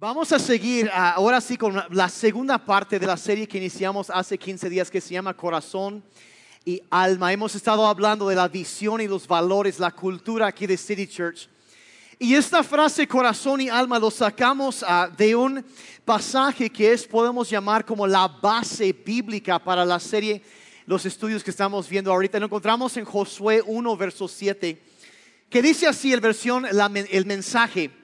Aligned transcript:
Vamos 0.00 0.32
a 0.32 0.38
seguir 0.38 0.90
ah, 0.94 1.12
ahora 1.12 1.42
sí 1.42 1.58
con 1.58 1.78
la 1.90 2.08
segunda 2.08 2.56
parte 2.56 2.98
de 2.98 3.06
la 3.06 3.18
serie 3.18 3.46
que 3.46 3.58
iniciamos 3.58 4.08
hace 4.08 4.38
15 4.38 4.70
días 4.70 4.90
que 4.90 4.98
se 4.98 5.12
llama 5.12 5.36
Corazón 5.36 6.02
y 6.64 6.80
Alma. 6.88 7.30
Hemos 7.34 7.54
estado 7.54 7.86
hablando 7.86 8.26
de 8.26 8.34
la 8.34 8.48
visión 8.48 9.02
y 9.02 9.06
los 9.06 9.28
valores, 9.28 9.78
la 9.78 9.90
cultura 9.90 10.46
aquí 10.46 10.66
de 10.66 10.78
City 10.78 11.06
Church. 11.06 11.50
Y 12.18 12.34
esta 12.34 12.62
frase 12.62 13.06
corazón 13.06 13.60
y 13.60 13.68
alma 13.68 13.98
lo 13.98 14.10
sacamos 14.10 14.82
ah, 14.88 15.10
de 15.14 15.36
un 15.36 15.62
pasaje 16.06 16.70
que 16.70 16.94
es, 16.94 17.06
podemos 17.06 17.50
llamar 17.50 17.84
como 17.84 18.06
la 18.06 18.26
base 18.26 18.94
bíblica 18.94 19.58
para 19.58 19.84
la 19.84 20.00
serie, 20.00 20.42
los 20.86 21.04
estudios 21.04 21.44
que 21.44 21.50
estamos 21.50 21.86
viendo 21.90 22.10
ahorita. 22.10 22.40
Lo 22.40 22.46
encontramos 22.46 22.96
en 22.96 23.04
Josué 23.04 23.62
1, 23.66 23.96
verso 23.98 24.28
7, 24.28 24.82
que 25.50 25.60
dice 25.60 25.86
así 25.86 26.10
el 26.10 26.22
versión, 26.22 26.64
el 26.64 27.26
mensaje. 27.26 27.99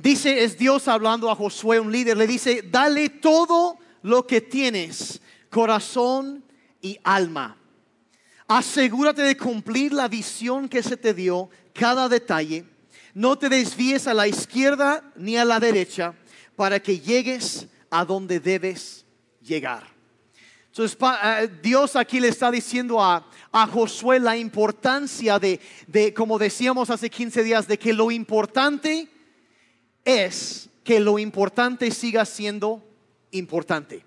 Dice, 0.00 0.44
es 0.44 0.56
Dios 0.56 0.88
hablando 0.88 1.30
a 1.30 1.34
Josué, 1.34 1.78
un 1.78 1.92
líder, 1.92 2.16
le 2.16 2.26
dice, 2.26 2.62
dale 2.62 3.08
todo 3.08 3.78
lo 4.02 4.26
que 4.26 4.40
tienes, 4.40 5.20
corazón 5.50 6.42
y 6.80 6.98
alma. 7.04 7.56
Asegúrate 8.48 9.22
de 9.22 9.36
cumplir 9.36 9.92
la 9.92 10.08
visión 10.08 10.68
que 10.68 10.82
se 10.82 10.96
te 10.96 11.14
dio, 11.14 11.50
cada 11.72 12.08
detalle. 12.08 12.64
No 13.14 13.36
te 13.36 13.48
desvíes 13.48 14.06
a 14.06 14.14
la 14.14 14.26
izquierda 14.26 15.04
ni 15.16 15.36
a 15.36 15.44
la 15.44 15.60
derecha 15.60 16.14
para 16.56 16.80
que 16.80 16.98
llegues 16.98 17.66
a 17.90 18.04
donde 18.04 18.40
debes 18.40 19.04
llegar. 19.42 19.92
Entonces 20.68 20.96
eh, 21.00 21.50
Dios 21.62 21.96
aquí 21.96 22.18
le 22.18 22.28
está 22.28 22.50
diciendo 22.50 23.02
a, 23.02 23.26
a 23.52 23.66
Josué 23.66 24.18
la 24.18 24.38
importancia 24.38 25.38
de, 25.38 25.60
de, 25.86 26.14
como 26.14 26.38
decíamos 26.38 26.88
hace 26.88 27.10
15 27.10 27.44
días, 27.44 27.68
de 27.68 27.78
que 27.78 27.92
lo 27.92 28.10
importante 28.10 29.11
es 30.04 30.68
que 30.84 31.00
lo 31.00 31.18
importante 31.18 31.90
siga 31.90 32.24
siendo 32.24 32.82
importante. 33.30 34.04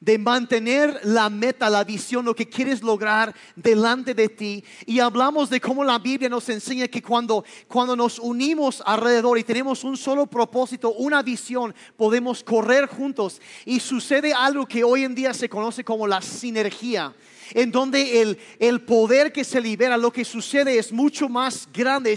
De 0.00 0.16
mantener 0.16 0.98
la 1.04 1.28
meta, 1.28 1.68
la 1.68 1.84
visión, 1.84 2.24
lo 2.24 2.34
que 2.34 2.48
quieres 2.48 2.82
lograr 2.82 3.34
delante 3.54 4.14
de 4.14 4.30
ti. 4.30 4.64
Y 4.86 4.98
hablamos 4.98 5.50
de 5.50 5.60
cómo 5.60 5.84
la 5.84 5.98
Biblia 5.98 6.30
nos 6.30 6.48
enseña 6.48 6.88
que 6.88 7.02
cuando, 7.02 7.44
cuando 7.68 7.94
nos 7.94 8.18
unimos 8.18 8.82
alrededor 8.86 9.38
y 9.38 9.44
tenemos 9.44 9.84
un 9.84 9.98
solo 9.98 10.26
propósito, 10.26 10.94
una 10.94 11.22
visión, 11.22 11.74
podemos 11.98 12.42
correr 12.42 12.86
juntos. 12.86 13.42
Y 13.66 13.78
sucede 13.78 14.32
algo 14.32 14.64
que 14.64 14.84
hoy 14.84 15.04
en 15.04 15.14
día 15.14 15.34
se 15.34 15.50
conoce 15.50 15.84
como 15.84 16.06
la 16.06 16.22
sinergia 16.22 17.14
en 17.54 17.70
donde 17.70 18.22
el, 18.22 18.38
el, 18.58 18.80
poder 18.82 19.32
que 19.32 19.44
se 19.44 19.60
libera, 19.60 19.96
lo 19.96 20.12
que 20.12 20.24
sucede 20.24 20.78
es 20.78 20.92
mucho 20.92 21.28
más 21.28 21.68
grande, 21.72 22.16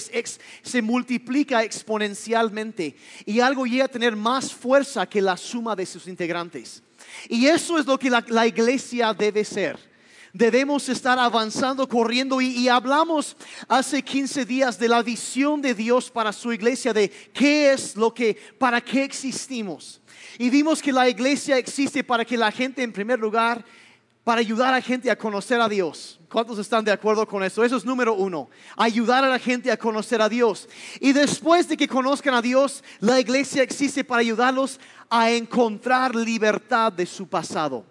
se 0.62 0.82
multiplica 0.82 1.64
exponencialmente 1.64 2.96
y 3.26 3.40
algo 3.40 3.66
llega 3.66 3.86
a 3.86 3.90
tener 3.90 4.16
más 4.16 4.54
fuerza 4.54 5.06
que 5.08 5.22
la 5.22 5.38
suma 5.38 5.76
de 5.76 5.86
sus 5.86 6.08
integrantes. 6.08 6.84
Y 7.30 7.48
eso 7.48 7.78
es 7.78 7.86
lo 7.86 7.98
que 7.98 8.10
la, 8.10 8.24
la 8.28 8.48
iglesia 8.48 9.14
debe 9.14 9.44
ser 9.44 9.94
debemos 10.34 10.90
estar 10.90 11.20
avanzando, 11.20 11.88
corriendo. 11.88 12.42
Y, 12.42 12.48
y, 12.48 12.68
hablamos 12.68 13.38
hace 13.68 14.02
15 14.02 14.46
días 14.46 14.80
de 14.80 14.90
la 14.90 15.04
visión 15.04 15.62
de 15.62 15.76
Dios 15.76 16.10
para 16.10 16.34
su 16.34 16.52
iglesia, 16.52 16.92
de 16.92 17.10
qué 17.10 17.72
es 17.72 17.96
lo 17.96 18.14
que, 18.14 18.36
para 18.58 18.82
qué 18.82 19.04
existimos. 19.04 20.02
Y 20.40 20.50
vimos 20.50 20.82
que 20.82 20.92
la 20.92 21.08
iglesia 21.08 21.58
existe 21.58 22.04
para 22.04 22.26
que 22.26 22.38
la 22.38 22.52
gente 22.52 22.82
en 22.82 22.92
primer 22.92 23.20
lugar 23.20 23.64
para 24.24 24.40
ayudar 24.40 24.74
a 24.74 24.82
gente 24.82 25.12
a 25.12 25.18
conocer 25.18 25.60
a 25.60 25.68
Dios. 25.68 26.20
¿Cuántos 26.32 26.58
están 26.58 26.86
de 26.86 26.92
acuerdo 26.92 27.28
con 27.28 27.44
eso? 27.44 27.64
Eso 27.64 27.76
es 27.76 27.86
número 27.86 28.14
uno, 28.14 28.50
ayudar 28.78 29.24
a 29.24 29.30
la 29.30 29.38
gente 29.38 29.72
a 29.72 29.78
conocer 29.78 30.22
a 30.22 30.30
Dios. 30.30 30.68
Y 31.00 31.14
después 31.14 31.68
de 31.68 31.78
que 31.78 31.88
conozcan 31.88 32.34
a 32.34 32.42
Dios, 32.42 32.84
la 33.00 33.20
iglesia 33.20 33.62
existe 33.64 34.04
para 34.04 34.22
ayudarlos 34.22 34.80
a 35.10 35.30
encontrar 35.32 36.16
libertad 36.16 36.92
de 36.92 37.06
su 37.06 37.28
pasado. 37.28 37.86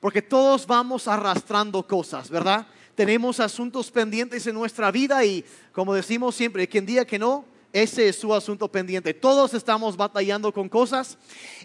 Porque 0.00 0.22
todos 0.22 0.66
vamos 0.66 1.08
arrastrando 1.08 1.86
cosas, 1.86 2.28
¿verdad? 2.28 2.66
Tenemos 2.94 3.40
asuntos 3.40 3.90
pendientes 3.90 4.46
en 4.46 4.54
nuestra 4.54 4.90
vida 4.90 5.24
y 5.24 5.44
como 5.72 5.94
decimos 5.94 6.34
siempre, 6.34 6.68
quien 6.68 6.84
diga 6.84 7.04
que 7.04 7.18
no, 7.18 7.44
ese 7.72 8.08
es 8.08 8.16
su 8.16 8.32
asunto 8.34 8.68
pendiente. 8.68 9.12
Todos 9.12 9.52
estamos 9.52 9.96
batallando 9.96 10.52
con 10.52 10.68
cosas 10.68 11.18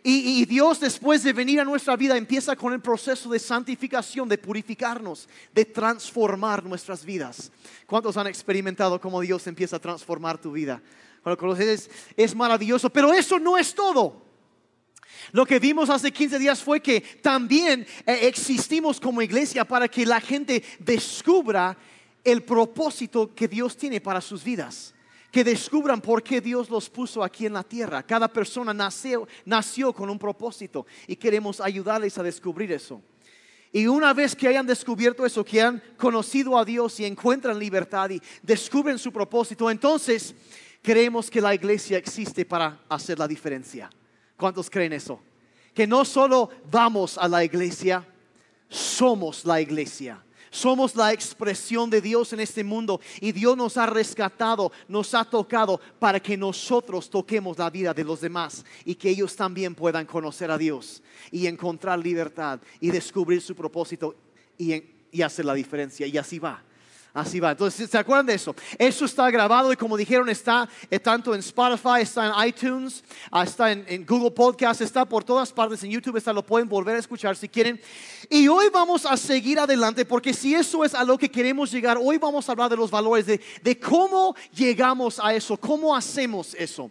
y, 0.04 0.46
Dios 0.46 0.80
después 0.80 1.24
de 1.24 1.32
venir 1.32 1.62
a 1.62 1.66
nuestra 1.66 1.96
vida 1.96 2.18
empieza 2.18 2.56
con 2.56 2.74
el 2.74 2.82
proceso 2.82 3.30
de 3.30 3.40
santificación, 3.40 4.28
de 4.28 4.38
purificarnos, 4.38 5.30
de 5.54 5.66
transformar 5.66 6.64
nuestras 6.66 7.06
vidas. 7.06 7.52
¿Cuántos 7.86 8.18
han 8.18 8.28
experimentado 8.28 9.00
cómo 9.00 9.22
Dios 9.22 9.48
empieza 9.48 9.78
a 9.78 9.80
transformar 9.80 10.38
tu 10.38 10.52
vida? 10.52 10.82
Cuando 11.22 11.38
conoces 11.38 11.90
es 12.18 12.36
maravilloso, 12.36 12.90
pero 12.90 13.14
eso 13.14 13.40
no 13.40 13.58
es 13.58 13.74
todo. 13.74 14.22
Lo 15.32 15.46
que 15.46 15.58
vimos 15.58 15.90
hace 15.90 16.12
15 16.12 16.38
días 16.38 16.62
fue 16.62 16.82
que 16.82 17.00
también 17.00 17.88
eh, 18.06 18.28
existimos 18.28 19.00
como 19.00 19.22
iglesia 19.22 19.64
para 19.64 19.88
que 19.88 20.06
la 20.06 20.20
gente 20.20 20.62
descubra 20.80 21.78
el 22.26 22.44
propósito 22.44 23.34
que 23.34 23.48
Dios 23.48 23.78
tiene 23.78 24.02
para 24.02 24.20
sus 24.20 24.44
vidas 24.44 24.94
que 25.34 25.44
descubran 25.44 26.00
por 26.00 26.22
qué 26.22 26.40
Dios 26.40 26.70
los 26.70 26.92
puso 26.92 27.24
aquí 27.24 27.48
en 27.48 27.54
la 27.54 27.64
tierra. 27.64 28.04
Cada 28.04 28.28
persona 28.28 28.72
nació, 28.72 29.28
nació 29.46 29.92
con 29.92 30.12
un 30.12 30.20
propósito 30.20 30.86
y 31.08 31.16
queremos 31.16 31.60
ayudarles 31.60 32.20
a 32.20 32.24
descubrir 32.24 32.72
eso. 32.72 33.02
Y 33.72 33.88
una 33.88 34.14
vez 34.14 34.36
que 34.36 34.48
hayan 34.48 34.68
descubierto 34.68 35.26
eso, 35.26 35.44
que 35.44 35.60
han 35.60 35.82
conocido 35.98 36.56
a 36.56 36.64
Dios 36.64 37.00
y 37.00 37.06
encuentran 37.06 37.58
libertad 37.58 38.12
y 38.12 38.22
descubren 38.44 39.00
su 39.00 39.12
propósito, 39.12 39.72
entonces 39.72 40.36
creemos 40.84 41.32
que 41.32 41.42
la 41.42 41.56
iglesia 41.56 41.98
existe 41.98 42.46
para 42.46 42.82
hacer 42.88 43.18
la 43.18 43.28
diferencia. 43.28 43.90
¿Cuántos 44.38 44.70
creen 44.70 44.94
eso? 44.94 45.20
Que 45.74 45.88
no 45.88 46.06
solo 46.06 46.52
vamos 46.70 47.18
a 47.18 47.28
la 47.28 47.44
iglesia, 47.44 48.08
somos 48.70 49.46
la 49.46 49.60
iglesia. 49.60 50.24
Somos 50.54 50.96
la 50.96 51.12
expresión 51.12 51.90
de 51.90 52.00
Dios 52.00 52.32
en 52.32 52.40
este 52.40 52.64
mundo 52.64 53.02
y 53.20 53.32
Dios 53.32 53.58
nos 53.58 53.76
ha 53.76 53.88
rescatado, 53.88 54.72
nos 54.88 55.16
ha 55.16 55.26
tocado 55.26 55.82
para 55.98 56.20
que 56.20 56.38
nosotros 56.38 57.10
toquemos 57.10 57.58
la 57.58 57.72
vida 57.72 57.92
de 57.92 58.04
los 58.04 58.22
demás 58.22 58.64
y 58.86 58.94
que 58.94 59.10
ellos 59.10 59.36
también 59.36 59.74
puedan 59.74 60.06
conocer 60.06 60.52
a 60.52 60.58
Dios 60.60 61.02
y 61.32 61.48
encontrar 61.48 61.98
libertad 61.98 62.60
y 62.80 62.92
descubrir 62.92 63.42
su 63.42 63.56
propósito 63.56 64.16
y, 64.56 64.76
y 65.12 65.24
hacer 65.24 65.46
la 65.46 65.56
diferencia. 65.56 66.06
Y 66.06 66.20
así 66.20 66.38
va. 66.38 66.64
Así 67.14 67.40
va. 67.40 67.52
Entonces, 67.52 67.88
¿se 67.92 67.98
acuerdan 67.98 68.26
de 68.26 68.34
eso? 68.34 68.56
Eso 68.76 69.06
está 69.06 69.30
grabado 69.30 69.72
y 69.72 69.76
como 69.76 69.96
dijeron, 69.96 70.30
está 70.30 70.68
eh, 70.90 71.00
tanto 71.00 71.36
en 71.36 71.42
Spotify, 71.42 72.02
está 72.02 72.26
en 72.26 72.48
iTunes, 72.48 73.04
ah, 73.30 73.44
está 73.44 73.72
en, 73.72 74.04
Google 74.04 74.32
Podcast, 74.32 74.82
está 74.82 75.06
por 75.06 75.24
todas 75.24 75.54
partes 75.54 75.84
en 75.84 75.92
YouTube, 75.92 76.18
está, 76.18 76.34
lo 76.34 76.44
pueden 76.44 76.68
volver 76.68 76.96
a 76.96 77.00
escuchar 77.00 77.36
si 77.36 77.48
quieren. 77.48 77.80
Y 78.32 78.48
hoy 78.48 78.66
vamos 78.74 79.06
a 79.06 79.16
seguir 79.16 79.60
adelante 79.60 80.06
porque 80.06 80.34
si 80.34 80.56
eso 80.56 80.84
es 80.84 80.96
a 80.96 81.04
lo 81.04 81.16
que 81.16 81.30
queremos 81.30 81.72
llegar, 81.72 82.00
hoy 82.02 82.18
vamos 82.18 82.50
a 82.50 82.52
hablar 82.52 82.72
de 82.72 82.78
los 82.78 82.90
valores, 82.90 83.28
de, 83.28 83.40
de 83.62 83.80
cómo 83.80 84.36
llegamos 84.52 85.20
a 85.20 85.36
eso, 85.36 85.56
cómo 85.56 85.96
hacemos 85.96 86.56
eso. 86.56 86.90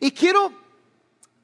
Y 0.00 0.10
quiero 0.10 0.52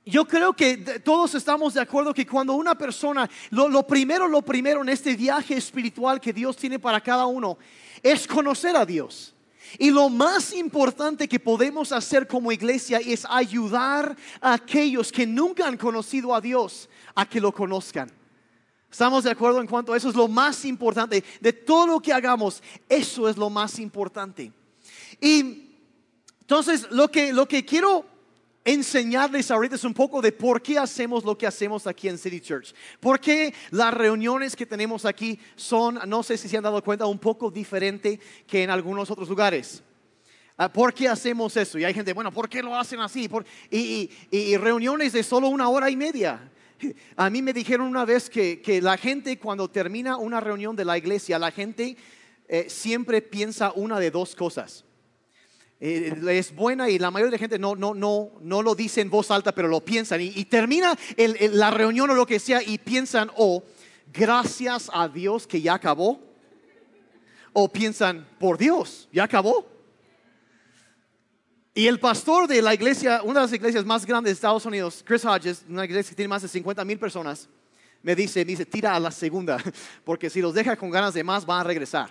yo 0.06 0.24
creo 0.24 0.52
que 0.52 0.76
todos 1.04 1.34
estamos 1.34 1.74
de 1.74 1.80
acuerdo 1.80 2.14
que 2.14 2.24
cuando 2.24 2.54
una 2.54 2.78
persona, 2.78 3.28
lo, 3.50 3.68
lo, 3.68 3.84
primero, 3.84 4.28
lo 4.28 4.40
primero 4.40 4.82
en 4.82 4.88
este 4.88 5.16
viaje 5.16 5.56
espiritual 5.56 6.20
que 6.20 6.32
Dios 6.32 6.56
tiene 6.56 6.78
para 6.78 7.00
cada 7.00 7.26
uno 7.26 7.58
es 8.04 8.24
conocer 8.24 8.76
a 8.76 8.86
Dios. 8.86 9.34
Y 9.80 9.90
lo 9.90 10.08
más 10.08 10.52
importante 10.52 11.28
que 11.28 11.40
podemos 11.40 11.90
hacer 11.90 12.28
como 12.28 12.52
iglesia 12.52 12.98
es 12.98 13.26
ayudar 13.28 14.16
a 14.40 14.54
aquellos 14.54 15.10
que 15.10 15.26
nunca 15.26 15.66
han 15.66 15.76
conocido 15.76 16.32
a 16.36 16.40
Dios 16.40 16.88
a 17.16 17.28
que 17.28 17.40
lo 17.40 17.50
conozcan. 17.52 18.08
¿Estamos 18.88 19.24
de 19.24 19.32
acuerdo 19.32 19.60
en 19.60 19.66
cuanto 19.66 19.92
a 19.92 19.96
eso? 19.96 20.08
Es 20.08 20.14
lo 20.14 20.28
más 20.28 20.64
importante. 20.64 21.24
De 21.40 21.52
todo 21.52 21.88
lo 21.88 22.00
que 22.00 22.12
hagamos, 22.12 22.62
eso 22.88 23.28
es 23.28 23.36
lo 23.36 23.50
más 23.50 23.80
importante. 23.80 24.52
Y 25.20 25.64
entonces 26.42 26.86
lo 26.92 27.10
que, 27.10 27.32
lo 27.32 27.48
que 27.48 27.64
quiero 27.64 28.15
enseñarles 28.66 29.50
ahorita 29.50 29.76
es 29.76 29.84
un 29.84 29.94
poco 29.94 30.20
de 30.20 30.32
por 30.32 30.60
qué 30.60 30.76
hacemos 30.76 31.24
lo 31.24 31.38
que 31.38 31.46
hacemos 31.46 31.86
aquí 31.86 32.08
en 32.08 32.18
City 32.18 32.40
Church. 32.40 32.74
Por 32.98 33.20
qué 33.20 33.54
las 33.70 33.94
reuniones 33.94 34.56
que 34.56 34.66
tenemos 34.66 35.04
aquí 35.06 35.38
son, 35.54 36.00
no 36.06 36.22
sé 36.24 36.36
si 36.36 36.48
se 36.48 36.56
han 36.56 36.64
dado 36.64 36.82
cuenta, 36.82 37.06
un 37.06 37.20
poco 37.20 37.50
diferente 37.50 38.18
que 38.46 38.64
en 38.64 38.70
algunos 38.70 39.08
otros 39.10 39.28
lugares. 39.28 39.82
Ah, 40.58 40.72
¿Por 40.72 40.92
qué 40.92 41.06
hacemos 41.06 41.56
eso? 41.56 41.78
Y 41.78 41.84
hay 41.84 41.94
gente, 41.94 42.12
bueno, 42.12 42.32
¿por 42.32 42.48
qué 42.48 42.62
lo 42.62 42.76
hacen 42.76 42.98
así? 43.00 43.30
y, 43.70 44.56
reuniones 44.56 45.12
de 45.12 45.22
solo 45.22 45.48
una 45.48 45.68
hora 45.68 45.88
y 45.88 45.96
media. 45.96 46.50
A 47.16 47.30
mí 47.30 47.42
me 47.42 47.52
dijeron 47.52 47.86
una 47.86 48.04
vez 48.04 48.28
que, 48.28 48.80
la 48.82 48.98
gente 48.98 49.38
cuando 49.38 49.70
termina 49.70 50.16
una 50.16 50.40
reunión 50.40 50.74
de 50.74 50.84
la 50.84 50.98
iglesia, 50.98 51.38
la 51.38 51.52
gente 51.52 51.96
eh, 52.48 52.66
siempre 52.68 53.22
piensa 53.22 53.72
una 53.76 54.00
de 54.00 54.10
dos 54.10 54.34
cosas 54.34 54.85
eh, 55.78 56.16
es 56.30 56.54
buena 56.54 56.88
y 56.88 56.98
la 56.98 57.10
mayoría 57.10 57.32
de 57.32 57.36
la 57.36 57.40
gente 57.40 57.58
no, 57.58 57.76
no, 57.76 57.94
no, 57.94 58.30
no 58.40 58.62
lo 58.62 58.74
dice 58.74 59.02
en 59.02 59.10
voz 59.10 59.30
alta, 59.30 59.52
pero 59.52 59.68
lo 59.68 59.84
piensan. 59.84 60.20
Y, 60.20 60.44
termina 60.46 60.96
la 61.16 61.70
reunión 61.70 62.10
o 62.10 62.14
lo 62.14 62.26
que 62.26 62.38
sea 62.38 62.62
y 62.62 62.78
piensan, 62.78 63.30
oh, 63.36 63.62
gracias 64.12 64.90
a 64.92 65.08
Dios 65.08 65.46
que 65.46 65.60
ya 65.60 65.74
acabó. 65.74 66.20
O 67.52 67.70
piensan, 67.70 68.26
por 68.38 68.58
Dios, 68.58 69.08
ya 69.12 69.24
acabó. 69.24 69.66
Y 71.74 71.86
el 71.86 72.00
pastor 72.00 72.48
de 72.48 72.62
la 72.62 72.72
iglesia, 72.72 73.20
una 73.22 73.40
de 73.40 73.46
las 73.46 73.52
iglesias 73.52 73.84
más 73.84 74.06
grandes 74.06 74.30
de 74.30 74.34
Estados 74.34 74.64
Unidos, 74.64 75.02
Chris 75.06 75.24
Hodges, 75.24 75.64
una 75.68 75.84
iglesia 75.84 76.10
que 76.10 76.16
tiene 76.16 76.28
más 76.28 76.42
de 76.42 76.48
50 76.48 76.84
mil 76.86 76.98
personas, 76.98 77.48
me 78.02 78.14
dice, 78.14 78.40
me 78.44 78.52
dice, 78.52 78.64
tira 78.64 78.94
a 78.94 79.00
la 79.00 79.10
segunda, 79.10 79.58
porque 80.04 80.30
si 80.30 80.40
los 80.40 80.54
deja 80.54 80.76
con 80.76 80.90
ganas 80.90 81.12
de 81.12 81.22
más, 81.22 81.44
van 81.44 81.60
a 81.60 81.64
regresar. 81.64 82.10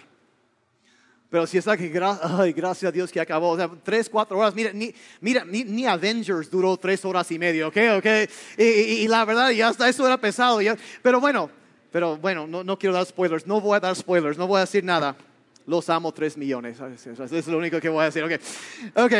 Pero 1.35 1.45
si 1.45 1.57
está 1.57 1.75
que, 1.75 1.91
ay, 2.01 2.53
gracias 2.53 2.87
a 2.87 2.91
Dios 2.93 3.11
que 3.11 3.19
acabó, 3.19 3.49
o 3.49 3.57
sea, 3.57 3.69
tres, 3.83 4.07
cuatro 4.07 4.37
horas, 4.37 4.55
mira, 4.55 4.71
ni, 4.71 4.95
mira, 5.19 5.43
ni, 5.43 5.85
Avengers 5.85 6.49
duró 6.49 6.77
tres 6.77 7.03
horas 7.03 7.29
y 7.29 7.37
medio, 7.37 7.67
¿ok? 7.67 7.75
ok 7.97 8.05
y, 8.57 9.05
la 9.09 9.25
verdad, 9.25 9.49
ya 9.49 9.67
hasta 9.67 9.89
eso 9.89 10.07
era 10.07 10.17
pesado, 10.17 10.61
ya, 10.61 10.77
pero 11.01 11.19
bueno, 11.19 11.49
pero 11.91 12.15
bueno, 12.15 12.47
no, 12.47 12.63
no, 12.63 12.79
quiero 12.79 12.95
dar 12.95 13.05
spoilers, 13.05 13.45
no 13.45 13.59
voy 13.59 13.75
a 13.75 13.81
dar 13.81 13.93
spoilers, 13.97 14.37
no 14.37 14.47
voy 14.47 14.59
a 14.59 14.61
decir 14.61 14.85
nada. 14.85 15.17
Los 15.67 15.89
amo 15.89 16.13
tres 16.13 16.37
millones, 16.37 16.77
eso 16.79 17.35
es 17.35 17.47
lo 17.47 17.57
único 17.57 17.81
que 17.81 17.89
voy 17.89 18.03
a 18.03 18.05
decir, 18.05 18.23
ok. 18.23 18.31
Ok, 18.95 19.13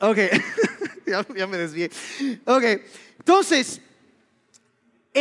ok, 0.00 0.18
ya, 1.06 1.24
ya 1.36 1.46
me 1.46 1.56
desvié. 1.56 1.88
Ok, 2.46 2.64
entonces, 3.20 3.80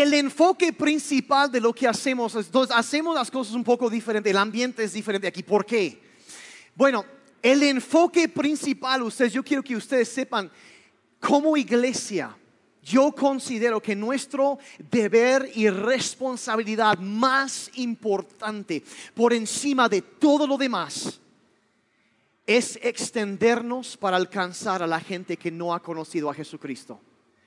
el 0.02 0.14
enfoque 0.14 0.72
principal 0.74 1.52
de 1.52 1.60
lo 1.60 1.74
que 1.74 1.88
hacemos 1.88 2.36
es, 2.36 2.50
hacemos 2.72 3.16
las 3.16 3.32
cosas 3.32 3.54
un 3.54 3.64
poco 3.64 3.90
diferente, 3.90 4.30
el 4.30 4.38
ambiente 4.38 4.84
es 4.84 4.94
diferente 4.94 5.28
aquí. 5.28 5.44
¿Por 5.44 5.66
qué? 5.66 6.00
Bueno, 6.76 7.04
el 7.42 7.64
enfoque 7.64 8.30
principal, 8.30 9.02
ustedes, 9.04 9.34
yo 9.34 9.44
quiero 9.44 9.64
que 9.64 9.76
ustedes 9.76 10.10
sepan, 10.10 10.52
como 11.20 11.58
iglesia, 11.58 12.36
yo 12.84 13.12
considero 13.12 13.82
que 13.82 13.96
nuestro 13.96 14.60
deber 14.92 15.52
y 15.56 15.70
responsabilidad 15.70 17.00
más 17.00 17.70
importante 17.76 18.84
por 19.14 19.34
encima 19.34 19.90
de 19.90 20.02
todo 20.02 20.46
lo 20.46 20.58
demás 20.58 21.20
es 22.46 22.80
extendernos 22.82 23.98
para 23.98 24.16
alcanzar 24.16 24.82
a 24.82 24.88
la 24.88 25.02
gente 25.02 25.36
que 25.36 25.52
no 25.52 25.74
ha 25.74 25.82
conocido 25.82 26.30
a 26.30 26.34
Jesucristo, 26.34 27.02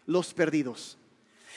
los 0.07 0.35
perdidos. 0.35 0.99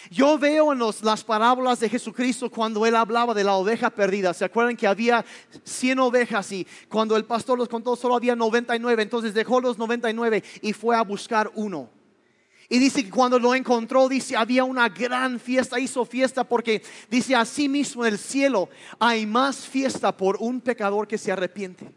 Yo 0.09 0.37
veo 0.37 0.73
en 0.73 0.79
las 1.01 1.23
parábolas 1.23 1.79
de 1.79 1.89
Jesucristo 1.89 2.49
cuando 2.49 2.85
él 2.85 2.95
hablaba 2.95 3.33
de 3.33 3.43
la 3.43 3.53
oveja 3.53 3.89
perdida. 3.89 4.33
¿Se 4.33 4.45
acuerdan 4.45 4.75
que 4.75 4.87
había 4.87 5.23
100 5.63 5.99
ovejas 5.99 6.51
y 6.51 6.67
cuando 6.89 7.15
el 7.15 7.25
pastor 7.25 7.57
los 7.57 7.69
contó 7.69 7.95
solo 7.95 8.15
había 8.15 8.35
99? 8.35 9.03
Entonces 9.03 9.33
dejó 9.33 9.61
los 9.61 9.77
99 9.77 10.43
y 10.61 10.73
fue 10.73 10.95
a 10.95 11.01
buscar 11.01 11.51
uno. 11.55 11.89
Y 12.69 12.79
dice 12.79 13.03
que 13.03 13.09
cuando 13.09 13.37
lo 13.37 13.53
encontró, 13.53 14.09
dice, 14.09 14.35
había 14.35 14.63
una 14.63 14.89
gran 14.89 15.39
fiesta, 15.39 15.79
hizo 15.79 16.05
fiesta 16.05 16.43
porque 16.43 16.81
dice, 17.09 17.35
así 17.35 17.69
mismo 17.69 18.05
en 18.05 18.13
el 18.13 18.19
cielo 18.19 18.69
hay 18.99 19.25
más 19.25 19.67
fiesta 19.67 20.15
por 20.15 20.37
un 20.39 20.61
pecador 20.61 21.07
que 21.07 21.17
se 21.17 21.31
arrepiente 21.31 21.91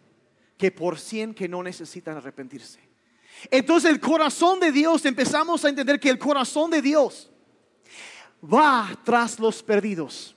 que 0.59 0.71
por 0.71 0.99
100 0.99 1.35
que 1.35 1.49
no 1.49 1.63
necesitan 1.63 2.17
arrepentirse. 2.17 2.81
Entonces 3.51 3.91
el 3.91 4.01
corazón 4.01 4.61
de 4.61 4.73
Dios, 4.73 5.05
empezamos 5.05 5.65
a 5.65 5.69
entender 5.69 6.01
que 6.01 6.09
el 6.09 6.19
corazón 6.19 6.71
de 6.71 6.81
Dios 6.81 7.31
va 8.53 8.89
tras 9.05 9.39
los 9.39 9.63
perdidos. 9.63 10.35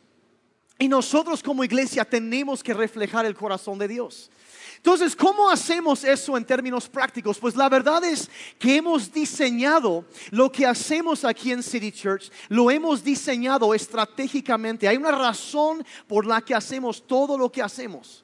Y 0.78 0.88
nosotros 0.88 1.44
como 1.44 1.64
iglesia 1.64 2.06
tenemos 2.06 2.64
que 2.64 2.74
reflejar 2.74 3.26
el 3.26 3.36
corazón 3.36 3.78
de 3.78 3.88
Dios. 3.88 4.32
Entonces, 4.78 5.14
¿cómo 5.14 5.50
hacemos 5.50 6.06
eso 6.06 6.38
en 6.38 6.46
términos 6.46 6.88
prácticos? 6.88 7.38
Pues 7.38 7.54
la 7.58 7.68
verdad 7.68 8.02
es 8.06 8.30
que 8.58 8.78
hemos 8.78 9.12
diseñado 9.12 10.06
lo 10.32 10.50
que 10.50 10.66
hacemos 10.66 11.26
aquí 11.26 11.52
en 11.52 11.62
City 11.62 11.92
Church, 11.92 12.32
lo 12.48 12.72
hemos 12.72 13.04
diseñado 13.04 13.74
estratégicamente. 13.74 14.88
Hay 14.88 14.96
una 14.96 15.12
razón 15.12 15.86
por 16.08 16.26
la 16.26 16.40
que 16.40 16.56
hacemos 16.56 17.06
todo 17.06 17.38
lo 17.38 17.52
que 17.52 17.62
hacemos. 17.62 18.24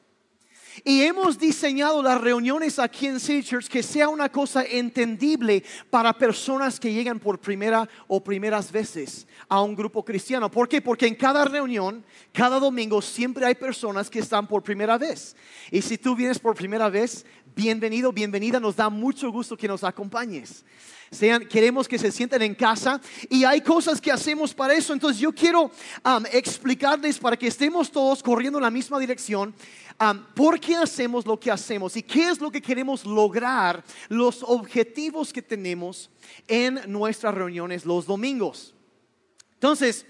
Y 0.83 1.01
hemos 1.03 1.37
diseñado 1.39 2.03
las 2.03 2.19
reuniones 2.19 2.79
aquí 2.79 3.07
en 3.07 3.19
City 3.19 3.43
Church 3.43 3.67
que 3.67 3.83
sea 3.83 4.09
una 4.09 4.29
cosa 4.29 4.63
entendible 4.63 5.63
para 5.89 6.13
personas 6.13 6.79
que 6.79 6.93
llegan 6.93 7.19
por 7.19 7.39
primera 7.39 7.87
o 8.07 8.23
primeras 8.23 8.71
veces 8.71 9.27
a 9.47 9.61
un 9.61 9.75
grupo 9.75 10.03
cristiano. 10.03 10.51
¿Por 10.51 10.67
qué? 10.67 10.81
Porque 10.81 11.07
en 11.07 11.15
cada 11.15 11.45
reunión, 11.45 12.03
cada 12.31 12.59
domingo, 12.59 13.01
siempre 13.01 13.45
hay 13.45 13.55
personas 13.55 14.09
que 14.09 14.19
están 14.19 14.47
por 14.47 14.63
primera 14.63 14.97
vez. 14.97 15.35
Y 15.71 15.81
si 15.81 15.97
tú 15.97 16.15
vienes 16.15 16.39
por 16.39 16.55
primera 16.55 16.89
vez, 16.89 17.25
bienvenido, 17.55 18.11
bienvenida, 18.11 18.59
nos 18.59 18.75
da 18.75 18.89
mucho 18.89 19.31
gusto 19.31 19.55
que 19.55 19.67
nos 19.67 19.83
acompañes. 19.83 20.65
Sean, 21.11 21.47
queremos 21.47 21.87
que 21.87 21.97
se 21.97 22.11
sienten 22.11 22.41
en 22.41 22.53
casa 22.53 22.99
y 23.29 23.45
hay 23.45 23.61
cosas 23.61 24.01
que 24.01 24.11
hacemos 24.11 24.53
para 24.53 24.73
eso. 24.73 24.91
Entonces 24.91 25.21
yo 25.21 25.31
quiero 25.31 25.63
um, 25.63 26.25
explicarles 26.31 27.17
para 27.17 27.37
que 27.37 27.47
estemos 27.47 27.89
todos 27.89 28.21
corriendo 28.21 28.59
en 28.59 28.63
la 28.63 28.71
misma 28.71 28.99
dirección 28.99 29.53
por 30.33 30.59
qué 30.59 30.75
hacemos 30.75 31.25
lo 31.25 31.39
que 31.39 31.49
hacemos 31.49 31.95
y 31.95 32.03
qué 32.03 32.27
es 32.27 32.41
lo 32.41 32.51
que 32.51 32.61
queremos 32.61 33.05
lograr, 33.05 33.81
los 34.09 34.43
objetivos 34.43 35.31
que 35.31 35.41
tenemos 35.41 36.09
en 36.47 36.81
nuestras 36.87 37.33
reuniones 37.33 37.85
los 37.85 38.05
domingos. 38.05 38.73
Entonces, 39.53 40.05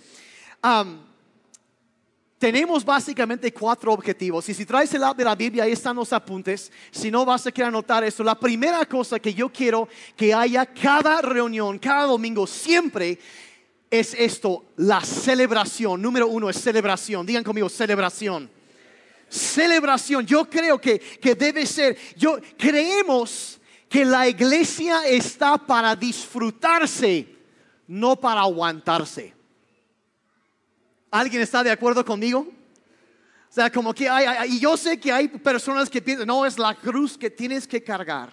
tenemos 2.38 2.84
básicamente 2.84 3.52
cuatro 3.54 3.94
objetivos. 3.94 4.48
Y 4.50 4.54
si 4.54 4.66
traes 4.66 4.94
el 4.94 5.02
lado 5.02 5.14
de 5.14 5.24
la 5.24 5.36
Biblia, 5.36 5.64
ahí 5.64 5.72
están 5.72 5.96
los 5.96 6.12
apuntes. 6.14 6.72
Si 6.92 7.10
no, 7.10 7.26
vas 7.26 7.48
a 7.48 7.52
querer 7.52 7.70
anotar 7.70 8.04
esto. 8.04 8.24
La 8.24 8.40
primera 8.40 8.86
cosa 8.86 9.20
que 9.20 9.34
yo 9.34 9.50
quiero 9.50 9.88
que 10.16 10.34
haya 10.34 10.66
cada 10.66 11.22
reunión, 11.22 11.80
cada 11.80 12.04
domingo, 12.04 12.46
siempre 12.46 13.18
es 13.90 14.14
esto, 14.14 14.66
la 14.78 15.02
celebración. 15.02 16.02
Número 16.02 16.28
uno 16.28 16.50
es 16.50 16.60
celebración. 16.60 17.26
Digan 17.26 17.44
conmigo, 17.44 17.70
celebración 17.70 18.50
celebración. 19.30 20.26
Yo 20.26 20.50
creo 20.50 20.80
que, 20.80 21.00
que 21.00 21.36
debe 21.36 21.66
ser, 21.66 21.98
yo 22.16 22.40
creemos 22.58 23.60
que 23.90 24.06
la 24.06 24.28
iglesia 24.28 25.06
está 25.08 25.58
para 25.58 25.96
disfrutarse, 25.96 27.28
no 27.88 28.16
para 28.16 28.42
aguantarse. 28.42 29.34
¿Alguien 31.12 31.42
está 31.42 31.64
de 31.64 31.72
acuerdo 31.72 32.04
conmigo? 32.04 32.48
O 33.50 33.54
sea, 33.56 33.72
como 33.72 33.94
que 33.94 34.10
hay, 34.10 34.52
y 34.52 34.60
yo 34.60 34.76
sé 34.76 35.00
que 35.00 35.12
hay 35.12 35.28
personas 35.28 35.90
que 35.90 36.02
piensan, 36.02 36.28
no, 36.28 36.46
es 36.46 36.60
la 36.60 36.76
cruz 36.76 37.18
que 37.18 37.30
tienes 37.30 37.66
que 37.66 37.82
cargar. 37.82 38.30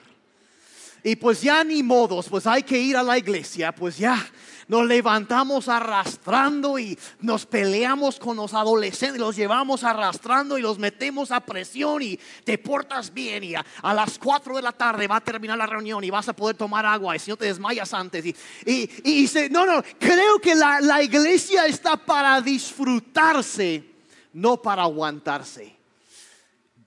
Y 1.05 1.17
pues 1.17 1.41
ya 1.41 1.63
ni 1.63 1.83
modos, 1.83 2.29
pues 2.29 2.47
hay 2.47 2.63
que 2.63 2.79
ir 2.79 2.97
a 2.97 3.03
la 3.03 3.19
iglesia, 3.19 3.73
pues 3.73 3.99
ya 3.99 4.25
nos 4.73 4.87
levantamos 4.87 5.69
arrastrando 5.69 6.79
y 6.79 6.99
nos 7.21 7.45
peleamos 7.45 8.19
con 8.19 8.39
los 8.39 8.55
adolescentes, 8.55 9.21
los 9.21 9.37
llevamos 9.37 9.85
arrastrando 9.85 10.57
y 10.57 10.63
los 10.63 10.79
metemos 10.79 11.31
a 11.31 11.41
presión 11.41 12.01
y 12.01 12.19
te 12.43 12.57
portas 12.57 13.13
bien 13.13 13.45
y 13.45 13.55
a, 13.55 13.65
las 13.83 14.19
4 14.19 14.57
de 14.57 14.63
la 14.63 14.73
tarde 14.73 15.07
va 15.07 15.17
a 15.17 15.21
terminar 15.21 15.59
la 15.59 15.67
reunión 15.67 16.03
y 16.03 16.09
vas 16.09 16.27
a 16.31 16.33
poder 16.33 16.57
tomar 16.57 16.87
agua 16.87 17.15
y 17.15 17.19
si 17.19 17.31
no 17.31 17.37
te 17.37 17.45
desmayas 17.45 17.93
antes. 17.93 18.25
Y, 18.25 18.35
y, 18.65 18.89
dice, 19.05 19.51
no, 19.51 19.67
no, 19.67 19.83
creo 19.99 20.39
que 20.39 20.55
la, 20.55 20.81
la 20.81 21.03
iglesia 21.03 21.67
está 21.67 21.99
para 21.99 22.41
disfrutarse, 22.41 23.85
no 24.33 24.57
para 24.57 24.85
aguantarse. 24.85 25.82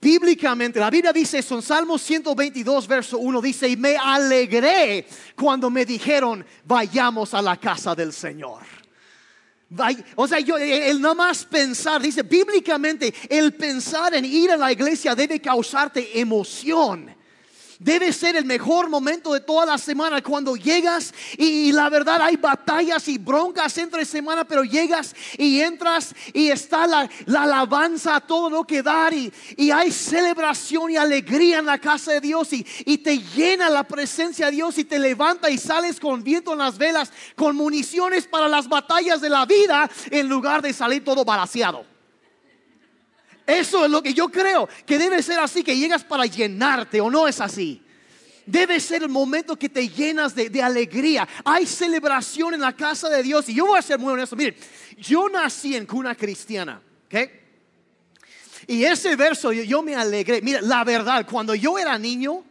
Bíblicamente, 0.06 0.78
la 0.78 0.88
Biblia 0.88 1.12
dice 1.12 1.38
eso 1.38 1.56
en 1.56 1.62
Salmo 1.62 1.98
122, 1.98 2.86
verso 2.86 3.18
1, 3.18 3.42
dice, 3.42 3.68
y 3.68 3.76
me 3.76 3.96
alegré 3.96 5.04
cuando 5.34 5.68
me 5.68 5.84
dijeron, 5.84 6.46
vayamos 6.64 7.34
a 7.34 7.42
la 7.42 7.56
casa 7.56 7.92
del 7.92 8.12
Señor. 8.12 8.62
O 10.14 10.28
sea, 10.28 10.38
yo, 10.38 10.58
el 10.58 11.00
nada 11.00 11.16
más 11.16 11.44
pensar, 11.44 12.00
dice 12.00 12.22
bíblicamente, 12.22 13.12
el 13.28 13.54
pensar 13.54 14.14
en 14.14 14.24
ir 14.24 14.52
a 14.52 14.56
la 14.56 14.70
iglesia 14.70 15.16
debe 15.16 15.40
causarte 15.40 16.20
emoción. 16.20 17.12
Debe 17.78 18.12
ser 18.12 18.36
el 18.36 18.46
mejor 18.46 18.88
momento 18.88 19.34
de 19.34 19.40
toda 19.40 19.66
la 19.66 19.76
semana 19.76 20.22
cuando 20.22 20.56
llegas 20.56 21.12
y, 21.36 21.72
la 21.72 21.90
verdad 21.90 22.22
hay 22.22 22.36
batallas 22.36 23.06
y 23.08 23.18
broncas 23.18 23.76
entre 23.76 24.04
semana, 24.04 24.46
pero 24.46 24.64
llegas 24.64 25.14
y 25.36 25.60
entras 25.60 26.14
y 26.32 26.48
está 26.48 26.86
la, 26.86 27.08
alabanza 27.26 28.16
a 28.16 28.20
todo 28.20 28.48
lo 28.48 28.64
que 28.64 28.82
dar 28.82 29.12
y, 29.12 29.32
hay 29.70 29.90
celebración 29.92 30.90
y 30.90 30.96
alegría 30.96 31.58
en 31.58 31.66
la 31.66 31.78
casa 31.78 32.12
de 32.12 32.20
Dios 32.20 32.52
y, 32.52 32.64
te 32.96 33.18
llena 33.18 33.68
la 33.68 33.84
presencia 33.84 34.46
de 34.46 34.52
Dios 34.52 34.78
y 34.78 34.84
te 34.84 34.98
levanta 34.98 35.50
y 35.50 35.58
sales 35.58 36.00
con 36.00 36.24
viento 36.24 36.52
en 36.52 36.58
las 36.58 36.78
velas, 36.78 37.12
con 37.34 37.54
municiones 37.54 38.26
para 38.26 38.48
las 38.48 38.68
batallas 38.68 39.20
de 39.20 39.28
la 39.28 39.44
vida 39.44 39.90
en 40.10 40.28
lugar 40.28 40.62
de 40.62 40.72
salir 40.72 41.04
todo 41.04 41.24
balaseado. 41.24 41.95
Eso 43.46 43.84
es 43.84 43.90
lo 43.90 44.02
que 44.02 44.12
yo 44.12 44.28
creo 44.28 44.68
que 44.84 44.98
debe 44.98 45.22
ser 45.22 45.38
así, 45.38 45.62
que 45.62 45.76
llegas 45.76 46.02
para 46.02 46.26
llenarte 46.26 47.00
o 47.00 47.08
no 47.08 47.28
es 47.28 47.40
así. 47.40 47.82
Debe 48.44 48.78
ser 48.80 49.02
el 49.02 49.08
momento 49.08 49.56
que 49.56 49.68
te 49.68 49.88
llenas 49.88 50.34
de, 50.34 50.62
alegría. 50.62 51.28
Hay 51.44 51.66
celebración 51.66 52.54
en 52.54 52.60
la 52.60 52.74
casa 52.74 53.08
de 53.08 53.22
Dios. 53.22 53.48
Y 53.48 53.54
yo 53.54 53.66
voy 53.66 53.78
a 53.78 53.82
ser 53.82 53.98
muy 53.98 54.12
honesto. 54.12 54.36
Miren, 54.36 54.54
yo 54.98 55.28
nací 55.28 55.74
en 55.74 55.84
cuna 55.84 56.14
cristiana. 56.14 56.80
¿ok? 57.06 57.30
Y 58.68 58.84
ese 58.84 59.16
verso 59.16 59.52
yo, 59.52 59.82
me 59.82 59.94
alegré. 59.96 60.40
Mira, 60.42 60.60
la 60.60 60.84
verdad, 60.84 61.26
cuando 61.28 61.54
yo 61.54 61.76
era 61.76 61.98
niño, 61.98 62.44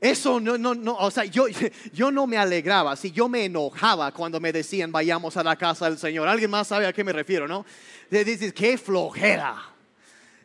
eso 0.00 0.40
no, 0.40 0.56
no, 0.56 0.74
no, 0.74 0.96
o 0.96 1.10
sea, 1.10 1.26
yo, 1.26 1.46
yo 1.92 2.10
no 2.10 2.26
me 2.26 2.38
alegraba, 2.38 2.96
si 2.96 3.10
yo 3.10 3.28
me 3.28 3.44
enojaba 3.44 4.12
cuando 4.12 4.40
me 4.40 4.50
decían 4.50 4.90
vayamos 4.90 5.36
a 5.36 5.42
la 5.42 5.56
casa 5.56 5.88
del 5.88 5.98
Señor. 5.98 6.28
Alguien 6.28 6.50
más 6.50 6.68
sabe 6.68 6.86
a 6.86 6.92
qué 6.92 7.04
me 7.04 7.12
refiero, 7.12 7.46
¿no? 7.46 7.66
Dices, 8.10 8.54
qué 8.54 8.78
flojera. 8.78 9.70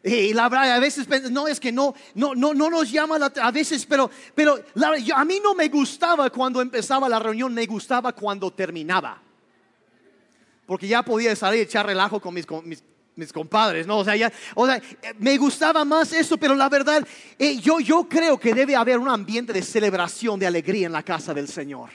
Y 0.07 0.33
la 0.33 0.47
verdad, 0.49 0.75
a 0.75 0.79
veces 0.79 1.07
no 1.31 1.47
es 1.47 1.59
que 1.59 1.71
no, 1.71 1.95
no, 2.13 2.35
no, 2.35 2.53
no 2.53 2.69
nos 2.69 2.91
llama 2.91 3.17
la, 3.17 3.33
a 3.41 3.49
veces, 3.49 3.87
pero, 3.87 4.11
pero 4.35 4.63
a 5.15 5.25
mí 5.25 5.39
no 5.43 5.55
me 5.55 5.67
gustaba 5.67 6.29
cuando 6.29 6.61
empezaba 6.61 7.09
la 7.09 7.17
reunión, 7.17 7.51
me 7.51 7.65
gustaba 7.65 8.13
cuando 8.13 8.51
terminaba. 8.51 9.19
Porque 10.67 10.87
ya 10.87 11.01
podía 11.01 11.35
salir 11.35 11.61
y 11.61 11.63
echar 11.63 11.87
relajo 11.87 12.19
con 12.19 12.35
mis, 12.35 12.45
mis, 12.65 12.83
mis 13.15 13.33
compadres, 13.33 13.87
¿no? 13.87 13.97
O 13.97 14.05
sea, 14.05 14.15
ya, 14.15 14.31
o 14.53 14.67
sea, 14.67 14.79
me 15.17 15.39
gustaba 15.39 15.83
más 15.83 16.13
eso, 16.13 16.37
pero 16.37 16.53
la 16.53 16.69
verdad, 16.69 17.03
eh, 17.39 17.57
yo, 17.57 17.79
yo 17.79 18.07
creo 18.07 18.39
que 18.39 18.53
debe 18.53 18.75
haber 18.75 18.99
un 18.99 19.09
ambiente 19.09 19.53
de 19.53 19.63
celebración, 19.63 20.39
de 20.39 20.45
alegría 20.45 20.85
en 20.85 20.93
la 20.93 21.01
casa 21.01 21.33
del 21.33 21.47
Señor. 21.47 21.89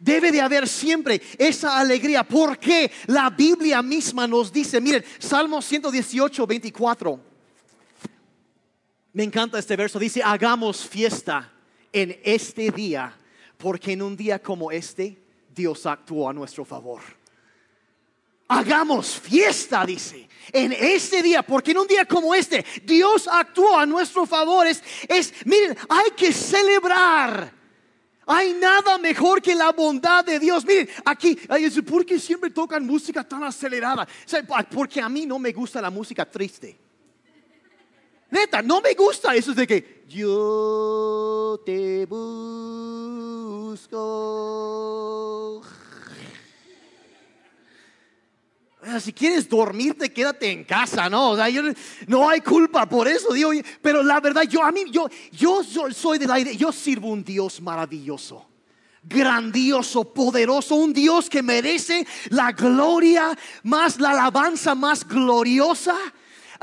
Debe 0.00 0.32
de 0.32 0.40
haber 0.40 0.66
siempre 0.66 1.20
esa 1.36 1.78
alegría, 1.78 2.24
porque 2.24 2.90
la 3.08 3.28
Biblia 3.28 3.82
misma 3.82 4.26
nos 4.26 4.50
dice, 4.50 4.80
miren, 4.80 5.04
Salmo 5.18 5.60
118, 5.60 6.46
24 6.46 7.31
me 9.12 9.24
encanta 9.24 9.58
este 9.58 9.76
verso. 9.76 9.98
Dice, 9.98 10.22
hagamos 10.22 10.86
fiesta 10.88 11.52
en 11.92 12.18
este 12.24 12.70
día, 12.70 13.14
porque 13.58 13.92
en 13.92 14.02
un 14.02 14.16
día 14.16 14.40
como 14.40 14.70
este, 14.72 15.22
Dios 15.54 15.86
actuó 15.86 16.28
a 16.28 16.32
nuestro 16.32 16.64
favor. 16.64 17.00
Hagamos 18.48 19.18
fiesta, 19.18 19.84
dice, 19.86 20.28
en 20.52 20.72
este 20.72 21.22
día, 21.22 21.42
porque 21.42 21.70
en 21.70 21.78
un 21.78 21.86
día 21.86 22.04
como 22.04 22.34
este, 22.34 22.64
Dios 22.84 23.28
actuó 23.28 23.78
a 23.78 23.86
nuestro 23.86 24.26
favor. 24.26 24.66
Es, 24.66 24.82
miren, 25.44 25.76
hay 25.88 26.10
que 26.16 26.32
celebrar. 26.32 27.62
Hay 28.26 28.52
nada 28.54 28.98
mejor 28.98 29.42
que 29.42 29.54
la 29.54 29.72
bondad 29.72 30.24
de 30.24 30.38
Dios. 30.38 30.64
Miren, 30.64 30.88
aquí, 31.04 31.38
¿por 31.86 32.04
qué 32.06 32.18
siempre 32.18 32.50
tocan 32.50 32.86
música 32.86 33.26
tan 33.26 33.42
acelerada? 33.42 34.06
Porque 34.70 35.00
a 35.00 35.08
mí 35.08 35.26
no 35.26 35.38
me 35.38 35.52
gusta 35.52 35.80
la 35.80 35.90
música 35.90 36.30
triste. 36.30 36.81
Neta, 38.32 38.62
no 38.62 38.80
me 38.80 38.94
gusta 38.94 39.34
eso 39.34 39.52
de 39.52 39.66
que 39.66 40.04
yo 40.08 41.60
te 41.66 42.06
busco. 42.06 42.40
Si 49.00 49.12
quieres 49.12 49.46
dormirte, 49.46 50.10
quédate 50.10 50.50
en 50.50 50.64
casa, 50.64 51.10
¿no? 51.10 51.36
No 52.06 52.26
hay 52.30 52.40
culpa 52.40 52.88
por 52.88 53.06
eso, 53.06 53.34
digo. 53.34 53.50
Pero 53.82 54.02
la 54.02 54.18
verdad, 54.18 54.44
yo 54.48 54.62
a 54.62 54.72
mí, 54.72 54.84
yo, 54.90 55.10
yo 55.30 55.62
soy 55.62 56.16
del 56.16 56.30
aire, 56.30 56.56
yo 56.56 56.72
sirvo 56.72 57.08
un 57.08 57.22
Dios 57.22 57.60
maravilloso 57.60 58.48
grandioso, 59.04 60.04
poderoso, 60.04 60.76
un 60.76 60.92
Dios 60.92 61.28
que 61.28 61.42
merece 61.42 62.06
la 62.28 62.52
gloria 62.52 63.36
más, 63.64 63.98
la 63.98 64.10
alabanza 64.12 64.76
más 64.76 65.04
gloriosa 65.04 65.96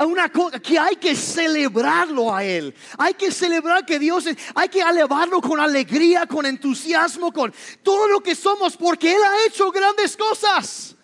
una 0.06 0.30
cosa 0.30 0.58
que 0.60 0.78
hay 0.78 0.96
que 0.96 1.14
celebrarlo 1.14 2.34
a 2.34 2.44
Él. 2.44 2.74
Hay 2.98 3.14
que 3.14 3.30
celebrar 3.30 3.84
que 3.84 3.98
Dios 3.98 4.26
es, 4.26 4.36
hay 4.54 4.68
que 4.68 4.80
elevarlo 4.80 5.40
con 5.40 5.60
alegría, 5.60 6.26
con 6.26 6.46
entusiasmo, 6.46 7.32
con 7.32 7.52
todo 7.82 8.08
lo 8.08 8.20
que 8.20 8.34
somos, 8.34 8.76
porque 8.76 9.14
Él 9.14 9.20
ha 9.22 9.46
hecho 9.46 9.70
grandes 9.70 10.16
cosas. 10.16 10.96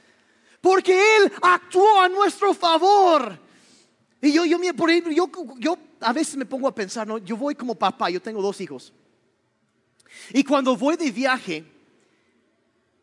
Porque 0.61 1.17
Él 1.17 1.33
actuó 1.43 2.01
a 2.01 2.09
nuestro 2.09 2.55
favor. 2.55 3.39
Y 4.21 4.33
yo, 4.33 4.45
yo, 4.45 4.59
por 4.75 4.91
ejemplo, 4.91 5.13
yo, 5.13 5.31
yo 5.59 5.77
a 6.01 6.13
veces 6.13 6.37
me 6.37 6.47
pongo 6.47 6.67
a 6.67 6.75
pensar, 6.75 7.07
¿no? 7.07 7.19
Yo 7.19 7.37
voy 7.37 7.55
como 7.55 7.75
papá, 7.75 8.11
yo 8.11 8.21
tengo 8.21 8.41
dos 8.41 8.61
hijos. 8.61 8.93
Y 10.31 10.43
cuando 10.43 10.77
voy 10.77 10.97
de 10.97 11.11
viaje, 11.11 11.65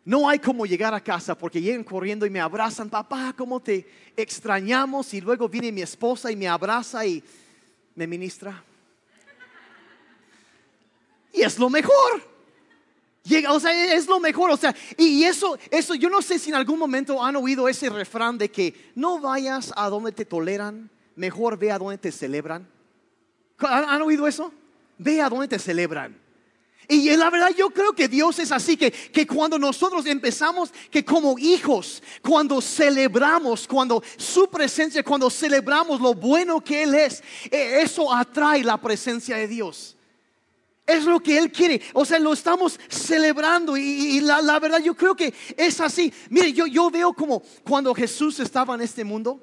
no 0.06 0.28
hay 0.28 0.40
como 0.40 0.66
llegar 0.66 0.94
a 0.94 1.02
casa 1.02 1.38
porque 1.38 1.62
llegan 1.62 1.84
corriendo 1.84 2.26
y 2.26 2.30
me 2.30 2.42
abrazan, 2.42 2.90
papá, 2.90 3.34
¿cómo 3.38 3.60
te 3.60 3.88
extrañamos? 4.18 5.14
Y 5.14 5.22
luego 5.22 5.48
viene 5.48 5.72
mi 5.72 5.82
esposa 5.82 6.32
y 6.32 6.36
me 6.36 6.48
abraza 6.48 7.06
y 7.06 7.24
me 7.96 8.06
ministra. 8.06 8.64
Y 11.32 11.42
es 11.42 11.58
lo 11.58 11.70
mejor. 11.70 12.34
Llega, 13.24 13.54
o 13.54 13.60
sea, 13.60 13.96
es 13.96 14.06
lo 14.06 14.20
mejor, 14.20 14.52
o 14.52 14.58
sea, 14.58 14.76
y 14.98 15.24
eso, 15.24 15.58
eso, 15.72 15.96
yo 15.96 16.10
no 16.10 16.22
sé 16.22 16.38
si 16.38 16.50
en 16.50 16.58
algún 16.58 16.78
momento 16.78 17.24
han 17.24 17.38
oído 17.38 17.70
ese 17.70 17.90
refrán 17.90 18.38
de 18.38 18.52
que 18.52 18.92
no 18.96 19.18
vayas 19.22 19.72
a 19.78 19.88
donde 19.88 20.12
te 20.12 20.26
toleran, 20.26 20.90
mejor 21.16 21.58
ve 21.58 21.72
a 21.72 21.80
donde 21.80 21.98
te 21.98 22.12
celebran. 22.12 22.68
¿Han 23.60 24.02
oído 24.02 24.28
eso? 24.28 24.52
Ve 24.98 25.22
a 25.22 25.30
donde 25.30 25.48
te 25.48 25.58
celebran. 25.58 26.23
Y 26.88 27.10
la 27.16 27.30
verdad 27.30 27.52
yo 27.58 27.70
creo 27.70 27.94
que 27.94 28.08
Dios 28.08 28.40
es 28.40 28.52
así, 28.52 28.76
que, 28.76 28.92
que 28.92 29.26
cuando 29.26 29.58
nosotros 29.58 30.06
empezamos, 30.06 30.72
que 30.92 31.06
como 31.06 31.38
hijos, 31.40 32.04
cuando 32.22 32.62
celebramos, 32.62 33.68
cuando 33.68 34.04
su 34.18 34.50
presencia, 34.50 35.04
cuando 35.04 35.30
celebramos 35.30 36.02
lo 36.02 36.14
bueno 36.14 36.62
que 36.62 36.84
Él 36.84 36.94
es, 36.96 37.24
e, 37.50 37.82
eso 37.82 38.14
atrae 38.14 38.64
la 38.64 38.80
presencia 38.80 39.38
de 39.38 39.48
Dios. 39.48 39.96
Es 40.86 41.06
lo 41.06 41.22
que 41.22 41.38
Él 41.38 41.52
quiere. 41.52 41.82
O 41.94 42.04
sea, 42.04 42.20
lo 42.20 42.34
estamos 42.34 42.78
celebrando 42.90 43.78
y, 43.78 44.20
la, 44.20 44.60
verdad 44.60 44.80
yo 44.80 44.96
creo 44.96 45.16
que 45.16 45.34
es 45.56 45.80
así. 45.80 46.14
Mire, 46.30 46.52
yo, 46.52 46.68
yo 46.68 46.92
veo 46.92 47.14
como 47.14 47.42
cuando 47.64 47.94
Jesús 47.96 48.40
estaba 48.42 48.76
en 48.76 48.82
este 48.82 49.06
mundo. 49.06 49.42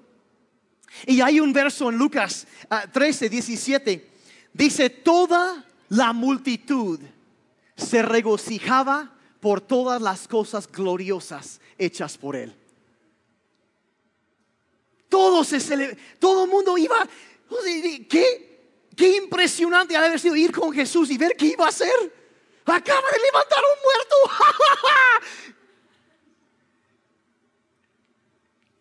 Y 1.06 1.20
hay 1.20 1.40
un 1.40 1.52
verso 1.52 1.88
en 1.88 1.96
Lucas 1.96 2.46
13, 2.92 3.26
ah, 3.26 3.28
17. 3.28 4.10
Dice, 4.52 4.90
toda 4.90 5.64
la 5.88 6.12
multitud 6.12 7.00
se 7.80 8.02
regocijaba 8.02 9.16
por 9.40 9.60
todas 9.60 10.00
las 10.00 10.28
cosas 10.28 10.70
gloriosas 10.70 11.60
hechas 11.78 12.18
por 12.18 12.36
él. 12.36 12.54
Todo 15.08 15.42
se 15.42 15.58
todo 16.20 16.44
el 16.44 16.50
mundo 16.50 16.78
iba, 16.78 17.08
¿qué? 18.08 18.50
Qué 18.96 19.16
impresionante 19.16 19.96
ha 19.96 20.00
de 20.02 20.08
haber 20.08 20.20
sido 20.20 20.36
ir 20.36 20.52
con 20.52 20.72
Jesús 20.72 21.10
y 21.10 21.16
ver 21.16 21.34
qué 21.36 21.46
iba 21.46 21.64
a 21.64 21.70
hacer. 21.70 21.88
Acaba 22.66 23.08
de 23.10 23.18
levantar 23.18 23.58
un 23.64 23.78
muerto. 23.82 24.16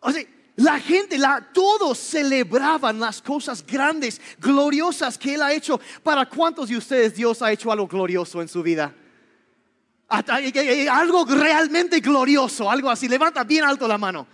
o 0.00 0.12
sea, 0.12 0.24
la 0.60 0.78
gente, 0.78 1.16
la, 1.16 1.40
todos 1.52 1.98
celebraban 1.98 3.00
las 3.00 3.22
cosas 3.22 3.64
grandes, 3.66 4.20
gloriosas 4.38 5.16
que 5.16 5.34
Él 5.34 5.42
ha 5.42 5.52
hecho. 5.52 5.80
¿Para 6.02 6.26
cuántos 6.26 6.68
de 6.68 6.76
ustedes 6.76 7.14
Dios 7.14 7.40
ha 7.40 7.50
hecho 7.50 7.72
algo 7.72 7.86
glorioso 7.86 8.42
en 8.42 8.48
su 8.48 8.62
vida? 8.62 8.94
Algo 10.08 11.24
realmente 11.24 12.00
glorioso, 12.00 12.70
algo 12.70 12.90
así. 12.90 13.08
Levanta 13.08 13.42
bien 13.44 13.64
alto 13.64 13.88
la 13.88 13.96
mano. 13.96 14.26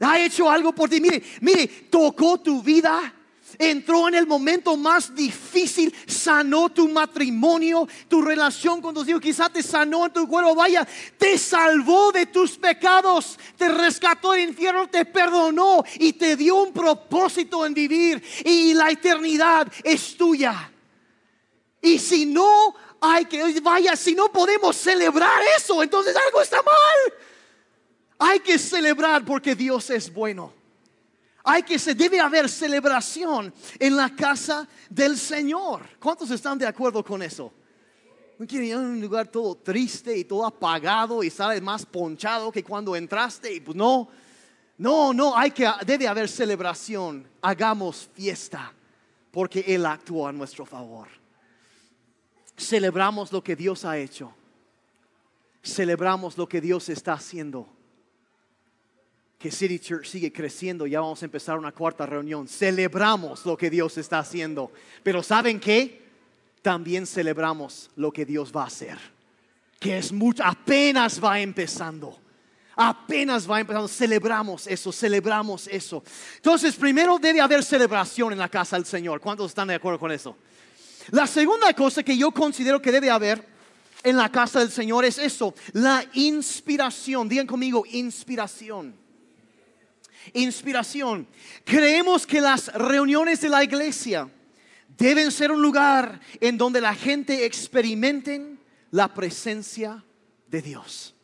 Ha 0.00 0.18
hecho 0.18 0.50
algo 0.50 0.74
por 0.74 0.90
ti. 0.90 1.00
Mire, 1.00 1.22
mire, 1.40 1.66
tocó 1.90 2.38
tu 2.38 2.62
vida 2.62 3.12
entró 3.58 4.08
en 4.08 4.14
el 4.14 4.26
momento 4.26 4.76
más 4.76 5.14
difícil, 5.14 5.94
sanó 6.06 6.68
tu 6.68 6.88
matrimonio, 6.88 7.88
tu 8.08 8.22
relación 8.22 8.80
con 8.80 8.94
tus 8.94 9.08
hijos, 9.08 9.20
quizá 9.20 9.48
te 9.48 9.62
sanó 9.62 10.06
en 10.06 10.12
tu 10.12 10.26
cuerpo, 10.28 10.54
vaya, 10.54 10.86
te 11.18 11.38
salvó 11.38 12.12
de 12.12 12.26
tus 12.26 12.58
pecados, 12.58 13.38
te 13.56 13.68
rescató 13.68 14.32
del 14.32 14.50
infierno, 14.50 14.88
te 14.88 15.04
perdonó 15.04 15.84
y 15.98 16.12
te 16.14 16.36
dio 16.36 16.56
un 16.56 16.72
propósito 16.72 17.64
en 17.66 17.74
vivir 17.74 18.22
y 18.44 18.74
la 18.74 18.90
eternidad 18.90 19.70
es 19.84 20.16
tuya. 20.16 20.70
Y 21.80 21.98
si 21.98 22.26
no 22.26 22.74
hay 23.00 23.24
que, 23.24 23.60
vaya, 23.60 23.96
si 23.96 24.14
no 24.14 24.30
podemos 24.30 24.76
celebrar 24.76 25.40
eso, 25.56 25.82
entonces 25.82 26.14
algo 26.14 26.40
está 26.40 26.62
mal. 26.62 27.14
Hay 28.18 28.38
que 28.38 28.56
celebrar 28.58 29.24
porque 29.24 29.56
Dios 29.56 29.90
es 29.90 30.12
bueno. 30.12 30.61
Hay 31.44 31.62
que 31.62 31.78
se 31.78 31.94
debe 31.94 32.20
haber 32.20 32.48
celebración 32.48 33.52
en 33.78 33.96
la 33.96 34.14
casa 34.14 34.68
del 34.88 35.18
Señor. 35.18 35.82
¿Cuántos 35.98 36.30
están 36.30 36.58
de 36.58 36.66
acuerdo 36.66 37.04
con 37.04 37.22
eso? 37.22 37.52
No 38.38 38.46
quieren 38.46 38.68
ir 38.68 38.74
a 38.74 38.78
un 38.78 39.00
lugar 39.00 39.28
todo 39.28 39.56
triste 39.56 40.16
y 40.16 40.24
todo 40.24 40.46
apagado 40.46 41.22
y 41.22 41.30
sales 41.30 41.60
más 41.60 41.84
ponchado 41.84 42.52
que 42.52 42.62
cuando 42.62 42.94
entraste 42.94 43.60
pues 43.60 43.76
no. 43.76 44.08
No, 44.78 45.12
no, 45.12 45.36
hay 45.36 45.50
que 45.50 45.70
debe 45.84 46.08
haber 46.08 46.28
celebración. 46.28 47.26
Hagamos 47.40 48.08
fiesta 48.14 48.72
porque 49.30 49.64
él 49.66 49.86
actuó 49.86 50.26
a 50.26 50.32
nuestro 50.32 50.64
favor. 50.64 51.08
Celebramos 52.56 53.32
lo 53.32 53.42
que 53.42 53.56
Dios 53.56 53.84
ha 53.84 53.98
hecho. 53.98 54.32
Celebramos 55.62 56.36
lo 56.36 56.48
que 56.48 56.60
Dios 56.60 56.88
está 56.88 57.14
haciendo 57.14 57.68
que 59.42 59.50
City 59.50 59.80
Church 59.80 60.06
sigue 60.06 60.32
creciendo. 60.32 60.86
Ya 60.86 61.00
vamos 61.00 61.20
a 61.20 61.24
empezar 61.24 61.58
una 61.58 61.72
cuarta 61.72 62.06
reunión. 62.06 62.46
Celebramos 62.46 63.44
lo 63.44 63.56
que 63.56 63.70
Dios 63.70 63.98
está 63.98 64.20
haciendo. 64.20 64.70
Pero 65.02 65.20
¿saben 65.20 65.58
qué? 65.58 66.00
También 66.62 67.08
celebramos 67.08 67.90
lo 67.96 68.12
que 68.12 68.24
Dios 68.24 68.52
va 68.56 68.62
a 68.62 68.66
hacer. 68.66 68.96
Que 69.80 69.98
es 69.98 70.12
mucho, 70.12 70.44
apenas 70.44 71.22
va 71.22 71.40
empezando. 71.40 72.16
Apenas 72.76 73.50
va 73.50 73.58
empezando. 73.58 73.88
Celebramos 73.88 74.68
eso, 74.68 74.92
celebramos 74.92 75.66
eso. 75.66 76.04
Entonces, 76.36 76.76
primero 76.76 77.18
debe 77.18 77.40
haber 77.40 77.64
celebración 77.64 78.32
en 78.32 78.38
la 78.38 78.48
casa 78.48 78.76
del 78.76 78.86
Señor. 78.86 79.20
¿Cuántos 79.20 79.50
están 79.50 79.66
de 79.66 79.74
acuerdo 79.74 79.98
con 79.98 80.12
eso? 80.12 80.36
La 81.10 81.26
segunda 81.26 81.74
cosa 81.74 82.04
que 82.04 82.16
yo 82.16 82.30
considero 82.30 82.80
que 82.80 82.92
debe 82.92 83.10
haber 83.10 83.44
en 84.04 84.16
la 84.16 84.30
casa 84.30 84.60
del 84.60 84.70
Señor 84.70 85.04
es 85.04 85.18
eso, 85.18 85.52
la 85.72 86.04
inspiración. 86.12 87.28
Digan 87.28 87.48
conmigo, 87.48 87.84
inspiración. 87.90 89.01
Inspiración. 90.32 91.26
Creemos 91.64 92.26
que 92.26 92.40
las 92.40 92.72
reuniones 92.72 93.40
de 93.40 93.48
la 93.48 93.64
iglesia 93.64 94.30
deben 94.96 95.30
ser 95.32 95.50
un 95.50 95.62
lugar 95.62 96.20
en 96.40 96.56
donde 96.58 96.80
la 96.80 96.94
gente 96.94 97.44
experimenten 97.44 98.60
la 98.90 99.12
presencia 99.12 100.04
de 100.46 100.62
Dios. 100.62 101.14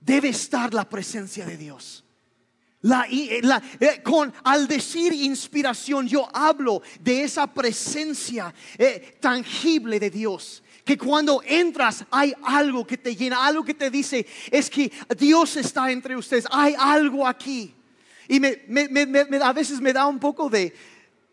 Debe 0.00 0.28
estar 0.28 0.72
la 0.72 0.88
presencia 0.88 1.44
de 1.44 1.56
Dios. 1.56 2.06
Eh, 3.10 3.40
eh, 3.80 4.02
con, 4.02 4.32
al 4.44 4.68
decir 4.68 5.12
inspiración, 5.12 6.06
yo 6.06 6.28
hablo 6.32 6.82
de 7.00 7.24
esa 7.24 7.52
presencia 7.52 8.54
eh, 8.78 9.16
tangible 9.20 9.98
de 9.98 10.10
Dios. 10.10 10.62
Que 10.86 10.96
cuando 10.96 11.42
entras 11.44 12.04
hay 12.12 12.32
algo 12.44 12.86
que 12.86 12.96
te 12.96 13.16
llena, 13.16 13.44
algo 13.44 13.64
que 13.64 13.74
te 13.74 13.90
dice, 13.90 14.24
es 14.52 14.70
que 14.70 14.92
Dios 15.18 15.56
está 15.56 15.90
entre 15.90 16.16
ustedes, 16.16 16.46
hay 16.48 16.76
algo 16.78 17.26
aquí. 17.26 17.74
Y 18.28 18.38
me, 18.38 18.60
a 19.42 19.52
veces 19.52 19.80
me 19.80 19.92
da 19.92 20.06
un 20.06 20.20
poco 20.20 20.48
de, 20.48 20.72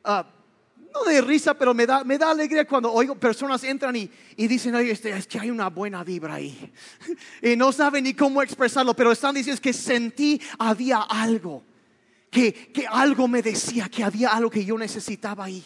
ah, 0.06 0.26
no 0.92 1.04
de 1.04 1.22
risa, 1.22 1.54
pero 1.54 1.72
me 1.76 1.86
da, 1.86 2.04
me 2.04 2.18
da 2.18 2.32
alegría 2.32 2.66
cuando 2.66 2.92
oigo 2.92 3.14
personas 3.14 3.64
entran 3.64 3.96
y, 3.96 4.10
y 4.38 4.48
dicen, 4.48 4.74
este, 4.74 5.12
es 5.12 5.28
que 5.28 5.40
hay 5.40 5.52
una 5.52 5.70
buena 5.70 6.04
vibra 6.04 6.34
ahí. 6.34 6.74
y 7.44 7.56
no 7.56 7.72
saben 7.72 8.06
ni 8.06 8.16
cómo 8.16 8.42
expresarlo, 8.42 8.96
pero 8.96 9.12
están 9.12 9.36
diciendo 9.36 9.62
que 9.62 9.72
sentí 9.72 10.42
había 10.58 11.02
algo, 11.02 11.64
que, 12.32 12.52
que 12.52 12.88
algo 12.88 13.28
me 13.28 13.44
decía, 13.44 13.88
que 13.88 14.04
había 14.04 14.30
algo 14.30 14.50
que 14.50 14.66
yo 14.66 14.80
necesitaba 14.80 15.46
ahí. 15.46 15.64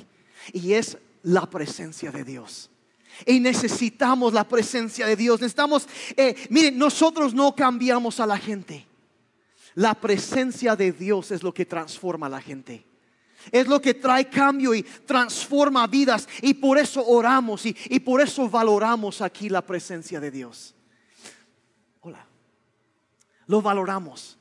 Y 0.51 0.73
es 0.73 0.97
la 1.23 1.49
presencia 1.49 2.11
de 2.11 2.25
Dios. 2.25 2.69
Y 3.25 3.39
necesitamos 3.39 4.33
la 4.33 4.47
presencia 4.47 5.07
de 5.07 5.15
Dios. 5.15 5.41
Necesitamos, 5.41 5.87
eh, 6.15 6.35
miren, 6.49 6.77
nosotros 6.77 7.33
no 7.33 7.55
cambiamos 7.55 8.19
a 8.19 8.27
la 8.27 8.37
gente. 8.37 8.85
La 9.75 9.93
presencia 9.93 10.75
de 10.75 10.91
Dios 10.91 11.31
es 11.31 11.43
lo 11.43 11.53
que 11.53 11.65
transforma 11.65 12.27
a 12.27 12.29
la 12.29 12.41
gente. 12.41 12.85
Es 13.51 13.67
lo 13.67 13.81
que 13.81 13.93
trae 13.93 14.29
cambio 14.29 14.73
y 14.73 14.83
transforma 14.83 15.87
vidas. 15.87 16.27
Y 16.41 16.53
por 16.55 16.77
eso 16.77 17.05
oramos 17.05 17.65
y, 17.65 17.75
y 17.85 17.99
por 17.99 18.21
eso 18.21 18.49
valoramos 18.49 19.21
aquí 19.21 19.49
la 19.49 19.61
presencia 19.61 20.19
de 20.19 20.31
Dios. 20.31 20.75
Hola. 22.01 22.25
Lo 23.45 23.61
valoramos. 23.61 24.36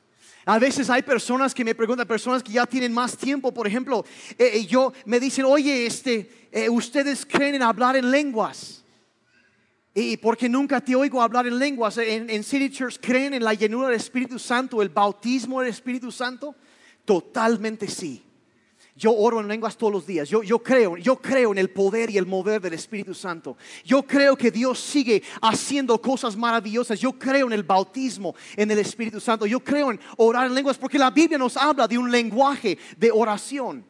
A 0.47 0.59
veces 0.59 0.89
hay 0.89 1.01
personas 1.01 1.53
que 1.53 1.65
me 1.65 1.75
preguntan, 1.75 2.07
personas 2.07 2.41
que 2.41 2.53
ya 2.53 2.65
tienen 2.65 2.93
más 2.93 3.17
tiempo, 3.17 3.53
por 3.53 3.67
ejemplo, 3.67 4.05
eh, 4.37 4.51
eh, 4.53 4.65
yo 4.65 4.93
me 5.03 5.19
dicen, 5.19 5.43
oye, 5.43 5.85
este, 5.85 6.47
eh, 6.53 6.69
ustedes 6.69 7.25
creen 7.25 7.55
en 7.55 7.63
hablar 7.63 7.97
en 7.97 8.09
lenguas. 8.09 8.81
Y 9.93 10.15
porque 10.15 10.47
nunca 10.47 10.79
te 10.79 10.95
oigo 10.95 11.21
hablar 11.21 11.47
en 11.47 11.59
lenguas, 11.59 11.97
en, 11.97 12.29
en 12.29 12.45
City 12.45 12.69
Church 12.69 12.97
creen 13.01 13.33
en 13.33 13.43
la 13.43 13.55
llenura 13.55 13.87
del 13.87 13.97
Espíritu 13.97 14.39
Santo, 14.39 14.81
el 14.81 14.87
bautismo 14.87 15.59
del 15.59 15.69
Espíritu 15.69 16.13
Santo. 16.13 16.55
Totalmente 17.03 17.89
sí. 17.89 18.23
Yo 18.97 19.13
oro 19.13 19.39
en 19.39 19.47
lenguas 19.47 19.77
todos 19.77 19.93
los 19.93 20.07
días. 20.07 20.27
Yo, 20.27 20.41
yo, 20.41 20.57
creo, 20.57 20.97
yo 20.97 21.17
creo 21.17 21.51
en 21.51 21.59
el 21.59 21.69
poder 21.69 22.09
y 22.09 22.17
el 22.17 22.25
mover 22.25 22.59
del 22.59 22.73
Espíritu 22.73 23.13
Santo. 23.13 23.55
Yo 23.85 24.01
creo 24.01 24.35
que 24.35 24.49
Dios 24.49 24.79
sigue 24.79 25.21
haciendo 25.39 26.01
cosas 26.01 26.35
maravillosas. 26.35 26.99
Yo 26.99 27.13
creo 27.13 27.45
en 27.45 27.53
el 27.53 27.61
bautismo 27.61 28.33
en 28.55 28.71
el 28.71 28.79
Espíritu 28.79 29.19
Santo. 29.19 29.45
Yo 29.45 29.59
creo 29.59 29.91
en 29.91 29.99
orar 30.17 30.47
en 30.47 30.55
lenguas 30.55 30.79
porque 30.79 30.97
la 30.97 31.11
Biblia 31.11 31.37
nos 31.37 31.55
habla 31.57 31.87
de 31.87 31.97
un 31.97 32.09
lenguaje 32.09 32.79
de 32.97 33.11
oración. 33.11 33.85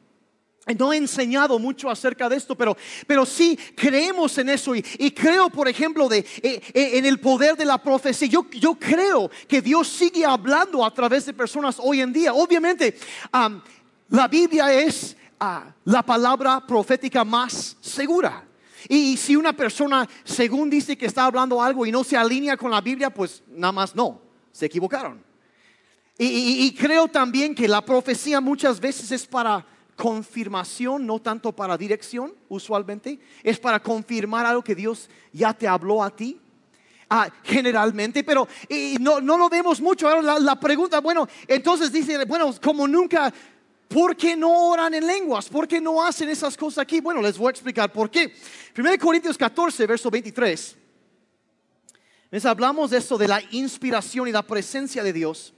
No 0.78 0.92
he 0.92 0.98
enseñado 0.98 1.58
mucho 1.60 1.90
acerca 1.90 2.28
de 2.28 2.36
esto, 2.36 2.56
pero, 2.56 2.76
pero 3.06 3.26
sí 3.26 3.58
creemos 3.76 4.38
en 4.38 4.50
eso 4.50 4.76
y, 4.76 4.82
creo, 5.12 5.50
por 5.50 5.70
ejemplo, 5.70 6.10
de, 6.10 6.20
eh, 6.42 6.62
eh, 6.74 6.90
en 6.98 7.06
el 7.06 7.20
poder 7.20 7.56
de 7.56 7.64
la 7.64 7.78
profecía. 7.78 8.28
Yo, 8.28 8.46
yo 8.52 8.76
creo 8.76 9.32
que 9.48 9.62
Dios 9.62 9.88
sigue 9.88 10.26
hablando 10.26 10.86
a 10.86 10.94
través 10.94 11.26
de 11.26 11.34
personas 11.34 11.78
hoy 11.80 12.02
en 12.02 12.12
día. 12.12 12.34
Obviamente, 12.34 12.98
la 14.10 14.28
Biblia 14.28 14.72
es 14.74 15.16
ah, 15.40 15.74
la 15.86 16.04
palabra 16.04 16.66
profética 16.66 17.24
más 17.24 17.78
segura. 17.82 18.44
Y 18.88 19.18
si 19.18 19.36
una 19.36 19.54
persona, 19.54 20.08
según 20.24 20.70
dice 20.70 20.98
que 20.98 21.08
está 21.08 21.26
hablando 21.26 21.62
algo 21.62 21.86
y 21.86 21.92
no 21.92 22.04
se 22.04 22.16
alinea 22.16 22.56
con 22.56 22.72
la 22.72 22.82
Biblia, 22.82 23.10
pues 23.10 23.44
nada 23.48 23.72
más 23.72 23.96
no, 23.96 24.22
se 24.52 24.66
equivocaron. 24.66 25.26
Y, 26.20 26.74
creo 26.74 27.08
también 27.08 27.54
que 27.54 27.68
la 27.68 27.86
profecía 27.86 28.42
muchas 28.42 28.80
veces 28.80 29.12
es 29.12 29.28
para 29.28 29.64
confirmación, 29.96 31.06
no 31.06 31.20
tanto 31.20 31.52
para 31.52 31.78
dirección, 31.78 32.34
usualmente. 32.50 33.20
Es 33.44 33.60
para 33.60 33.80
confirmar 33.80 34.46
algo 34.46 34.64
que 34.64 34.74
Dios 34.74 35.10
ya 35.32 35.54
te 35.54 35.68
habló 35.68 36.04
a 36.04 36.10
ti. 36.10 36.40
Ah, 37.08 37.30
generalmente, 37.44 38.24
pero 38.24 38.48
no, 39.00 39.20
lo 39.20 39.48
vemos 39.48 39.80
mucho. 39.80 40.10
Ahora 40.10 40.40
la, 40.40 40.60
pregunta, 40.60 41.02
bueno, 41.02 41.28
entonces 41.48 41.92
dice, 41.92 42.26
bueno, 42.26 42.52
como 42.64 42.88
nunca 42.88 43.32
¿Por 43.88 44.16
qué 44.16 44.36
no 44.36 44.70
oran 44.70 44.94
en 44.94 45.08
lenguas? 45.08 45.48
¿Por 45.48 45.68
qué 45.68 45.80
no 45.80 46.04
hacen 46.04 46.30
esas 46.30 46.58
cosas 46.58 46.80
aquí? 46.80 47.00
Bueno, 47.00 47.22
les 47.22 47.38
voy 47.38 47.48
a 47.48 47.52
explicar 47.52 47.92
por 47.92 48.12
qué. 48.12 48.34
1 48.78 48.90
Corintios 49.00 49.38
14, 49.38 49.88
verso 49.88 50.12
23. 50.12 50.76
Les 52.30 52.46
hablamos 52.46 52.90
de 52.92 52.98
esto 52.98 53.18
de 53.18 53.28
la 53.28 53.42
inspiración 53.52 54.28
y 54.28 54.32
la 54.32 54.44
presencia 54.44 55.04
de 55.04 55.14
Dios. 55.14 55.54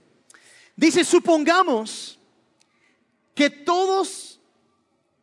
Dice, 0.76 1.04
supongamos 1.04 2.18
que 3.34 3.50
todos 3.50 4.40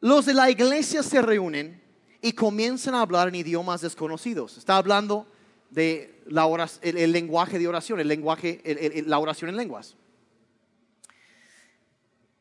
los 0.02 0.26
de 0.26 0.34
la 0.34 0.52
iglesia 0.52 1.02
se 1.02 1.22
reúnen 1.22 1.82
y 2.22 2.34
comienzan 2.34 2.96
a 2.96 3.02
hablar 3.02 3.30
en 3.30 3.36
idiomas 3.36 3.82
desconocidos. 3.82 4.58
Está 4.58 4.76
hablando 4.76 5.28
de 5.70 6.22
la 6.26 6.46
el, 6.82 7.12
lenguaje 7.12 7.58
de 7.58 7.68
oración, 7.68 8.00
el 8.00 8.08
lenguaje, 8.08 8.62
la 9.06 9.20
oración 9.20 9.50
en 9.50 9.56
lenguas. 9.56 9.96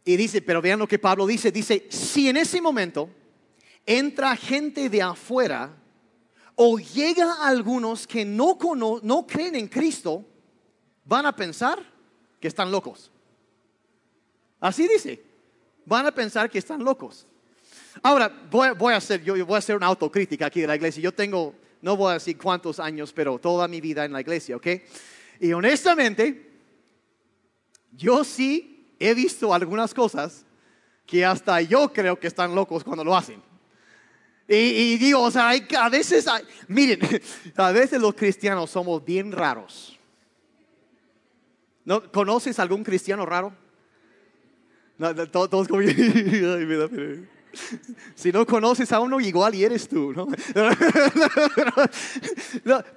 Y 0.08 0.16
dice, 0.16 0.40
pero 0.40 0.62
vean 0.62 0.78
lo 0.78 0.86
que 0.86 1.00
Pablo 1.00 1.26
dice, 1.26 1.50
dice, 1.50 1.88
si 1.90 2.28
en 2.28 2.36
ese 2.36 2.60
momento 2.62 3.10
entra 3.84 4.36
gente 4.36 4.88
de 4.88 5.02
afuera 5.02 5.76
o 6.54 6.78
llega 6.78 7.44
algunos 7.44 8.06
que 8.06 8.24
no, 8.24 8.56
no 9.02 9.26
creen 9.26 9.56
en 9.56 9.66
Cristo, 9.66 10.24
van 11.04 11.26
a 11.26 11.34
pensar 11.34 11.82
que 12.38 12.46
están 12.46 12.70
locos. 12.70 13.10
Así 14.60 14.86
dice, 14.86 15.24
van 15.84 16.06
a 16.06 16.12
pensar 16.12 16.48
que 16.48 16.58
están 16.58 16.84
locos. 16.84 17.26
Ahora, 18.00 18.28
voy, 18.48 18.92
a 18.92 18.98
hacer, 18.98 19.24
yo, 19.24 19.44
voy 19.44 19.56
a 19.56 19.58
hacer 19.58 19.74
una 19.74 19.86
autocrítica 19.86 20.46
aquí 20.46 20.60
de 20.60 20.68
la 20.68 20.76
iglesia. 20.76 21.02
Yo 21.02 21.12
tengo, 21.12 21.52
no 21.82 21.96
voy 21.96 22.12
a 22.12 22.14
decir 22.14 22.38
cuántos 22.38 22.78
años, 22.78 23.12
pero 23.12 23.40
toda 23.40 23.66
mi 23.66 23.80
vida 23.80 24.04
en 24.04 24.12
la 24.12 24.20
iglesia, 24.20 24.54
¿ok? 24.54 24.68
Y 25.40 25.52
honestamente, 25.52 26.48
yo 27.90 28.22
sí 28.22 28.75
he 28.98 29.14
visto 29.14 29.52
algunas 29.52 29.92
cosas 29.94 30.44
que 31.06 31.24
hasta 31.24 31.60
yo 31.60 31.92
creo 31.92 32.18
que 32.18 32.26
están 32.26 32.54
locos 32.54 32.82
cuando 32.82 33.04
lo 33.04 33.16
hacen. 33.16 33.42
Y, 34.48 34.96
digo, 34.98 35.22
o 35.22 35.30
sea, 35.30 35.50
a 35.50 35.88
veces, 35.88 36.26
miren, 36.68 37.00
a 37.56 37.72
veces 37.72 38.00
los 38.00 38.14
cristianos 38.14 38.70
somos 38.70 39.04
bien 39.04 39.32
raros. 39.32 39.98
¿No, 41.84 42.10
¿Conoces 42.10 42.58
algún 42.58 42.84
cristiano 42.84 43.26
raro? 43.26 43.52
No, 44.98 45.14
todos, 45.28 45.68
como, 45.68 45.82
si 48.14 48.32
no 48.32 48.46
conoces 48.46 48.92
a 48.92 49.00
uno, 49.00 49.20
igual 49.20 49.54
y 49.54 49.64
eres 49.64 49.88
tú, 49.88 50.12
¿no? 50.12 50.26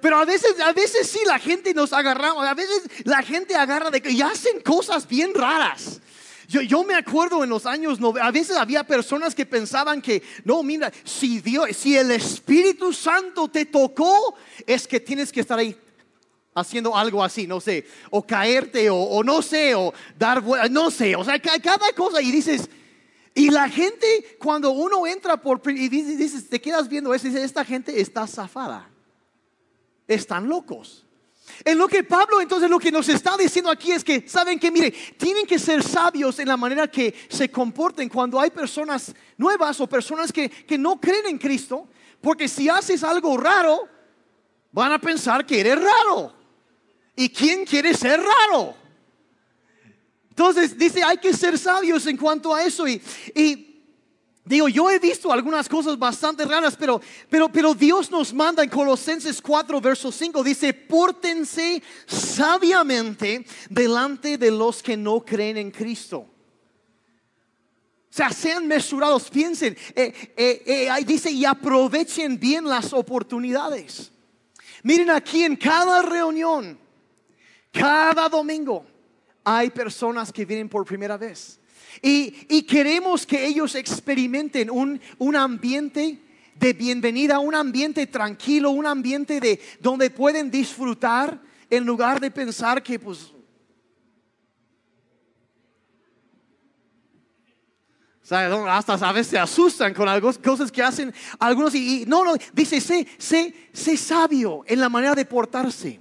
Pero 0.00 0.16
a 0.16 0.24
veces, 0.24 0.58
a 0.60 0.72
veces 0.72 1.08
sí 1.08 1.20
la 1.26 1.38
gente 1.38 1.74
nos 1.74 1.92
agarramos, 1.92 2.46
a 2.46 2.54
veces 2.54 2.82
la 3.04 3.22
gente 3.22 3.54
agarra 3.54 3.90
de 3.90 4.02
y 4.10 4.22
hacen 4.22 4.60
cosas 4.60 5.06
bien 5.06 5.34
raras. 5.34 6.00
Yo, 6.48 6.62
yo, 6.62 6.82
me 6.82 6.94
acuerdo 6.94 7.44
en 7.44 7.50
los 7.50 7.64
años, 7.64 8.00
a 8.20 8.30
veces 8.32 8.56
había 8.56 8.82
personas 8.82 9.36
que 9.36 9.46
pensaban 9.46 10.02
que, 10.02 10.20
no, 10.44 10.64
mira, 10.64 10.92
si 11.04 11.40
Dios, 11.40 11.76
si 11.76 11.96
el 11.96 12.10
Espíritu 12.10 12.92
Santo 12.92 13.46
te 13.46 13.66
tocó, 13.66 14.34
es 14.66 14.88
que 14.88 14.98
tienes 14.98 15.30
que 15.30 15.42
estar 15.42 15.60
ahí 15.60 15.76
haciendo 16.52 16.96
algo 16.96 17.22
así, 17.22 17.46
no 17.46 17.60
sé, 17.60 17.86
o 18.10 18.26
caerte, 18.26 18.90
o, 18.90 19.22
no 19.22 19.42
sé, 19.42 19.76
o 19.76 19.94
dar, 20.18 20.42
no 20.70 20.90
sé, 20.90 21.14
o 21.14 21.24
sea, 21.24 21.38
cada 21.38 21.92
cosa 21.94 22.20
y 22.20 22.32
dices, 22.32 22.68
y 23.34 23.50
la 23.50 23.68
gente, 23.68 24.36
cuando 24.38 24.70
uno 24.70 25.06
entra 25.06 25.36
por 25.36 25.60
y 25.70 25.88
dices, 25.88 26.48
te 26.48 26.60
quedas 26.60 26.88
viendo 26.88 27.14
eso, 27.14 27.28
dice, 27.28 27.42
esta 27.42 27.64
gente 27.64 28.00
está 28.00 28.26
zafada. 28.26 28.88
Están 30.08 30.48
locos. 30.48 31.06
En 31.64 31.78
lo 31.78 31.88
que 31.88 32.02
Pablo 32.04 32.40
entonces 32.40 32.70
lo 32.70 32.78
que 32.78 32.92
nos 32.92 33.08
está 33.08 33.36
diciendo 33.36 33.70
aquí 33.70 33.92
es 33.92 34.02
que, 34.02 34.28
saben 34.28 34.58
que, 34.58 34.70
mire, 34.70 34.90
tienen 35.16 35.46
que 35.46 35.58
ser 35.58 35.82
sabios 35.82 36.38
en 36.38 36.48
la 36.48 36.56
manera 36.56 36.88
que 36.88 37.14
se 37.28 37.50
comporten 37.50 38.08
cuando 38.08 38.40
hay 38.40 38.50
personas 38.50 39.14
nuevas 39.36 39.80
o 39.80 39.86
personas 39.86 40.32
que, 40.32 40.48
que 40.48 40.78
no 40.78 41.00
creen 41.00 41.26
en 41.26 41.38
Cristo, 41.38 41.88
porque 42.20 42.48
si 42.48 42.68
haces 42.68 43.02
algo 43.04 43.36
raro, 43.36 43.88
van 44.72 44.92
a 44.92 45.00
pensar 45.00 45.46
que 45.46 45.60
eres 45.60 45.78
raro. 45.80 46.34
¿Y 47.16 47.28
quién 47.28 47.64
quiere 47.64 47.94
ser 47.94 48.20
raro? 48.20 48.79
Entonces 50.40 50.78
dice, 50.78 51.04
hay 51.04 51.18
que 51.18 51.34
ser 51.34 51.58
sabios 51.58 52.06
en 52.06 52.16
cuanto 52.16 52.54
a 52.54 52.64
eso. 52.64 52.88
Y, 52.88 53.66
Digo, 54.42 54.68
yo 54.68 54.90
he 54.90 54.98
visto 54.98 55.30
algunas 55.30 55.68
cosas 55.68 55.98
bastante 55.98 56.46
raras, 56.46 56.74
pero, 56.74 57.00
pero, 57.28 57.52
pero 57.52 57.74
Dios 57.74 58.10
nos 58.10 58.32
manda 58.32 58.64
en 58.64 58.70
Colosenses 58.70 59.40
4, 59.40 59.80
verso 59.82 60.10
5, 60.10 60.42
dice, 60.42 60.72
pórtense 60.72 61.80
sabiamente 62.06 63.44
delante 63.68 64.38
de 64.38 64.50
los 64.50 64.82
que 64.82 64.96
no 64.96 65.20
creen 65.20 65.58
en 65.58 65.70
Cristo. 65.70 66.20
O 66.20 66.32
sea, 68.08 68.30
sean 68.30 68.66
mesurados, 68.66 69.28
piensen, 69.28 69.76
eh, 69.94 70.32
eh, 70.36 70.62
eh, 70.66 71.04
dice, 71.04 71.30
y 71.30 71.44
aprovechen 71.44 72.40
bien 72.40 72.64
las 72.64 72.94
oportunidades. 72.94 74.10
Miren 74.82 75.10
aquí 75.10 75.44
en 75.44 75.54
cada 75.54 76.00
reunión, 76.00 76.80
cada 77.70 78.28
domingo, 78.28 78.89
hay 79.44 79.70
personas 79.70 80.32
que 80.32 80.44
vienen 80.44 80.68
por 80.68 80.84
primera 80.84 81.16
vez. 81.16 81.58
Y, 82.02 82.62
queremos 82.62 83.26
que 83.26 83.46
ellos 83.46 83.74
experimenten 83.74 84.70
un, 84.70 85.00
un 85.18 85.36
ambiente 85.36 86.18
de 86.54 86.72
bienvenida, 86.72 87.38
un 87.38 87.54
ambiente 87.54 88.06
tranquilo, 88.06 88.70
un 88.70 88.86
ambiente 88.86 89.40
de 89.40 89.60
donde 89.80 90.10
pueden 90.10 90.50
disfrutar 90.50 91.40
en 91.68 91.84
lugar 91.84 92.20
de 92.20 92.30
pensar 92.30 92.82
que 92.82 92.98
pues 92.98 93.32
hasta 98.32 98.94
a 98.94 99.12
veces 99.12 99.30
se 99.30 99.38
asustan 99.38 99.92
con 99.92 100.08
algunas 100.08 100.38
cosas 100.38 100.70
que 100.70 100.82
hacen 100.82 101.12
algunos 101.38 101.74
y, 101.74 102.04
no, 102.06 102.24
no, 102.24 102.34
dice, 102.52 102.80
sé, 102.80 103.06
sé, 103.18 103.70
sé 103.72 103.96
sabio 103.96 104.62
en 104.66 104.80
la 104.80 104.88
manera 104.88 105.14
de 105.14 105.24
portarse. 105.24 106.00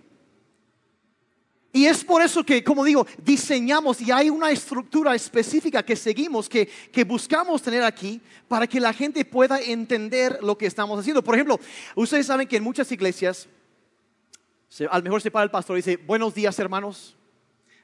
Y 1.71 1.85
es 1.85 2.03
por 2.03 2.21
eso 2.23 2.43
que, 2.43 2.63
como 2.63 2.83
digo, 2.83 3.05
diseñamos 3.23 4.01
y 4.01 4.11
hay 4.11 4.29
una 4.29 4.49
estructura 4.49 5.13
específica 5.13 5.83
que 5.83 5.95
seguimos, 5.95 6.49
que, 6.49 6.65
que, 6.65 7.03
buscamos 7.03 7.61
tener 7.61 7.83
aquí 7.83 8.19
para 8.47 8.65
que 8.65 8.79
la 8.79 8.91
gente 8.91 9.23
pueda 9.23 9.61
entender 9.61 10.39
lo 10.41 10.57
que 10.57 10.65
estamos 10.65 10.99
haciendo. 10.99 11.23
Por 11.23 11.35
ejemplo, 11.35 11.59
ustedes 11.95 12.25
saben 12.25 12.47
que 12.47 12.57
en 12.57 12.63
muchas 12.63 12.91
iglesias, 12.91 13.47
a 14.89 14.97
lo 14.97 15.03
mejor 15.03 15.21
se 15.21 15.29
para 15.29 15.43
el 15.43 15.51
pastor 15.51 15.77
y 15.77 15.81
dice, 15.81 15.97
buenos 15.97 16.33
días 16.33 16.57
hermanos, 16.57 17.15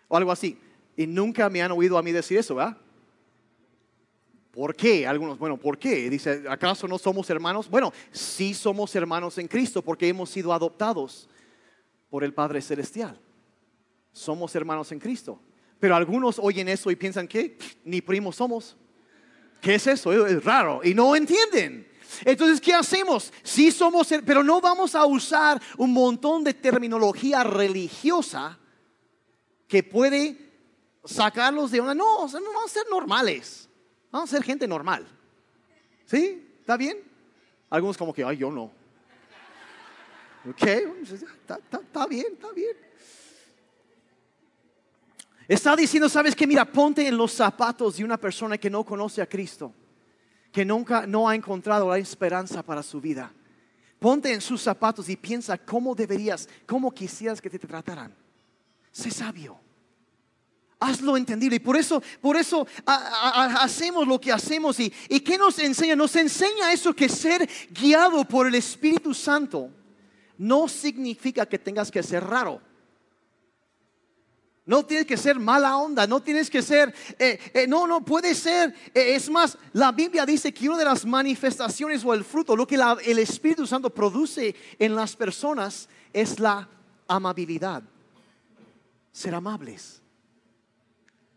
o 0.07 0.17
algo 0.17 0.31
así. 0.31 0.59
Y 0.97 1.05
nunca 1.05 1.47
me 1.49 1.61
han 1.61 1.71
oído 1.71 1.99
a 1.99 2.01
mí 2.01 2.11
decir 2.11 2.39
eso, 2.39 2.55
¿verdad? 2.55 2.77
¿Por 4.51 4.75
qué? 4.75 5.05
Algunos, 5.05 5.37
bueno, 5.37 5.57
¿por 5.57 5.77
qué? 5.77 6.09
Dice, 6.09 6.45
¿acaso 6.49 6.87
no 6.87 6.97
somos 6.97 7.29
hermanos? 7.29 7.69
Bueno, 7.69 7.93
sí 8.11 8.55
somos 8.55 8.95
hermanos 8.95 9.37
en 9.37 9.47
Cristo 9.47 9.83
porque 9.83 10.07
hemos 10.07 10.31
sido 10.31 10.53
adoptados 10.53 11.29
por 12.09 12.23
el 12.23 12.33
Padre 12.33 12.61
Celestial 12.61 13.19
somos 14.15 14.55
hermanos 14.55 14.91
en 14.93 14.99
Cristo. 14.99 15.39
Pero 15.77 15.95
algunos 15.95 16.39
oyen 16.39 16.69
eso 16.69 16.89
y 16.89 16.95
piensan 16.95 17.27
que 17.27 17.57
ni 17.83 18.01
primos 18.01 18.37
somos. 18.37 18.77
¿Qué 19.61 19.75
es 19.75 19.85
eso? 19.87 20.25
Es 20.25 20.43
raro 20.43 20.79
y 20.83 20.93
no 20.93 21.15
entienden. 21.15 21.91
Entonces, 22.23 22.61
¿qué 22.61 22.73
hacemos? 22.73 23.33
Sí 23.43 23.71
somos, 23.71 24.07
pero 24.25 24.41
no 24.41 24.61
vamos 24.61 24.95
a 24.95 25.05
usar 25.05 25.61
un 25.77 25.91
montón 25.91 26.45
de 26.45 26.53
terminología 26.53 27.43
religiosa 27.43 28.57
que 29.67 29.83
puede 29.83 30.37
sacarlos 31.03 31.71
de 31.71 31.81
una. 31.81 31.93
No, 31.93 32.19
vamos 32.19 32.35
a 32.35 32.69
ser 32.69 32.87
normales. 32.89 33.67
Vamos 34.11 34.31
a 34.31 34.37
ser 34.37 34.45
gente 34.45 34.65
normal. 34.65 35.05
¿Sí? 36.05 36.57
¿Está 36.61 36.77
bien? 36.77 36.99
Algunos 37.69 37.97
como 37.97 38.13
que, 38.13 38.23
ay, 38.23 38.37
yo 38.37 38.49
no. 38.49 38.71
Ok, 40.49 40.63
está 41.81 42.07
bien, 42.07 42.27
está 42.31 42.51
bien. 42.53 42.84
Está 45.47 45.75
diciendo, 45.75 46.09
sabes 46.09 46.35
que 46.35 46.47
mira, 46.47 46.65
ponte 46.65 47.07
en 47.07 47.17
los 47.17 47.31
zapatos 47.31 47.97
de 47.97 48.03
una 48.03 48.17
persona 48.17 48.57
que 48.57 48.69
no 48.69 48.83
conoce 48.83 49.21
a 49.21 49.29
Cristo, 49.29 49.73
que 50.51 50.65
nunca 50.65 51.05
no 51.05 51.29
ha 51.29 51.35
encontrado 51.35 51.89
la 51.89 51.99
esperanza 51.99 52.63
para 52.63 52.81
su 52.81 52.99
vida. 52.99 53.31
Ponte 53.99 54.33
en 54.33 54.41
sus 54.41 54.61
zapatos 54.61 55.07
y 55.09 55.15
piensa 55.15 55.57
cómo 55.57 55.95
deberías, 55.95 56.49
cómo 56.65 56.91
quisieras 56.91 57.41
que 57.41 57.49
te 57.49 57.59
trataran. 57.59 58.13
Sé 58.91 59.11
sabio. 59.11 59.59
Hazlo 60.79 61.15
entendible. 61.15 61.55
Y 61.57 61.59
por 61.59 61.77
eso, 61.77 62.01
por 62.21 62.35
eso 62.35 62.67
hacemos 62.85 64.07
lo 64.07 64.19
que 64.19 64.31
hacemos. 64.31 64.79
Y, 64.79 64.91
¿Y 65.09 65.19
qué 65.21 65.37
nos 65.37 65.57
enseña? 65.59 65.95
Nos 65.95 66.15
enseña 66.15 66.71
eso 66.71 66.93
que 66.93 67.07
ser 67.07 67.47
guiado 67.71 68.25
por 68.25 68.47
el 68.47 68.55
Espíritu 68.55 69.13
Santo 69.13 69.69
no 70.37 70.67
significa 70.67 71.45
que 71.45 71.59
tengas 71.59 71.89
que 71.89 72.03
ser 72.03 72.23
raro. 72.23 72.61
No 74.65 74.83
tienes 74.83 75.05
que 75.05 75.15
ser 75.15 75.39
mala 75.39 75.77
onda, 75.77 76.07
no 76.07 76.21
tienes 76.21 76.49
que 76.49 76.61
ser, 76.63 76.93
eh, 77.19 77.37
eh, 77.53 77.67
no, 77.67 77.85
no 77.85 78.03
puede 78.03 78.33
ser. 78.33 78.73
Eh, 78.95 79.13
es 79.15 79.29
más, 79.29 79.57
la 79.73 79.91
Biblia 79.91 80.25
dice 80.25 80.51
que 80.51 80.67
una 80.67 80.79
de 80.79 80.85
las 80.85 81.05
manifestaciones 81.05 82.03
o 82.03 82.13
el 82.13 82.23
fruto, 82.23 82.55
lo 82.55 82.65
que 82.65 82.79
el 83.05 83.19
Espíritu 83.19 83.67
Santo 83.67 83.91
produce 83.91 84.55
en 84.79 84.95
las 84.95 85.15
personas 85.15 85.87
es 86.11 86.39
la 86.39 86.67
amabilidad, 87.07 87.83
ser 89.11 89.35
amables. 89.35 90.01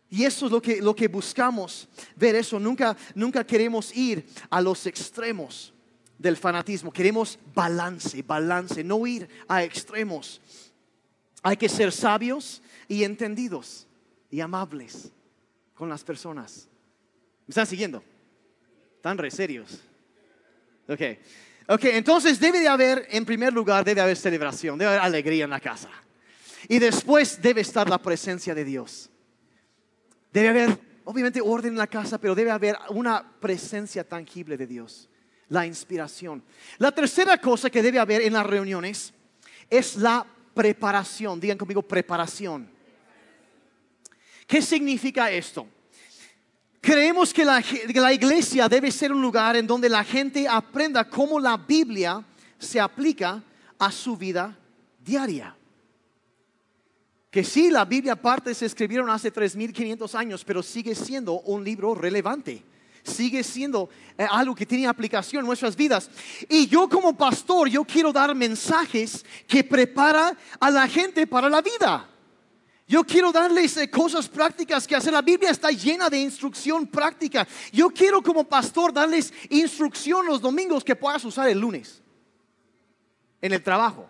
Y 0.09 0.23
eso 0.23 0.47
es 0.47 0.51
lo 0.51 0.59
que, 0.59 0.81
lo 0.81 0.95
que 0.95 1.07
buscamos 1.07 1.87
ver 2.15 2.35
eso. 2.35 2.59
Nunca, 2.59 2.97
nunca 3.13 3.45
queremos 3.45 3.95
ir 3.95 4.27
a 4.49 4.59
los 4.59 4.87
extremos 4.87 5.71
del 6.17 6.35
fanatismo. 6.35 6.91
Queremos 6.91 7.37
balance, 7.53 8.23
balance, 8.23 8.83
no 8.83 9.05
ir 9.05 9.29
a 9.47 9.63
extremos. 9.63 10.41
Hay 11.43 11.57
que 11.57 11.69
ser 11.69 11.91
sabios 11.91 12.61
y 12.89 13.05
entendidos 13.05 13.87
y 14.29 14.41
amables 14.41 15.13
con 15.73 15.87
las 15.87 16.03
personas. 16.03 16.67
¿Me 17.47 17.51
están 17.53 17.67
siguiendo? 17.67 18.03
Están 18.97 19.17
re 19.17 19.31
serios. 19.31 19.79
Ok. 20.89 21.01
Ok, 21.69 21.85
entonces 21.85 22.39
debe 22.39 22.59
de 22.59 22.67
haber, 22.67 23.07
en 23.11 23.23
primer 23.25 23.53
lugar, 23.53 23.85
debe 23.85 24.01
haber 24.01 24.17
celebración, 24.17 24.77
debe 24.77 24.89
haber 24.89 25.01
alegría 25.01 25.43
en 25.43 25.51
la 25.51 25.59
casa. 25.59 25.89
Y 26.67 26.79
después 26.79 27.39
debe 27.41 27.61
estar 27.61 27.87
la 27.87 27.99
presencia 27.99 28.55
de 28.55 28.65
Dios. 28.65 29.09
Debe 30.33 30.49
haber, 30.49 30.79
obviamente, 31.05 31.39
orden 31.41 31.73
en 31.73 31.77
la 31.77 31.87
casa, 31.87 32.17
pero 32.17 32.33
debe 32.33 32.49
haber 32.49 32.75
una 32.89 33.23
presencia 33.39 34.03
tangible 34.03 34.57
de 34.57 34.65
Dios. 34.65 35.07
La 35.49 35.65
inspiración. 35.65 36.43
La 36.79 36.91
tercera 36.91 37.37
cosa 37.37 37.69
que 37.69 37.83
debe 37.83 37.99
haber 37.99 38.23
en 38.23 38.33
las 38.33 38.47
reuniones 38.47 39.13
es 39.69 39.95
la 39.95 40.25
preparación. 40.55 41.39
Digan 41.39 41.57
conmigo, 41.57 41.83
preparación. 41.83 42.78
¿Qué 44.49 44.63
significa 44.63 45.29
esto? 45.29 45.67
Creemos 46.81 47.31
que 47.31 47.45
la, 47.45 47.61
iglesia 48.11 48.67
debe 48.67 48.91
ser 48.91 49.11
un 49.11 49.21
lugar 49.21 49.55
en 49.55 49.67
donde 49.67 49.87
la 49.87 50.03
gente 50.03 50.47
aprenda 50.47 51.07
cómo 51.07 51.39
la 51.39 51.55
Biblia 51.55 52.25
se 52.57 52.79
aplica 52.79 53.43
a 53.77 53.91
su 53.91 54.17
vida 54.17 54.57
diaria. 55.05 55.55
Que 57.29 57.43
sí, 57.43 57.69
la 57.69 57.85
Biblia 57.85 58.15
parte 58.15 58.55
se 58.55 58.65
escribieron 58.65 59.11
hace 59.11 59.31
3.500 59.31 60.15
años, 60.15 60.43
pero 60.43 60.63
sigue 60.63 60.95
siendo 60.95 61.41
un 61.41 61.63
libro 61.63 61.93
relevante. 61.93 62.63
Sigue 63.03 63.43
siendo 63.43 63.87
eh, 64.17 64.25
algo 64.31 64.55
que 64.55 64.65
tiene 64.65 64.87
aplicación 64.87 65.41
en 65.41 65.45
nuestras 65.45 65.75
vidas. 65.75 66.09
Y 66.49 66.65
yo 66.65 66.89
como 66.89 67.15
pastor, 67.15 67.69
yo 67.69 67.83
quiero 67.83 68.11
dar 68.11 68.33
mensajes 68.33 69.23
que 69.45 69.63
prepara 69.63 70.35
a 70.59 70.71
la 70.71 70.87
gente 70.87 71.27
para 71.27 71.49
la 71.49 71.61
vida. 71.61 72.08
Yo 72.89 73.03
quiero 73.03 73.31
darles 73.31 73.77
eh, 73.77 73.87
cosas 73.87 74.27
prácticas 74.27 74.87
que 74.87 74.95
hacer. 74.95 75.13
La 75.13 75.21
Biblia 75.21 75.51
está 75.51 75.69
llena 75.69 76.09
de 76.09 76.17
instrucción 76.17 76.87
práctica. 76.87 77.47
Yo 77.71 77.91
quiero 77.91 78.19
como 78.23 78.43
pastor 78.45 78.91
darles 78.91 79.31
instrucción 79.47 80.25
los 80.25 80.41
domingos 80.41 80.83
que 80.83 80.95
puedas 80.95 81.23
usar 81.23 81.47
el 81.49 81.59
lunes 81.59 82.01
en 83.43 83.53
el 83.53 83.61
trabajo. 83.61 84.09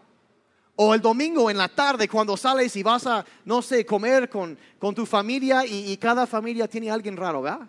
O 0.77 0.93
el 0.93 1.01
domingo 1.01 1.51
en 1.51 1.57
la 1.57 1.67
tarde 1.67 2.07
cuando 2.07 2.37
sales 2.37 2.73
y 2.77 2.81
vas 2.81 3.05
a, 3.05 3.25
no 3.43 3.61
sé, 3.61 3.85
comer 3.85 4.29
con, 4.29 4.57
tu 4.95 5.05
familia 5.05 5.65
y, 5.65 5.97
cada 5.97 6.25
familia 6.25 6.65
tiene 6.65 6.89
alguien 6.89 7.17
raro, 7.17 7.41
¿verdad? 7.41 7.67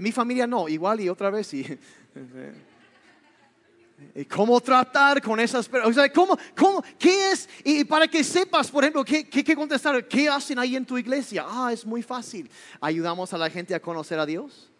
mi 0.00 0.10
familia 0.10 0.46
no, 0.46 0.70
igual 0.70 1.02
y 1.02 1.10
otra 1.10 1.28
vez. 1.28 1.52
Y, 1.52 1.64
¿Y 4.14 4.24
cómo 4.24 4.60
tratar 4.60 5.20
con 5.20 5.40
esas 5.40 5.68
personas? 5.68 6.10
¿cómo, 6.14 6.38
cómo, 6.56 6.82
¿Qué 6.98 7.32
es? 7.32 7.48
Y 7.64 7.84
para 7.84 8.06
que 8.06 8.22
sepas, 8.22 8.70
por 8.70 8.84
ejemplo, 8.84 9.04
¿qué, 9.04 9.28
qué, 9.28 9.56
contestar? 9.56 10.06
¿Qué 10.06 10.28
hacen 10.28 10.58
ahí 10.58 10.76
en 10.76 10.86
tu 10.86 10.96
iglesia? 10.96 11.44
Ah, 11.46 11.72
es 11.72 11.84
muy 11.84 12.02
fácil. 12.02 12.48
Ayudamos 12.80 13.32
a 13.32 13.38
la 13.38 13.50
gente 13.50 13.74
a 13.74 13.80
conocer 13.80 14.18
a 14.18 14.26
Dios, 14.26 14.70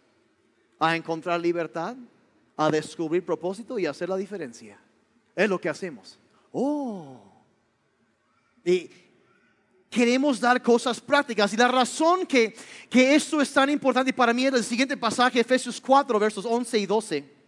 a 0.79 0.95
encontrar 0.95 1.39
libertad, 1.39 1.95
a 2.55 2.69
descubrir 2.69 3.25
propósito 3.25 3.77
y 3.77 3.85
hacer 3.85 4.07
la 4.07 4.15
diferencia. 4.15 4.79
Es 5.35 5.49
lo 5.49 5.59
que 5.59 5.67
hacemos. 5.67 6.17
Oh. 6.53 7.21
Y 8.63 8.89
queremos 9.89 10.39
dar 10.39 10.61
cosas 10.61 11.01
prácticas. 11.01 11.53
Y 11.53 11.57
la 11.57 11.67
razón 11.67 12.25
que, 12.25 12.55
que 12.89 13.15
esto 13.15 13.41
es 13.41 13.51
tan 13.51 13.69
importante 13.69 14.13
para 14.13 14.33
mí 14.33 14.45
es 14.45 14.53
el 14.53 14.63
siguiente 14.63 14.95
pasaje, 14.95 15.41
Efesios 15.41 15.81
4, 15.81 16.19
versos 16.19 16.45
11 16.45 16.79
y 16.79 16.85
12. 16.85 17.38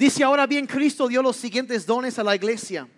Dice 0.00 0.24
ahora 0.24 0.46
bien, 0.46 0.66
Cristo 0.66 1.08
dio 1.08 1.20
los 1.20 1.36
siguientes 1.36 1.84
dones 1.84 2.18
a 2.18 2.24
la 2.24 2.34
iglesia. 2.34 2.88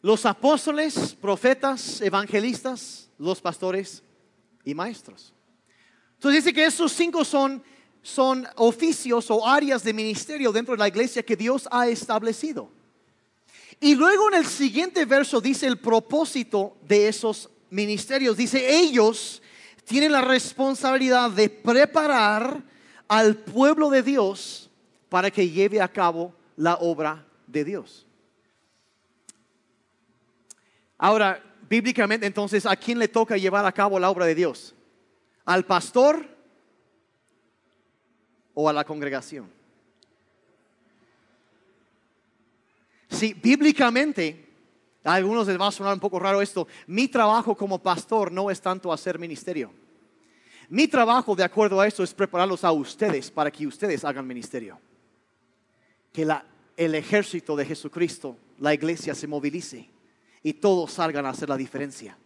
Los 0.00 0.24
apóstoles, 0.26 1.16
profetas, 1.20 2.00
evangelistas, 2.00 3.10
los 3.18 3.40
pastores 3.40 4.04
y 4.64 4.74
maestros. 4.74 5.34
Entonces 6.14 6.44
dice 6.44 6.54
que 6.54 6.66
esos 6.66 6.92
cinco 6.92 7.24
son 7.24 7.64
son 8.00 8.46
oficios 8.54 9.28
o 9.28 9.44
áreas 9.44 9.82
de 9.82 9.92
ministerio 9.92 10.52
dentro 10.52 10.74
de 10.74 10.78
la 10.78 10.86
iglesia 10.86 11.24
que 11.24 11.34
Dios 11.34 11.68
ha 11.68 11.88
establecido. 11.88 12.70
Y 13.80 13.96
luego 13.96 14.28
en 14.28 14.38
el 14.38 14.46
siguiente 14.46 15.04
verso 15.04 15.40
dice 15.40 15.66
el 15.66 15.80
propósito 15.80 16.76
de 16.86 17.08
esos 17.08 17.50
ministerios. 17.70 18.36
Dice, 18.36 18.78
ellos 18.78 19.42
tienen 19.84 20.12
la 20.12 20.20
responsabilidad 20.20 21.32
de 21.32 21.50
preparar 21.50 22.62
al 23.08 23.34
pueblo 23.34 23.90
de 23.90 24.04
Dios 24.04 24.67
para 25.08 25.30
que 25.30 25.48
lleve 25.48 25.80
a 25.80 25.88
cabo 25.88 26.34
la 26.56 26.76
obra 26.76 27.26
de 27.46 27.64
Dios. 27.64 28.06
Ahora, 30.98 31.42
bíblicamente 31.68 32.26
entonces, 32.26 32.66
¿a 32.66 32.76
quién 32.76 32.98
le 32.98 33.08
toca 33.08 33.36
llevar 33.36 33.64
a 33.64 33.72
cabo 33.72 33.98
la 33.98 34.10
obra 34.10 34.26
de 34.26 34.34
Dios? 34.34 34.74
¿Al 35.44 35.64
pastor 35.64 36.26
o 38.54 38.68
a 38.68 38.72
la 38.72 38.84
congregación? 38.84 39.50
Si 43.08 43.32
bíblicamente, 43.32 44.46
a 45.04 45.14
algunos 45.14 45.46
les 45.46 45.58
va 45.58 45.68
a 45.68 45.72
sonar 45.72 45.94
un 45.94 46.00
poco 46.00 46.18
raro 46.18 46.42
esto, 46.42 46.66
mi 46.86 47.08
trabajo 47.08 47.56
como 47.56 47.78
pastor 47.78 48.30
no 48.30 48.50
es 48.50 48.60
tanto 48.60 48.92
hacer 48.92 49.18
ministerio. 49.18 49.72
Mi 50.68 50.86
trabajo, 50.86 51.34
de 51.34 51.44
acuerdo 51.44 51.80
a 51.80 51.86
esto, 51.86 52.02
es 52.02 52.12
prepararlos 52.12 52.62
a 52.64 52.72
ustedes 52.72 53.30
para 53.30 53.50
que 53.50 53.66
ustedes 53.66 54.04
hagan 54.04 54.26
ministerio. 54.26 54.78
Que 56.18 56.26
el 56.76 56.96
ejército 56.96 57.54
de 57.54 57.64
Jesucristo, 57.64 58.36
la 58.58 58.74
iglesia, 58.74 59.14
se 59.14 59.28
movilice 59.28 59.88
y 60.42 60.52
todos 60.52 60.90
salgan 60.94 61.24
a 61.24 61.28
hacer 61.28 61.48
la 61.48 61.56
diferencia. 61.56 62.18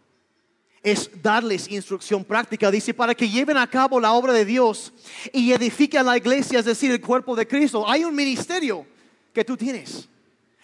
Es 0.81 1.11
darles 1.21 1.69
instrucción 1.69 2.25
práctica, 2.25 2.71
dice, 2.71 2.95
para 2.95 3.13
que 3.13 3.29
lleven 3.29 3.55
a 3.55 3.69
cabo 3.69 3.99
la 3.99 4.13
obra 4.13 4.33
de 4.33 4.45
Dios 4.45 4.91
y 5.31 5.51
edifiquen 5.51 6.07
la 6.07 6.17
iglesia, 6.17 6.57
es 6.57 6.65
decir, 6.65 6.89
el 6.89 7.01
cuerpo 7.01 7.35
de 7.35 7.47
Cristo. 7.47 7.87
Hay 7.87 8.03
un 8.03 8.15
ministerio 8.15 8.83
que 9.31 9.45
tú 9.45 9.55
tienes. 9.55 10.09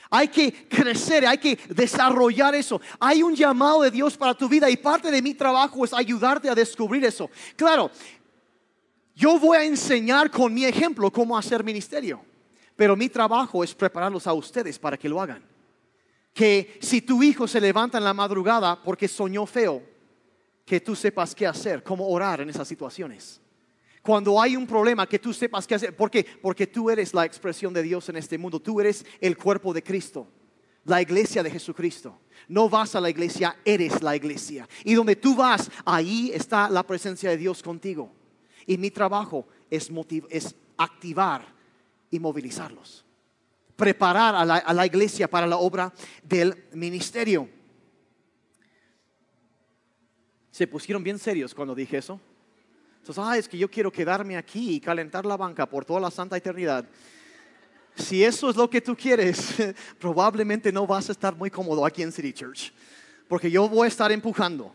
Hay 0.09 0.29
que 0.29 0.67
crecer, 0.67 1.27
hay 1.27 1.37
que 1.37 1.55
desarrollar 1.69 2.55
eso. 2.55 2.81
Hay 2.99 3.21
un 3.21 3.35
llamado 3.35 3.83
de 3.83 3.91
Dios 3.91 4.17
para 4.17 4.33
tu 4.33 4.49
vida 4.49 4.71
y 4.71 4.77
parte 4.77 5.11
de 5.11 5.21
mi 5.21 5.35
trabajo 5.35 5.85
es 5.85 5.93
ayudarte 5.93 6.49
a 6.49 6.55
descubrir 6.55 7.05
eso. 7.05 7.29
Claro, 7.55 7.91
yo 9.13 9.37
voy 9.37 9.57
a 9.57 9.63
enseñar 9.65 10.31
con 10.31 10.51
mi 10.51 10.65
ejemplo 10.65 11.11
cómo 11.11 11.37
hacer 11.37 11.63
ministerio, 11.63 12.27
pero 12.79 12.95
mi 12.95 13.09
trabajo 13.09 13.61
es 13.61 13.75
prepararlos 13.75 14.25
a 14.25 14.31
ustedes 14.31 14.79
para 14.79 14.95
que 14.97 15.09
lo 15.09 15.21
hagan. 15.21 15.43
Que 16.33 16.77
si 16.79 17.01
tu 17.01 17.21
hijo 17.21 17.45
se 17.45 17.59
levanta 17.59 17.97
en 17.97 18.05
la 18.05 18.13
madrugada 18.13 18.81
porque 18.81 19.09
soñó 19.09 19.45
feo, 19.45 19.83
que 20.65 20.79
tú 20.79 20.95
sepas 20.95 21.35
qué 21.35 21.45
hacer, 21.45 21.83
cómo 21.83 22.07
orar 22.07 22.39
en 22.39 22.49
esas 22.49 22.65
situaciones. 22.69 23.41
Cuando 24.01 24.41
hay 24.41 24.55
un 24.55 24.65
problema, 24.65 25.05
que 25.07 25.19
tú 25.19 25.33
sepas 25.33 25.67
qué 25.67 25.75
hacer. 25.75 25.93
¿Por 25.93 26.09
qué? 26.09 26.25
Porque 26.41 26.67
tú 26.67 26.89
eres 26.89 27.13
la 27.13 27.25
expresión 27.25 27.73
de 27.73 27.83
Dios 27.83 28.07
en 28.07 28.15
este 28.15 28.37
mundo. 28.37 28.61
Tú 28.61 28.79
eres 28.79 29.05
el 29.19 29.35
cuerpo 29.35 29.73
de 29.73 29.83
Cristo, 29.83 30.25
la 30.85 31.01
iglesia 31.01 31.43
de 31.43 31.51
Jesucristo. 31.51 32.17
No 32.47 32.69
vas 32.69 32.95
a 32.95 33.01
la 33.01 33.09
iglesia, 33.09 33.57
eres 33.65 34.01
la 34.01 34.15
iglesia. 34.15 34.69
Y 34.85 34.93
donde 34.93 35.17
tú 35.17 35.35
vas, 35.35 35.69
ahí 35.83 36.31
está 36.33 36.69
la 36.69 36.83
presencia 36.83 37.29
de 37.29 37.35
Dios 37.35 37.61
contigo. 37.61 38.09
Y 38.65 38.77
mi 38.77 38.89
trabajo 38.89 39.45
es, 39.69 39.91
es 40.29 40.55
activar 40.77 41.58
y 42.11 42.19
movilizarlos. 42.19 43.05
Preparar 43.75 44.35
a 44.35 44.45
la, 44.45 44.55
a 44.57 44.73
la 44.73 44.85
iglesia 44.85 45.29
para 45.29 45.47
la 45.47 45.57
obra 45.57 45.93
del 46.23 46.65
ministerio. 46.73 47.49
Se 50.51 50.67
pusieron 50.67 51.03
bien 51.03 51.17
serios 51.17 51.55
cuando 51.55 51.73
dije 51.73 51.97
eso. 51.97 52.19
Entonces, 52.99 53.23
ah, 53.25 53.37
es 53.37 53.47
que 53.47 53.57
yo 53.57 53.71
quiero 53.71 53.91
quedarme 53.91 54.37
aquí 54.37 54.75
y 54.75 54.79
calentar 54.79 55.25
la 55.25 55.37
banca 55.37 55.65
por 55.65 55.85
toda 55.85 55.99
la 55.99 56.11
santa 56.11 56.37
eternidad. 56.37 56.85
Si 57.95 58.23
eso 58.23 58.49
es 58.49 58.55
lo 58.55 58.69
que 58.69 58.81
tú 58.81 58.95
quieres, 58.95 59.55
probablemente 59.99 60.71
no 60.71 60.85
vas 60.85 61.09
a 61.09 61.11
estar 61.11 61.35
muy 61.35 61.49
cómodo 61.49 61.85
aquí 61.85 62.03
en 62.03 62.11
City 62.11 62.33
Church. 62.33 62.71
Porque 63.27 63.49
yo 63.49 63.67
voy 63.67 63.85
a 63.85 63.87
estar 63.87 64.11
empujando. 64.11 64.73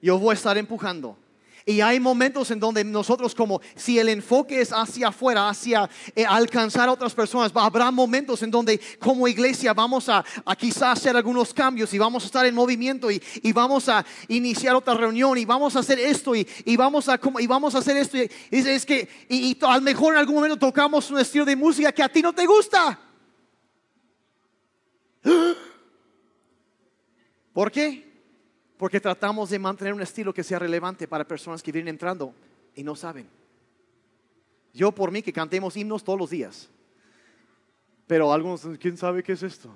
Yo 0.00 0.18
voy 0.18 0.30
a 0.30 0.34
estar 0.34 0.58
empujando. 0.58 1.16
Y 1.64 1.80
hay 1.80 2.00
momentos 2.00 2.50
en 2.50 2.58
donde 2.58 2.82
nosotros 2.82 3.34
como 3.34 3.60
si 3.76 3.98
el 3.98 4.08
enfoque 4.08 4.60
es 4.60 4.72
hacia 4.72 5.08
afuera, 5.08 5.48
hacia 5.48 5.88
eh, 6.16 6.24
alcanzar 6.26 6.88
a 6.88 6.92
otras 6.92 7.14
personas, 7.14 7.52
habrá 7.54 7.90
momentos 7.90 8.42
en 8.42 8.50
donde 8.50 8.80
como 8.98 9.28
iglesia 9.28 9.72
vamos 9.72 10.08
a, 10.08 10.24
quizás 10.58 10.98
hacer 10.98 11.16
algunos 11.16 11.54
cambios 11.54 11.92
y 11.94 11.98
vamos 11.98 12.24
a 12.24 12.26
estar 12.26 12.46
en 12.46 12.54
movimiento 12.54 13.10
y, 13.10 13.20
vamos 13.52 13.88
a 13.88 14.04
iniciar 14.28 14.74
otra 14.74 14.94
reunión 14.94 15.36
y 15.38 15.44
vamos 15.44 15.76
a 15.76 15.80
hacer 15.80 15.98
esto 15.98 16.34
y, 16.34 16.46
vamos, 16.76 17.08
a, 17.08 17.20
y 17.38 17.46
vamos 17.46 17.74
a 17.74 17.78
hacer 17.78 17.96
esto. 17.96 18.16
Y, 18.16 18.28
es 18.50 18.84
que 18.84 19.08
y, 19.28 19.56
a 19.62 19.76
lo 19.76 19.82
mejor 19.82 20.14
en 20.14 20.20
algún 20.20 20.36
momento 20.36 20.56
tocamos 20.56 21.10
un 21.10 21.20
estilo 21.20 21.44
de 21.44 21.54
música 21.54 21.92
que 21.92 22.02
a 22.02 22.08
ti 22.08 22.22
no 22.22 22.32
te 22.32 22.46
gusta. 22.46 22.98
¿Por 27.52 27.70
qué? 27.70 28.11
Porque 28.82 28.98
tratamos 28.98 29.48
de 29.50 29.60
mantener 29.60 29.94
un 29.94 30.02
estilo 30.02 30.34
que 30.34 30.42
sea 30.42 30.58
relevante 30.58 31.06
para 31.06 31.22
personas 31.24 31.62
que 31.62 31.70
vienen 31.70 31.94
entrando 31.94 32.34
y 32.74 32.82
no 32.82 32.96
saben. 32.96 33.28
Yo 34.74 34.90
por 34.90 35.12
mí 35.12 35.22
que 35.22 35.32
cantemos 35.32 35.76
himnos 35.76 36.02
todos 36.02 36.18
los 36.18 36.30
días. 36.30 36.68
Pero 38.08 38.32
algunos, 38.32 38.66
¿quién 38.80 38.96
sabe 38.96 39.22
qué 39.22 39.34
es 39.34 39.44
esto? 39.44 39.72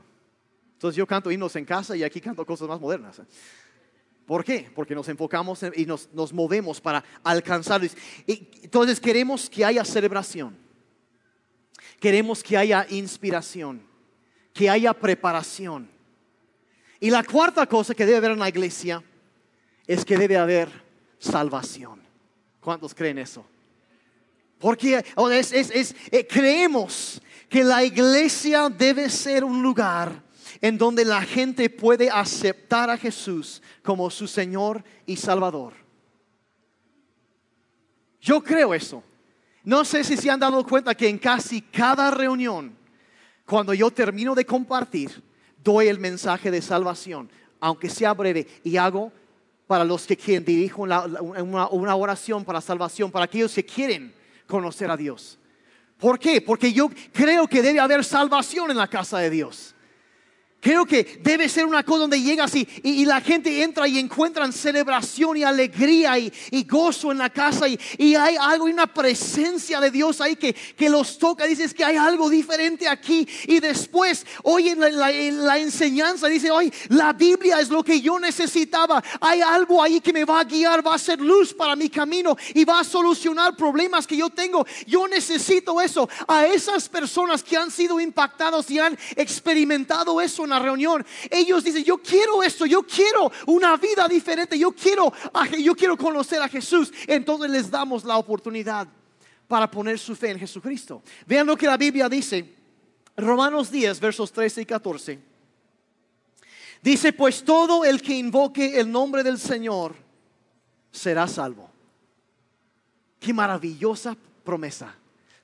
Entonces 0.73 0.97
yo 0.97 1.07
canto 1.07 1.31
himnos 1.31 1.55
en 1.55 1.65
casa 1.65 1.97
y 1.97 2.03
aquí 2.03 2.21
canto 2.21 2.45
cosas 2.45 2.67
más 2.67 2.81
modernas. 2.81 3.23
¿Por 4.27 4.45
qué? 4.45 4.69
Porque 4.75 4.97
nos 4.97 5.09
enfocamos 5.09 5.61
y 5.77 5.87
nos, 5.87 6.13
nos 6.13 6.33
movemos 6.33 6.81
para 6.81 7.05
alcanzarlos. 7.23 7.97
Entonces 8.27 8.99
queremos 8.99 9.49
que 9.49 9.65
haya 9.65 9.85
celebración. 9.85 10.57
Queremos 12.01 12.43
que 12.43 12.57
haya 12.57 12.85
inspiración. 12.91 13.83
Que 14.53 14.69
haya 14.69 14.93
preparación 14.93 15.96
y 17.01 17.11
la 17.11 17.23
cuarta 17.23 17.67
cosa 17.67 17.95
que 17.95 18.07
debe 18.07 18.19
haber 18.19 18.31
en 18.33 18.39
la 18.39 18.49
iglesia 18.49 19.03
es 19.87 20.05
que 20.05 20.17
debe 20.17 20.37
haber 20.37 20.69
salvación. 21.19 22.01
¿Cuántos 22.61 22.95
creen 22.95 23.19
eso? 23.19 23.47
Porque 24.59 25.05
eh, 25.05 26.27
creemos 26.29 27.21
que 27.49 27.63
la 27.63 27.85
iglesia 27.85 28.69
debe 28.69 29.09
ser 29.11 29.45
un 29.45 29.63
lugar 29.63 30.23
en 30.61 30.79
donde 30.79 31.05
la 31.05 31.23
gente 31.23 31.69
puede 31.69 32.11
aceptar 32.11 32.89
a 32.91 32.97
Jesús 32.97 33.63
como 33.83 34.11
su 34.11 34.27
Señor 34.27 34.83
y 35.05 35.17
Salvador. 35.17 35.75
Yo 38.21 38.43
creo 38.43 38.75
eso. 38.75 39.05
No 39.63 39.85
sé 39.85 40.03
si 40.05 40.17
se 40.17 40.31
han 40.31 40.41
dado 40.41 40.65
cuenta 40.65 40.95
que 40.95 41.09
en 41.09 41.19
casi 41.19 41.61
cada 41.61 42.11
reunión, 42.11 42.77
cuando 43.45 43.75
yo 43.75 43.91
termino 43.91 44.35
de 44.35 44.47
compartir, 44.47 45.23
doy 45.63 45.89
el 45.89 45.99
mensaje 45.99 46.51
de 46.51 46.63
salvación, 46.63 47.31
aunque 47.61 47.89
sea 47.89 48.15
breve, 48.15 48.47
y 48.65 48.77
hago 48.77 49.13
para 49.67 49.85
los 49.85 50.07
que 50.07 50.17
quieren, 50.17 50.45
dirijo 50.45 50.83
una, 50.83 51.97
oración 51.97 52.45
para 52.45 52.61
salvación, 52.61 53.11
para 53.11 53.25
aquellos 53.27 53.53
que 53.55 53.65
quieren 53.65 54.15
conocer 54.47 54.91
a 54.91 54.97
Dios. 54.97 55.39
¿Por 55.99 56.19
qué? 56.19 56.41
Porque 56.41 56.73
yo 56.73 56.91
creo 57.13 57.47
que 57.47 57.63
debe 57.63 57.81
haber 57.81 58.05
salvación 58.05 58.71
en 58.71 58.77
la 58.77 58.87
casa 58.87 59.19
de 59.19 59.31
Dios. 59.31 59.75
Creo 60.67 60.85
que 60.85 61.21
debe 61.23 61.49
ser 61.49 61.65
una 61.65 61.85
cosa 61.85 62.01
donde 62.01 62.21
llegas 62.21 62.53
y, 62.57 62.67
y, 62.83 63.05
la 63.05 63.21
gente 63.21 63.63
entra 63.63 63.87
y 63.87 64.01
encuentran 64.01 64.53
celebración 64.53 65.37
y 65.37 65.45
alegría 65.45 66.19
y, 66.19 66.33
gozo 66.65 67.13
en 67.13 67.19
la 67.19 67.31
casa 67.31 67.69
y, 67.69 67.79
hay 68.17 68.35
algo, 68.35 68.69
y 68.69 68.73
una 68.73 68.93
presencia 68.93 69.79
de 69.79 69.93
Dios 69.93 70.21
ahí 70.21 70.35
que, 70.35 70.53
que, 70.53 70.91
los 70.91 71.19
toca. 71.19 71.45
Dices 71.45 71.73
que 71.73 71.85
hay 71.85 71.95
algo 71.95 72.29
diferente 72.29 72.89
aquí 72.89 73.29
y 73.45 73.61
después 73.61 74.27
oyen 74.43 74.81
la, 74.81 74.91
la, 74.91 75.57
enseñanza, 75.57 76.27
dice, 76.27 76.51
hoy 76.51 76.73
la 76.89 77.13
Biblia 77.13 77.61
es 77.61 77.69
lo 77.69 77.85
que 77.85 78.01
yo 78.01 78.19
necesitaba. 78.19 79.05
Hay 79.21 79.43
algo 79.43 79.81
ahí 79.81 80.01
que 80.01 80.13
me 80.13 80.25
va 80.25 80.41
a 80.41 80.45
guiar, 80.45 80.85
va 80.85 80.97
a 80.97 80.99
ser 80.99 81.21
luz 81.21 81.55
para 81.55 81.77
mi 81.77 81.89
camino 81.89 82.37
y 82.55 82.65
va 82.65 82.81
a 82.81 82.85
solucionar 82.85 83.55
problemas 83.55 84.05
que 84.05 84.17
yo 84.17 84.31
tengo. 84.31 84.67
Yo 84.85 85.07
necesito 85.07 85.81
eso. 85.81 86.09
A 86.27 86.45
esas 86.45 86.89
personas 86.89 87.45
que 87.45 87.57
han 87.57 87.71
sido 87.71 88.01
impactados 88.01 88.69
y 88.69 88.81
han 88.81 88.99
experimentado 89.15 90.21
eso 90.21 90.45
en 90.45 90.56
reunión, 90.59 91.05
ellos 91.31 91.65
dicen, 91.65 91.85
yo 91.85 91.99
quiero 91.99 92.43
esto, 92.43 92.67
yo 92.67 92.83
quiero 92.83 93.31
una 93.47 93.77
vida 93.77 94.09
diferente, 94.09 94.59
yo 94.59 94.73
quiero, 94.73 95.13
yo 95.59 95.75
quiero 95.75 95.97
conocer 95.97 96.41
a 96.43 96.49
Jesús. 96.49 96.93
Entonces 97.07 97.51
les 97.51 97.71
damos 97.71 98.05
la 98.05 98.19
oportunidad 98.19 98.89
para 99.49 99.71
poner 99.71 99.99
su 99.99 100.15
fe 100.17 100.31
en 100.31 100.39
Jesucristo. 100.39 101.03
Vean 101.27 101.47
lo 101.47 101.57
que 101.57 101.67
la 101.67 101.77
Biblia 101.77 102.09
dice, 102.09 102.55
Romanos 103.17 103.71
10, 103.71 104.01
versos 104.01 104.33
13 104.33 104.63
y 104.63 104.67
14. 104.67 105.19
Dice, 106.83 107.13
pues 107.13 107.43
todo 107.43 107.85
el 107.85 108.03
que 108.03 108.15
invoque 108.15 108.79
el 108.79 108.91
nombre 108.91 109.23
del 109.23 109.39
Señor 109.39 109.97
será 110.91 111.27
salvo. 111.27 111.71
Qué 113.19 113.33
maravillosa 113.33 114.17
promesa. 114.45 114.95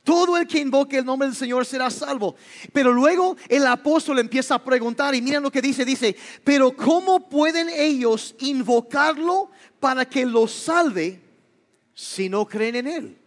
Todo 0.05 0.37
el 0.37 0.49
que 0.49 0.59
invoque 0.59 0.99
el 0.99 1.05
nombre 1.05 1.29
del 1.29 1.37
Señor 1.37 1.65
será 1.65 1.89
salvo. 1.89 2.35
Pero 2.73 2.93
luego 2.93 3.37
el 3.49 3.65
apóstol 3.67 4.19
empieza 4.19 4.57
a 4.57 4.65
preguntar 4.65 5.15
y 5.15 5.23
miren 5.23 5.43
lo 5.43 5.51
que 5.51 5.63
dice, 5.63 5.85
dice, 5.85 6.17
pero 6.43 6.73
¿cómo 6.73 7.29
pueden 7.29 7.69
ellos 7.69 8.35
invocarlo 8.41 9.51
para 9.79 10.05
que 10.05 10.27
los 10.27 10.51
salve 10.53 11.21
si 11.95 12.29
no 12.29 12.47
creen 12.47 12.77
en 12.77 12.87
Él? 12.89 13.19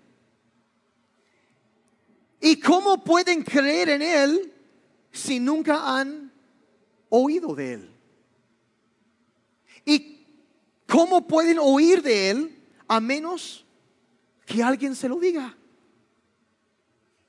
¿Y 2.41 2.59
cómo 2.59 3.03
pueden 3.03 3.43
creer 3.43 3.89
en 3.89 4.01
Él 4.01 4.53
si 5.11 5.39
nunca 5.39 5.97
han 5.97 6.29
oído 7.07 7.55
de 7.55 7.73
Él? 7.73 7.89
¿Y 9.85 10.25
cómo 10.85 11.25
pueden 11.25 11.57
oír 11.57 12.01
de 12.01 12.31
Él 12.31 12.63
a 12.85 12.99
menos 12.99 13.65
que 14.45 14.61
alguien 14.61 14.93
se 14.93 15.07
lo 15.07 15.19
diga? 15.19 15.55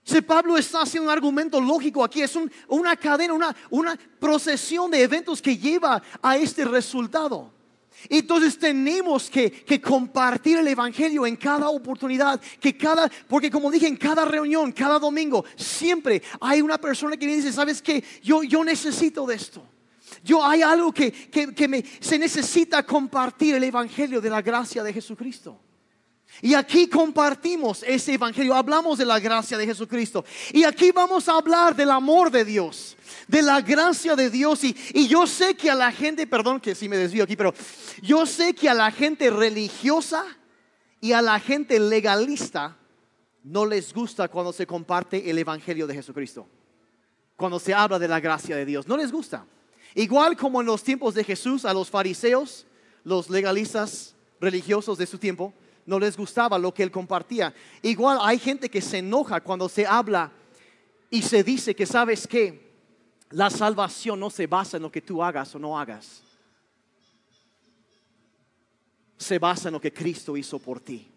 Si 0.07 0.23
Pablo 0.23 0.57
está 0.57 0.83
haciendo 0.83 1.11
un 1.11 1.13
argumento 1.13 1.61
lógico 1.61 2.05
aquí, 2.05 2.23
es 2.23 2.39
una 2.69 2.95
cadena, 2.95 3.35
una, 3.71 3.99
procesión 4.21 4.89
de 4.89 5.03
eventos 5.03 5.43
que 5.43 5.59
lleva 5.59 6.01
a 6.23 6.37
este 6.37 6.65
resultado. 6.65 7.53
Entonces 8.09 8.57
tenemos 8.57 9.29
que, 9.29 9.83
compartir 9.83 10.59
el 10.59 10.69
Evangelio 10.69 11.27
en 11.27 11.35
cada 11.35 11.71
oportunidad, 11.71 12.41
que 12.61 12.77
cada, 12.77 13.11
porque 13.27 13.51
como 13.51 13.69
dije, 13.69 13.89
en 13.89 13.97
cada 13.97 14.25
reunión, 14.25 14.71
cada 14.71 15.01
domingo, 15.01 15.45
siempre 15.57 16.23
hay 16.41 16.63
una 16.63 16.79
persona 16.79 17.17
que 17.17 17.27
dice, 17.27 17.53
¿sabes 17.53 17.83
qué? 17.83 18.05
Yo, 18.23 18.45
yo 18.45 18.63
necesito 18.63 19.27
de 19.27 19.35
esto. 19.35 19.67
Yo 20.23 20.45
hay 20.45 20.63
algo 20.63 20.93
que, 20.93 21.11
que 21.11 21.67
me, 21.67 21.85
se 21.99 22.17
necesita 22.17 22.85
compartir 22.85 23.57
el 23.57 23.65
Evangelio 23.65 24.21
de 24.21 24.31
la 24.31 24.41
gracia 24.41 24.85
de 24.85 24.93
Jesucristo. 24.93 25.66
Y 26.43 26.55
aquí 26.55 26.89
compartimos 26.89 27.83
ese 27.83 28.15
evangelio, 28.15 28.55
hablamos 28.55 28.99
de 28.99 29.07
la 29.07 29.19
gracia 29.19 29.57
de 29.57 29.67
Jesucristo. 29.67 30.25
Y 30.53 30.65
aquí 30.65 30.91
vamos 30.91 31.29
a 31.29 31.37
hablar 31.37 31.75
del 31.75 31.91
amor 31.91 32.31
de 32.31 32.45
Dios, 32.45 32.97
de 33.27 33.43
la 33.43 33.61
gracia 33.61 34.15
de 34.15 34.29
Dios. 34.31 34.63
Y, 34.65 35.09
yo 35.09 35.27
sé 35.27 35.55
que 35.55 35.71
a 35.71 35.75
la 35.75 35.91
gente, 35.91 36.27
perdón 36.27 36.61
que 36.61 36.75
si 36.75 36.89
me 36.89 36.97
desvío 36.97 37.25
aquí, 37.25 37.37
pero 37.37 37.55
yo 38.03 38.27
sé 38.27 38.55
que 38.55 38.69
a 38.69 38.75
la 38.75 38.91
gente 38.91 39.31
religiosa 39.31 40.25
y 41.01 41.13
a 41.13 41.23
la 41.23 41.41
gente 41.41 41.81
legalista 41.81 42.77
no 43.43 43.65
les 43.65 43.95
gusta 43.95 44.29
cuando 44.29 44.53
se 44.53 44.67
comparte 44.67 45.31
el 45.31 45.39
evangelio 45.39 45.87
de 45.87 45.95
Jesucristo. 45.95 46.47
Cuando 47.37 47.59
se 47.59 47.73
habla 47.73 47.99
de 47.99 48.09
la 48.09 48.21
gracia 48.21 48.57
de 48.57 48.65
Dios, 48.65 48.87
no 48.87 48.97
les 48.97 49.13
gusta. 49.13 49.47
Igual 49.95 50.37
como 50.37 50.61
en 50.61 50.67
los 50.67 50.83
tiempos 50.83 51.15
de 51.15 51.25
Jesús, 51.25 51.65
a 51.65 51.73
los 51.73 51.89
fariseos, 51.89 52.67
los 53.05 53.31
legalistas 53.31 54.15
religiosos 54.41 54.99
de 54.99 55.07
su 55.07 55.17
tiempo, 55.17 55.55
no 55.87 55.99
les 55.99 56.17
gustaba 56.17 56.59
lo 56.59 56.75
que 56.75 56.83
él 56.83 56.91
compartía. 56.91 57.55
Igual 57.83 58.19
hay 58.21 58.39
gente 58.39 58.69
que 58.69 58.81
se 58.81 58.99
enoja 58.99 59.41
cuando 59.41 59.69
se 59.69 59.87
habla 59.87 60.33
y 61.11 61.23
se 61.23 61.43
dice 61.43 61.75
que 61.75 61.87
sabes 61.87 62.27
que 62.27 62.67
la 63.31 63.51
salvación 63.51 64.21
no 64.21 64.31
se 64.31 64.47
basa 64.47 64.77
en 64.77 64.83
lo 64.83 64.91
que 64.93 65.01
tú 65.01 65.23
hagas 65.23 65.55
o 65.55 65.59
no 65.59 65.79
hagas. 65.79 66.23
Se 69.17 69.39
basa 69.39 69.69
en 69.69 69.75
lo 69.75 69.81
que 69.81 69.93
Cristo 69.93 70.37
hizo 70.37 70.59
por 70.59 70.81
ti. 70.81 71.11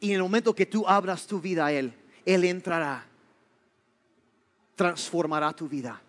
Y 0.00 0.10
en 0.10 0.16
el 0.16 0.22
momento 0.22 0.54
que 0.54 0.66
tú 0.66 0.86
abras 0.86 1.26
tu 1.26 1.40
vida 1.40 1.66
a 1.66 1.72
Él, 1.72 1.94
Él 2.24 2.44
entrará, 2.44 3.06
transformará 4.74 5.52
tu 5.52 5.68
vida. 5.68 6.00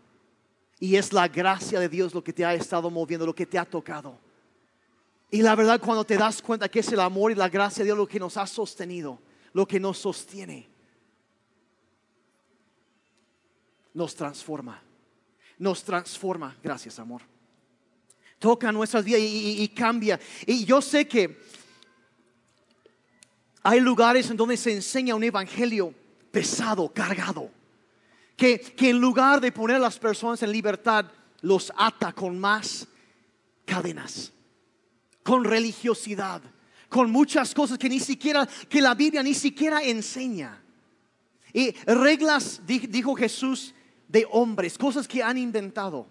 Y 0.79 0.95
es 0.95 1.13
la 1.13 1.27
gracia 1.27 1.79
de 1.79 1.89
Dios 1.89 2.13
lo 2.13 2.23
que 2.23 2.33
te 2.33 2.45
ha 2.45 2.53
estado 2.53 2.89
moviendo, 2.89 3.25
lo 3.25 3.35
que 3.35 3.45
te 3.45 3.59
ha 3.59 3.65
tocado. 3.65 4.17
Y 5.33 5.41
la 5.41 5.55
verdad, 5.55 5.79
cuando 5.79 6.03
te 6.03 6.17
das 6.17 6.41
cuenta 6.41 6.67
que 6.67 6.81
es 6.81 6.91
el 6.91 6.99
amor 6.99 7.31
y 7.31 7.35
la 7.35 7.47
gracia 7.47 7.83
de 7.83 7.85
Dios 7.85 7.97
lo 7.97 8.05
que 8.05 8.19
nos 8.19 8.35
ha 8.35 8.45
sostenido, 8.45 9.17
lo 9.53 9.65
que 9.65 9.79
nos 9.79 9.97
sostiene, 9.97 10.69
nos 13.93 14.13
transforma. 14.13 14.83
Nos 15.57 15.83
transforma. 15.85 16.57
Gracias, 16.61 16.99
amor. 16.99 17.21
Toca 18.39 18.73
nuestras 18.73 19.05
vidas 19.05 19.21
y, 19.23 19.67
cambia. 19.69 20.19
Y 20.45 20.65
yo 20.65 20.81
sé 20.81 21.07
que 21.07 21.39
hay 23.63 23.79
lugares 23.79 24.29
en 24.29 24.35
donde 24.35 24.57
se 24.57 24.73
enseña 24.73 25.15
un 25.15 25.23
evangelio 25.23 25.93
pesado, 26.31 26.91
cargado. 26.91 27.49
Que, 28.35 28.59
que 28.59 28.89
en 28.89 28.99
lugar 28.99 29.39
de 29.39 29.51
poner 29.53 29.77
a 29.77 29.79
las 29.79 29.97
personas 29.97 30.43
en 30.43 30.51
libertad, 30.51 31.05
los 31.41 31.71
ata 31.77 32.11
con 32.11 32.37
más 32.37 32.85
cadenas 33.65 34.33
con 35.23 35.43
religiosidad, 35.43 36.41
con 36.89 37.11
muchas 37.11 37.53
cosas 37.53 37.77
que 37.77 37.89
ni 37.89 37.99
siquiera, 37.99 38.47
que 38.69 38.81
la 38.81 38.95
Biblia 38.95 39.23
ni 39.23 39.33
siquiera 39.33 39.81
enseña. 39.81 40.61
Y 41.53 41.71
reglas, 41.85 42.61
dijo 42.65 43.15
Jesús, 43.15 43.73
de 44.07 44.27
hombres, 44.31 44.77
cosas 44.77 45.07
que 45.07 45.23
han 45.23 45.37
inventado. 45.37 46.07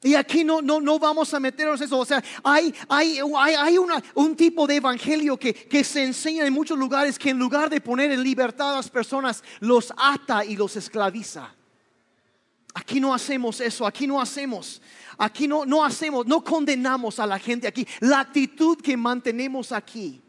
Y 0.00 0.14
aquí 0.14 0.44
no, 0.44 0.62
no, 0.62 0.80
no 0.80 0.98
vamos 0.98 1.34
a 1.34 1.40
meternos 1.40 1.80
eso. 1.80 1.98
O 1.98 2.04
sea, 2.04 2.22
hay, 2.44 2.72
hay, 2.88 3.18
hay, 3.18 3.78
un 4.14 4.36
tipo 4.36 4.66
de 4.66 4.76
evangelio 4.76 5.36
que, 5.36 5.52
que 5.52 5.82
se 5.82 6.04
enseña 6.04 6.46
en 6.46 6.52
muchos 6.52 6.78
lugares 6.78 7.18
que 7.18 7.30
en 7.30 7.38
lugar 7.38 7.68
de 7.68 7.80
poner 7.80 8.12
en 8.12 8.22
libertad 8.22 8.74
a 8.74 8.76
las 8.76 8.90
personas, 8.90 9.42
los 9.58 9.92
ata 9.96 10.44
y 10.44 10.56
los 10.56 10.76
esclaviza. 10.76 11.52
Aquí 12.74 13.00
no 13.00 13.12
hacemos 13.12 13.60
eso, 13.60 13.84
aquí 13.84 14.06
no 14.06 14.20
hacemos. 14.20 14.80
Aquí 15.18 15.48
no, 15.48 15.66
no 15.66 15.84
hacemos, 15.84 16.26
no 16.26 16.44
condenamos 16.44 17.18
a 17.18 17.26
la 17.26 17.40
gente 17.40 17.66
aquí. 17.66 17.86
La 18.00 18.20
actitud 18.20 18.80
que 18.80 18.96
mantenemos 18.96 19.72
aquí 19.72 20.22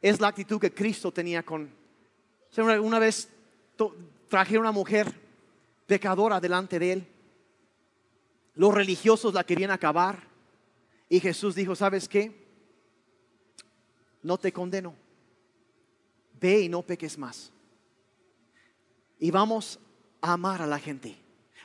es 0.00 0.20
la 0.20 0.28
actitud 0.28 0.60
que 0.60 0.72
Cristo 0.72 1.12
tenía 1.12 1.42
con... 1.42 1.68
Una 2.56 2.98
vez 3.00 3.28
traje 4.28 4.58
una 4.58 4.70
mujer 4.70 5.12
pecadora 5.86 6.40
delante 6.40 6.78
de 6.78 6.92
él. 6.92 7.06
Los 8.54 8.72
religiosos 8.72 9.34
la 9.34 9.42
querían 9.42 9.72
acabar. 9.72 10.22
Y 11.08 11.18
Jesús 11.18 11.56
dijo, 11.56 11.74
¿sabes 11.74 12.08
qué? 12.08 12.46
No 14.22 14.38
te 14.38 14.52
condeno. 14.52 14.94
Ve 16.40 16.60
y 16.60 16.68
no 16.68 16.82
peques 16.82 17.18
más. 17.18 17.50
Y 19.18 19.32
vamos 19.32 19.80
a 20.20 20.34
amar 20.34 20.62
a 20.62 20.66
la 20.66 20.78
gente 20.78 21.19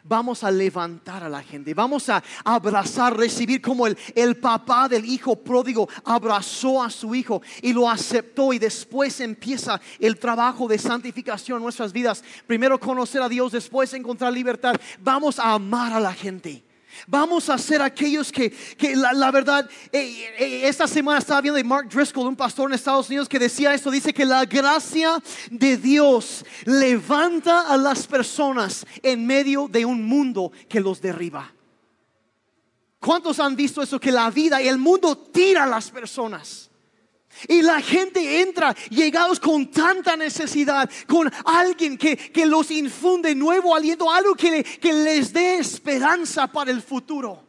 vamos 0.08 0.44
a 0.44 0.52
levantar 0.52 1.24
a 1.24 1.30
la 1.30 1.42
gente, 1.42 1.74
vamos 1.74 2.10
a 2.10 2.24
abrazar, 2.44 3.18
recibir 3.18 3.62
como 3.62 3.88
el, 3.88 3.98
el 4.16 4.38
papá 4.38 4.88
del 4.88 5.06
hijo 5.06 5.36
pródigo 5.36 5.90
abrazó 6.04 6.82
a 6.84 6.90
su 6.90 7.16
hijo 7.16 7.42
y 7.62 7.74
lo 7.74 7.90
aceptó 7.90 8.54
y 8.54 8.60
después 8.60 9.20
empieza 9.20 9.82
el 10.00 10.18
trabajo 10.18 10.68
de 10.68 10.78
santificación 10.78 11.58
en 11.58 11.64
nuestras 11.64 11.92
vidas. 11.92 12.24
Primero 12.48 12.80
conocer 12.80 13.22
a 13.22 13.30
Dios, 13.30 13.52
después 13.52 13.94
encontrar 13.94 14.32
libertad. 14.32 14.76
Vamos 15.00 15.40
a 15.40 15.54
amar 15.54 15.94
a 15.94 16.00
la 16.00 16.14
gente. 16.14 16.64
Vamos 17.08 17.50
a 17.50 17.58
ser 17.58 17.82
aquellos 17.82 18.32
que, 18.32 18.54
la, 18.96 19.32
verdad, 19.32 19.70
eh, 19.92 20.34
eh, 20.38 20.62
esta 20.68 20.88
semana 20.88 21.20
estaba 21.20 21.42
viendo 21.42 21.58
de 21.58 21.64
Mark 21.64 21.90
Driscoll, 21.90 22.28
un 22.28 22.36
pastor 22.36 22.70
en 22.70 22.76
Estados 22.76 23.08
Unidos, 23.08 23.30
que 23.30 23.40
decía 23.40 23.74
esto, 23.74 23.92
dice 23.92 24.14
que 24.14 24.26
la 24.26 24.46
gracia 24.46 25.22
de 25.50 25.78
Dios 25.78 26.46
levanta 26.66 27.62
a 27.62 27.78
las 27.78 28.08
personas 28.08 28.86
en 29.02 29.26
medio 29.26 29.68
de 29.68 29.86
un 29.86 30.04
mundo 30.06 30.52
que 30.68 30.80
los 30.80 31.02
derriba. 31.02 31.52
¿Cuántos 33.00 33.40
han 33.40 33.56
visto 33.56 33.82
eso? 33.82 34.00
Que 34.00 34.12
la 34.12 34.32
vida 34.32 34.62
y 34.62 34.68
el 34.68 34.78
mundo 34.78 35.16
tira 35.16 35.64
a 35.64 35.68
las 35.68 35.92
personas. 35.92 36.72
Y 37.48 37.62
la 37.62 37.82
gente 37.82 38.42
entra 38.42 38.76
llegados 38.90 39.40
con 39.40 39.70
tanta 39.70 40.16
necesidad, 40.16 40.90
con 41.08 41.32
alguien 41.46 41.98
que, 41.98 42.46
los 42.46 42.72
infunde 42.72 43.36
nuevo 43.36 43.76
aliento, 43.76 44.12
algo 44.12 44.36
que, 44.36 44.64
que 44.64 44.94
les 44.94 45.34
dé 45.34 45.58
esperanza 45.58 46.48
para 46.48 46.72
el 46.72 46.82
futuro. 46.82 47.44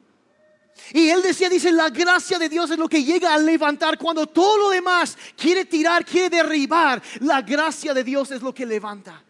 Y 0.92 1.08
él 1.08 1.22
decía, 1.22 1.48
dice, 1.48 1.72
la 1.72 1.90
gracia 1.90 2.38
de 2.38 2.48
Dios 2.48 2.70
es 2.70 2.78
lo 2.78 2.88
que 2.88 3.02
llega 3.02 3.34
a 3.34 3.38
levantar 3.38 3.98
cuando 3.98 4.26
todo 4.26 4.58
lo 4.58 4.70
demás 4.70 5.16
quiere 5.36 5.64
tirar, 5.64 6.04
quiere 6.04 6.30
derribar. 6.30 7.02
La 7.20 7.42
gracia 7.42 7.92
de 7.92 8.04
Dios 8.04 8.30
es 8.30 8.42
lo 8.42 8.54
que 8.54 8.66
levanta. 8.66 9.25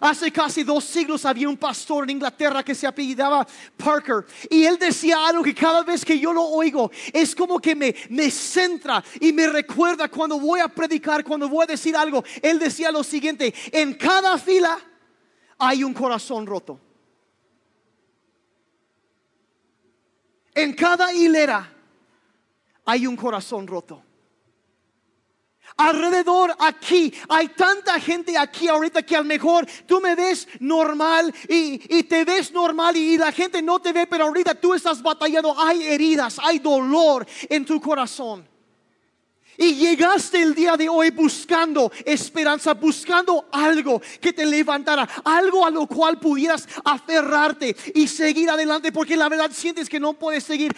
Hace 0.00 0.30
casi 0.30 0.62
dos 0.62 0.84
siglos 0.84 1.24
había 1.24 1.48
un 1.48 1.56
pastor 1.56 2.04
en 2.04 2.10
Inglaterra 2.10 2.62
que 2.62 2.74
se 2.74 2.86
apellidaba 2.86 3.46
Parker 3.76 4.24
y 4.50 4.64
él 4.64 4.78
decía 4.78 5.26
algo 5.26 5.42
que 5.42 5.54
cada 5.54 5.82
vez 5.82 6.04
que 6.04 6.18
yo 6.18 6.32
lo 6.32 6.42
oigo 6.42 6.90
es 7.12 7.34
como 7.34 7.58
que 7.58 7.74
me, 7.74 7.94
me 8.10 8.30
centra 8.30 9.02
y 9.20 9.32
me 9.32 9.46
recuerda 9.46 10.08
cuando 10.08 10.38
voy 10.38 10.60
a 10.60 10.68
predicar, 10.68 11.24
cuando 11.24 11.48
voy 11.48 11.64
a 11.64 11.66
decir 11.66 11.96
algo. 11.96 12.24
Él 12.42 12.58
decía 12.58 12.90
lo 12.90 13.02
siguiente, 13.02 13.54
en 13.72 13.94
cada 13.94 14.38
fila 14.38 14.78
hay 15.58 15.84
un 15.84 15.94
corazón 15.94 16.46
roto. 16.46 16.80
En 20.54 20.72
cada 20.74 21.12
hilera 21.12 21.72
hay 22.84 23.06
un 23.06 23.16
corazón 23.16 23.66
roto. 23.66 24.02
Alrededor 25.76 26.54
aquí 26.60 27.12
hay 27.28 27.48
tanta 27.48 27.98
gente 27.98 28.38
aquí 28.38 28.68
ahorita 28.68 29.02
que 29.02 29.16
a 29.16 29.18
lo 29.18 29.24
mejor 29.24 29.66
tú 29.86 30.00
me 30.00 30.14
ves 30.14 30.46
normal 30.60 31.34
y, 31.48 31.78
te 32.04 32.24
ves 32.24 32.52
normal 32.52 32.96
y, 32.96 33.18
la 33.18 33.32
gente 33.32 33.60
no 33.60 33.80
te 33.80 33.92
ve, 33.92 34.06
pero 34.06 34.26
ahorita 34.26 34.54
tú 34.54 34.72
estás 34.74 35.02
batallando. 35.02 35.58
Hay 35.58 35.82
heridas, 35.82 36.38
hay 36.38 36.60
dolor 36.60 37.26
en 37.48 37.64
tu 37.64 37.80
corazón. 37.80 38.53
Y 39.56 39.74
llegaste 39.74 40.42
el 40.42 40.54
día 40.54 40.76
de 40.76 40.88
hoy 40.88 41.10
buscando 41.10 41.92
esperanza, 42.04 42.74
buscando 42.74 43.46
algo 43.52 44.00
que 44.20 44.32
te 44.32 44.44
levantara, 44.44 45.08
algo 45.24 45.64
a 45.64 45.70
lo 45.70 45.86
cual 45.86 46.18
pudieras 46.18 46.68
aferrarte 46.84 47.76
y 47.94 48.08
seguir 48.08 48.50
adelante, 48.50 48.92
porque 48.92 49.16
la 49.16 49.28
verdad 49.28 49.50
sientes 49.52 49.88
que 49.88 50.00
no 50.00 50.14
puedes 50.14 50.44
seguir. 50.44 50.74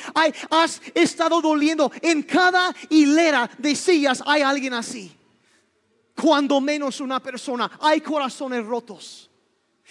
has 0.50 0.80
estado 0.94 1.40
doliendo. 1.40 1.90
En 2.02 2.22
cada 2.22 2.74
hilera 2.90 3.50
de 3.58 3.74
sillas 3.74 4.22
hay 4.26 4.42
alguien 4.42 4.74
así. 4.74 5.12
cuando 6.14 6.62
menos 6.62 7.00
una 7.00 7.20
persona. 7.20 7.70
Hay 7.80 8.00
corazones 8.00 8.64
rotos. 8.64 9.30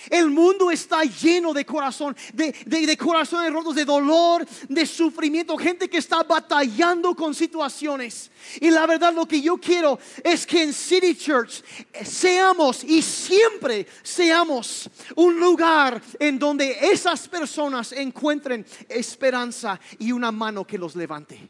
El 0.10 0.30
mundo 0.30 0.70
está 0.70 1.04
lleno 1.04 1.54
de 1.54 1.66
corazón, 1.66 2.16
de, 2.34 2.52
de, 2.66 2.98
corazones 2.98 3.52
rotos, 3.52 3.76
de 3.76 3.86
dolor, 3.86 4.46
de 4.68 4.86
sufrimiento, 4.86 5.58
gente 5.58 5.90
que 5.90 5.98
está 5.98 6.22
batallando 6.24 7.16
con 7.16 7.34
situaciones. 7.34 8.30
Y 8.60 8.70
la 8.70 8.86
verdad 8.86 9.14
lo 9.14 9.26
que 9.26 9.42
yo 9.42 9.58
quiero 9.58 9.98
es 10.24 10.46
que 10.46 10.64
en 10.64 10.74
City 10.74 11.16
Church 11.16 11.64
seamos 12.04 12.84
y 12.84 13.02
siempre 13.02 13.88
seamos 14.04 14.90
un 15.16 15.40
lugar 15.40 16.02
en 16.20 16.38
donde 16.38 16.78
esas 16.92 17.28
personas 17.28 17.92
encuentren 17.94 18.66
esperanza 18.90 19.80
y 19.98 20.12
una 20.12 20.32
mano 20.32 20.68
que 20.68 20.78
los 20.78 20.96
levante. 20.96 21.50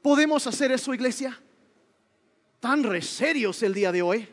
¿Podemos 0.00 0.46
hacer 0.46 0.70
eso, 0.70 0.94
iglesia? 0.94 1.38
Tan 2.60 2.82
reserios 2.82 3.62
el 3.62 3.74
día 3.74 3.90
de 3.90 4.02
hoy. 4.02 4.28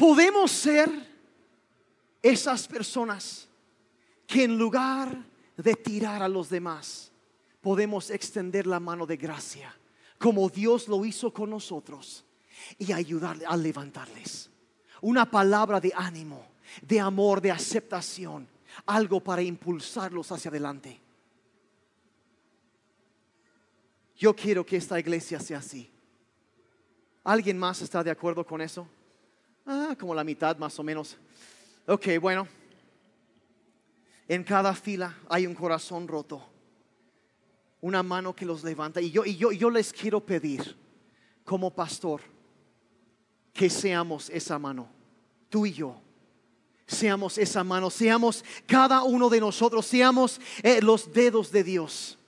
Podemos 0.00 0.50
ser 0.50 0.90
esas 2.22 2.66
personas 2.66 3.46
que 4.26 4.44
en 4.44 4.56
lugar 4.56 5.14
de 5.58 5.74
tirar 5.74 6.22
a 6.22 6.28
los 6.28 6.48
demás, 6.48 7.12
podemos 7.60 8.08
extender 8.08 8.66
la 8.66 8.80
mano 8.80 9.04
de 9.04 9.18
gracia, 9.18 9.76
como 10.18 10.48
Dios 10.48 10.88
lo 10.88 11.04
hizo 11.04 11.34
con 11.34 11.50
nosotros, 11.50 12.24
y 12.78 12.92
ayudarle 12.92 13.44
a 13.44 13.54
levantarles. 13.58 14.48
Una 15.02 15.30
palabra 15.30 15.78
de 15.78 15.92
ánimo, 15.94 16.46
de 16.80 16.98
amor, 16.98 17.42
de 17.42 17.50
aceptación, 17.50 18.48
algo 18.86 19.20
para 19.20 19.42
impulsarlos 19.42 20.32
hacia 20.32 20.48
adelante. 20.48 20.98
Yo 24.16 24.34
quiero 24.34 24.64
que 24.64 24.78
esta 24.78 24.98
iglesia 24.98 25.38
sea 25.40 25.58
así. 25.58 25.90
¿Alguien 27.22 27.58
más 27.58 27.82
está 27.82 28.02
de 28.02 28.10
acuerdo 28.10 28.46
con 28.46 28.62
eso? 28.62 28.88
Ah, 29.72 29.94
como 29.96 30.16
la 30.16 30.24
mitad 30.24 30.56
más 30.56 30.76
o 30.80 30.82
menos. 30.82 31.16
Ok, 31.86 32.08
bueno. 32.20 32.48
En 34.26 34.42
cada 34.42 34.74
fila 34.74 35.16
hay 35.28 35.46
un 35.46 35.54
corazón 35.54 36.08
roto. 36.08 36.42
Una 37.80 38.02
mano 38.02 38.34
que 38.34 38.44
los 38.44 38.64
levanta. 38.64 39.00
Y 39.00 39.12
yo, 39.12 39.24
y 39.24 39.36
yo, 39.36 39.70
les 39.70 39.92
quiero 39.92 40.18
pedir, 40.26 40.76
como 41.44 41.72
pastor, 41.72 42.20
que 43.52 43.70
seamos 43.70 44.28
esa 44.30 44.58
mano. 44.58 44.88
Tú 45.48 45.64
y 45.66 45.72
yo 45.72 46.00
seamos 46.88 47.38
esa 47.38 47.62
mano, 47.62 47.88
seamos 47.88 48.44
cada 48.66 49.04
uno 49.04 49.28
de 49.28 49.38
nosotros, 49.38 49.86
seamos 49.86 50.40
eh, 50.64 50.82
los 50.82 51.12
dedos 51.12 51.52
de 51.52 51.62
Dios 51.62 52.18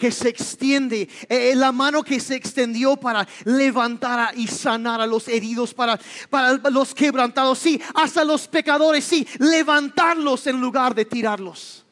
que 0.00 0.10
se 0.10 0.30
extiende, 0.30 1.08
eh, 1.28 1.54
la 1.54 1.72
mano 1.72 2.02
que 2.02 2.18
se 2.18 2.34
extendió 2.34 2.96
para 2.96 3.28
levantar 3.44 4.32
y 4.34 4.46
sanar 4.48 4.98
a 4.98 5.06
los 5.06 5.28
heridos, 5.28 5.74
para, 5.74 6.00
para 6.30 6.54
los 6.70 6.94
quebrantados, 6.94 7.58
sí, 7.58 7.80
hasta 7.94 8.24
los 8.24 8.48
pecadores, 8.48 9.04
sí, 9.04 9.28
levantarlos 9.38 10.46
en 10.46 10.58
lugar 10.58 10.94
de 10.94 11.04
tirarlos. 11.04 11.84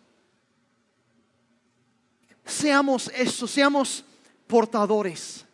Seamos 2.46 3.12
eso, 3.14 3.46
seamos 3.46 4.02
portadores 4.46 5.44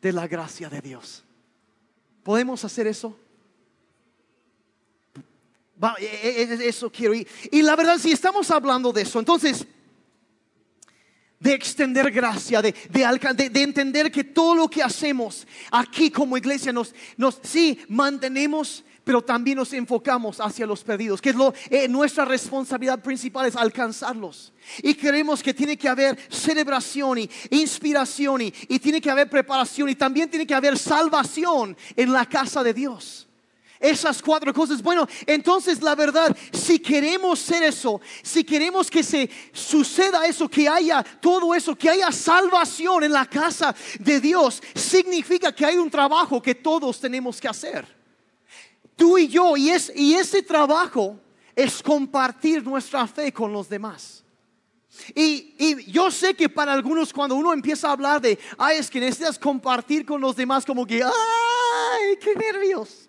de 0.00 0.12
la 0.12 0.26
gracia 0.26 0.70
de 0.70 0.80
Dios. 0.80 1.22
¿Podemos 2.22 2.64
hacer 2.64 2.86
eso? 2.86 3.18
E, 5.98 6.04
e, 6.04 6.42
e, 6.42 6.68
eso 6.68 6.90
quiero. 6.90 7.12
Y, 7.12 7.28
y 7.50 7.60
la 7.60 7.76
verdad, 7.76 7.98
si 7.98 8.12
estamos 8.12 8.50
hablando 8.50 8.94
de 8.94 9.02
eso, 9.02 9.18
entonces 9.18 9.66
de 11.42 11.54
extender 11.54 12.10
gracia, 12.12 12.62
de, 12.62 12.72
de, 12.88 13.62
entender 13.62 14.12
que 14.12 14.22
todo 14.22 14.54
lo 14.54 14.68
que 14.68 14.82
hacemos 14.82 15.46
aquí 15.72 16.10
como 16.10 16.36
iglesia 16.36 16.72
nos, 16.72 16.94
nos 17.16 17.40
sí, 17.42 17.80
mantenemos, 17.88 18.84
pero 19.02 19.20
también 19.22 19.58
nos 19.58 19.72
enfocamos 19.72 20.40
hacia 20.40 20.66
los 20.66 20.84
perdidos, 20.84 21.20
que 21.20 21.30
es 21.30 21.36
lo, 21.36 21.52
eh, 21.68 21.88
nuestra 21.88 22.24
responsabilidad 22.24 23.02
principal 23.02 23.46
es 23.46 23.56
alcanzarlos. 23.56 24.52
Y 24.84 24.94
creemos 24.94 25.42
que 25.42 25.52
tiene 25.52 25.76
que 25.76 25.88
haber 25.88 26.16
celebración 26.30 27.18
y 27.18 27.30
inspiración 27.50 28.42
y, 28.42 28.54
y 28.68 28.78
tiene 28.78 29.00
que 29.00 29.10
haber 29.10 29.28
preparación 29.28 29.88
y 29.88 29.96
también 29.96 30.30
tiene 30.30 30.46
que 30.46 30.54
haber 30.54 30.78
salvación 30.78 31.76
en 31.96 32.12
la 32.12 32.24
casa 32.26 32.62
de 32.62 32.72
Dios 32.72 33.26
esas 33.82 34.22
cuatro 34.22 34.54
cosas. 34.54 34.80
Bueno, 34.80 35.06
entonces 35.26 35.82
la 35.82 35.94
verdad, 35.94 36.34
si 36.52 36.78
queremos 36.78 37.40
ser 37.40 37.64
eso, 37.64 38.00
si 38.22 38.44
queremos 38.44 38.88
que 38.90 39.02
se 39.02 39.28
suceda 39.52 40.24
eso, 40.24 40.48
que 40.48 40.68
haya 40.68 41.02
todo 41.20 41.54
eso, 41.54 41.76
que 41.76 41.90
haya 41.90 42.10
salvación 42.12 43.04
en 43.04 43.12
la 43.12 43.26
casa 43.26 43.74
de 43.98 44.20
Dios, 44.20 44.62
significa 44.74 45.52
que 45.52 45.66
hay 45.66 45.76
un 45.76 45.90
trabajo 45.90 46.40
que 46.40 46.54
todos 46.54 47.00
tenemos 47.00 47.40
que 47.40 47.48
hacer. 47.48 47.86
Tú 48.94 49.18
y 49.18 49.26
yo, 49.26 49.56
y, 49.56 49.70
es, 49.70 49.92
y 49.94 50.14
ese 50.14 50.42
trabajo 50.42 51.18
es 51.56 51.82
compartir 51.82 52.64
nuestra 52.64 53.06
fe 53.06 53.32
con 53.32 53.52
los 53.52 53.68
demás. 53.68 54.22
Y, 55.14 55.54
y, 55.58 55.90
yo 55.90 56.10
sé 56.10 56.34
que 56.34 56.48
para 56.48 56.72
algunos 56.72 57.12
cuando 57.12 57.34
uno 57.34 57.52
empieza 57.52 57.88
a 57.88 57.92
hablar 57.92 58.20
de, 58.20 58.38
ay, 58.58 58.76
es 58.78 58.90
que 58.90 59.00
necesitas 59.00 59.38
compartir 59.38 60.04
con 60.04 60.20
los 60.20 60.36
demás, 60.36 60.66
como 60.66 60.86
que, 60.86 61.02
ay, 61.02 62.16
qué 62.20 62.34
nervios. 62.36 63.08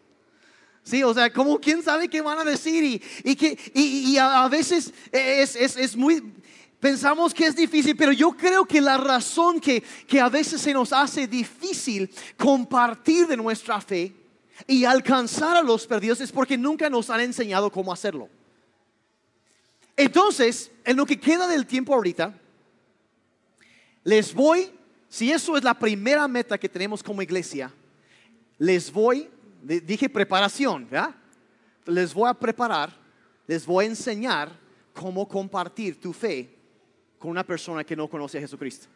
Sí, 0.84 1.02
o 1.02 1.14
sea, 1.14 1.32
como 1.32 1.60
quién 1.60 1.82
sabe 1.82 2.10
qué 2.10 2.22
van 2.22 2.40
a 2.40 2.44
decir 2.44 3.02
y, 3.24 3.36
que, 3.36 3.58
y, 3.74 4.18
a, 4.18 4.48
veces 4.50 4.94
es, 5.12 5.56
es, 5.56 5.78
es, 5.78 5.96
muy, 5.96 6.22
pensamos 6.80 7.34
que 7.34 7.46
es 7.46 7.56
difícil, 7.56 7.96
pero 7.96 8.12
yo 8.12 8.34
creo 8.34 8.66
que 8.66 8.82
la 8.82 8.98
razón 8.98 9.62
que, 9.62 9.82
que 10.06 10.20
a 10.20 10.28
veces 10.28 10.60
se 10.60 10.74
nos 10.74 10.92
hace 10.92 11.26
difícil 11.26 12.10
compartir 12.38 13.28
de 13.28 13.38
nuestra 13.38 13.80
fe 13.80 14.14
y 14.68 14.84
alcanzar 14.84 15.56
a 15.56 15.62
los 15.62 15.88
perdidos 15.88 16.20
es 16.20 16.34
porque 16.34 16.58
nunca 16.58 16.90
nos 16.90 17.10
han 17.10 17.22
enseñado 17.22 17.72
cómo 17.72 17.94
hacerlo. 17.94 18.28
Entonces, 19.96 20.70
en 20.84 20.98
lo 20.98 21.06
que 21.06 21.18
queda 21.20 21.48
del 21.48 21.66
tiempo 21.66 21.94
ahorita, 21.94 22.34
les 24.04 24.34
voy, 24.34 24.70
si 25.08 25.32
eso 25.32 25.56
es 25.56 25.64
la 25.64 25.74
primera 25.76 26.28
meta 26.28 26.58
que 26.58 26.68
tenemos 26.68 27.02
como 27.02 27.22
iglesia, 27.22 27.72
les 28.58 28.92
voy 28.92 29.30
dije 29.64 30.10
preparación, 30.10 30.88
¿ya? 30.92 31.16
Les 31.86 32.14
voy 32.14 32.30
a 32.30 32.34
preparar, 32.34 32.96
les 33.48 33.66
voy 33.66 33.86
a 33.86 33.88
enseñar 33.90 34.52
cómo 34.94 35.28
compartir 35.28 36.00
tu 36.00 36.14
fe 36.14 36.56
con 37.18 37.32
una 37.32 37.44
persona 37.44 37.84
que 37.84 37.96
no 37.96 38.10
conoce 38.10 38.38
a 38.38 38.42
Jesucristo. 38.42 38.88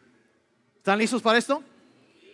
¿Están 0.76 0.98
listos 0.98 1.22
para 1.22 1.38
esto? 1.38 1.62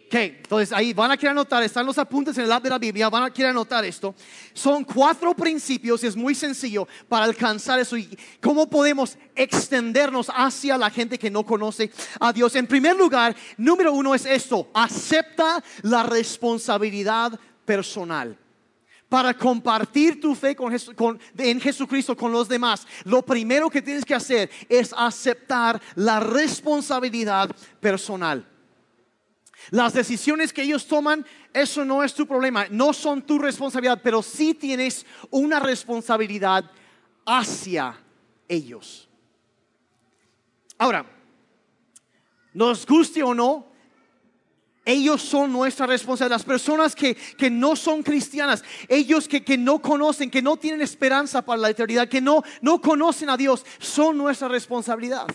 Ok, 0.06 0.14
entonces 0.14 0.70
ahí 0.72 0.92
van 0.92 1.10
a 1.10 1.16
querer 1.16 1.30
anotar, 1.30 1.62
están 1.62 1.86
los 1.86 1.96
apuntes 1.96 2.36
en 2.36 2.44
el 2.44 2.52
app 2.52 2.62
de 2.62 2.70
la 2.70 2.78
Biblia, 2.78 3.08
van 3.08 3.22
a 3.24 3.32
querer 3.32 3.50
anotar 3.50 3.84
esto. 3.84 4.14
Son 4.52 4.84
cuatro 4.84 5.34
principios, 5.34 6.04
es 6.04 6.14
muy 6.14 6.34
sencillo 6.34 6.86
para 7.08 7.24
alcanzar 7.24 7.80
eso 7.80 7.96
y 7.96 8.16
cómo 8.40 8.68
podemos 8.68 9.16
extendernos 9.34 10.30
hacia 10.32 10.76
la 10.76 10.90
gente 10.90 11.18
que 11.18 11.30
no 11.30 11.44
conoce 11.44 11.90
a 12.20 12.32
Dios. 12.32 12.54
En 12.54 12.66
primer 12.66 12.96
lugar, 12.96 13.34
número 13.56 13.92
uno 13.92 14.14
es 14.14 14.26
esto, 14.26 14.68
acepta 14.74 15.64
la 15.82 16.02
responsabilidad 16.02 17.38
personal. 17.64 18.38
Para 19.08 19.34
compartir 19.34 20.20
tu 20.20 20.34
fe 20.34 20.56
en 21.38 21.60
Jesucristo 21.60 22.16
con 22.16 22.32
los 22.32 22.48
demás, 22.48 22.86
lo 23.04 23.22
primero 23.22 23.70
que 23.70 23.82
tienes 23.82 24.04
que 24.04 24.14
hacer 24.14 24.50
es 24.68 24.92
aceptar 24.96 25.80
la 25.94 26.18
responsabilidad 26.20 27.54
personal. 27.80 28.44
Las 29.70 29.92
decisiones 29.92 30.52
que 30.52 30.62
ellos 30.62 30.86
toman, 30.86 31.24
eso 31.52 31.84
no 31.84 32.02
es 32.02 32.12
tu 32.14 32.26
problema, 32.26 32.66
no 32.70 32.92
son 32.92 33.22
tu 33.22 33.38
responsabilidad, 33.38 34.00
pero 34.02 34.22
sí 34.22 34.52
tienes 34.54 35.06
una 35.30 35.60
responsabilidad 35.60 36.70
hacia 37.24 37.98
ellos. 38.48 39.08
Ahora, 40.76 41.06
nos 42.52 42.86
guste 42.86 43.22
o 43.22 43.34
no, 43.34 43.73
ellos 44.84 45.22
son 45.22 45.52
nuestra 45.52 45.86
responsabilidad. 45.86 46.36
Las 46.36 46.44
personas 46.44 46.94
que, 46.94 47.16
no 47.50 47.76
son 47.76 48.02
cristianas, 48.02 48.62
ellos 48.88 49.26
que, 49.26 49.44
que, 49.44 49.56
no 49.56 49.80
conocen, 49.80 50.30
que 50.30 50.42
no 50.42 50.56
tienen 50.56 50.82
esperanza 50.82 51.42
para 51.42 51.60
la 51.60 51.70
eternidad, 51.70 52.08
que 52.08 52.20
no, 52.20 52.42
no 52.60 52.80
conocen 52.80 53.30
a 53.30 53.36
Dios, 53.36 53.64
son 53.78 54.18
nuestra 54.18 54.48
responsabilidad. 54.48 55.26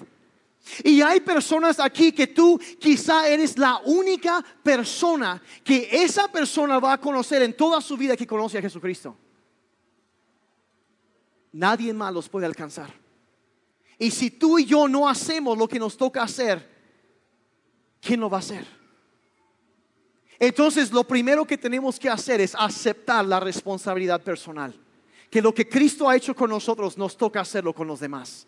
Y 0.84 1.02
hay 1.02 1.20
personas 1.22 1.80
aquí 1.80 2.12
que 2.12 2.28
tú 2.28 2.60
quizá 2.80 3.28
eres 3.28 3.58
la 3.58 3.82
única 3.86 4.43
persona 4.62 5.41
que 5.64 5.89
esa 5.91 6.28
persona 6.28 6.80
va 6.80 6.93
a 6.93 6.97
conocer 7.00 7.41
en 7.41 7.56
toda 7.56 7.82
su 7.82 7.97
vida 7.97 8.16
que 8.16 8.28
conoce 8.28 8.58
a 8.58 8.62
Jesucristo. 8.62 9.16
Nadie 11.54 11.93
más 11.93 12.14
los 12.14 12.30
puede 12.30 12.45
alcanzar. 12.45 12.93
Y 13.97 14.12
si 14.12 14.32
tú 14.32 14.60
y 14.60 14.66
yo 14.66 14.88
no 14.88 15.10
hacemos 15.10 15.58
lo 15.58 15.68
que 15.68 15.80
nos 15.80 15.97
toca 15.97 16.22
hacer, 16.22 16.70
¿quién 18.00 18.20
lo 18.20 18.30
va 18.30 18.38
a 18.38 18.41
hacer? 18.41 18.79
Entonces 20.40 20.92
lo 20.92 21.04
primero 21.04 21.46
que 21.46 21.58
tenemos 21.58 22.00
que 22.00 22.10
hacer 22.10 22.40
es 22.42 22.56
aceptar 22.56 23.26
la 23.26 23.40
responsabilidad 23.40 24.22
personal. 24.22 24.74
Que 25.30 25.42
lo 25.42 25.54
que 25.54 25.68
Cristo 25.68 26.10
ha 26.10 26.16
hecho 26.16 26.36
con 26.36 26.50
nosotros 26.50 26.98
nos 26.98 27.18
toca 27.18 27.42
hacerlo 27.42 27.74
con 27.74 27.88
los 27.88 28.00
demás. 28.00 28.48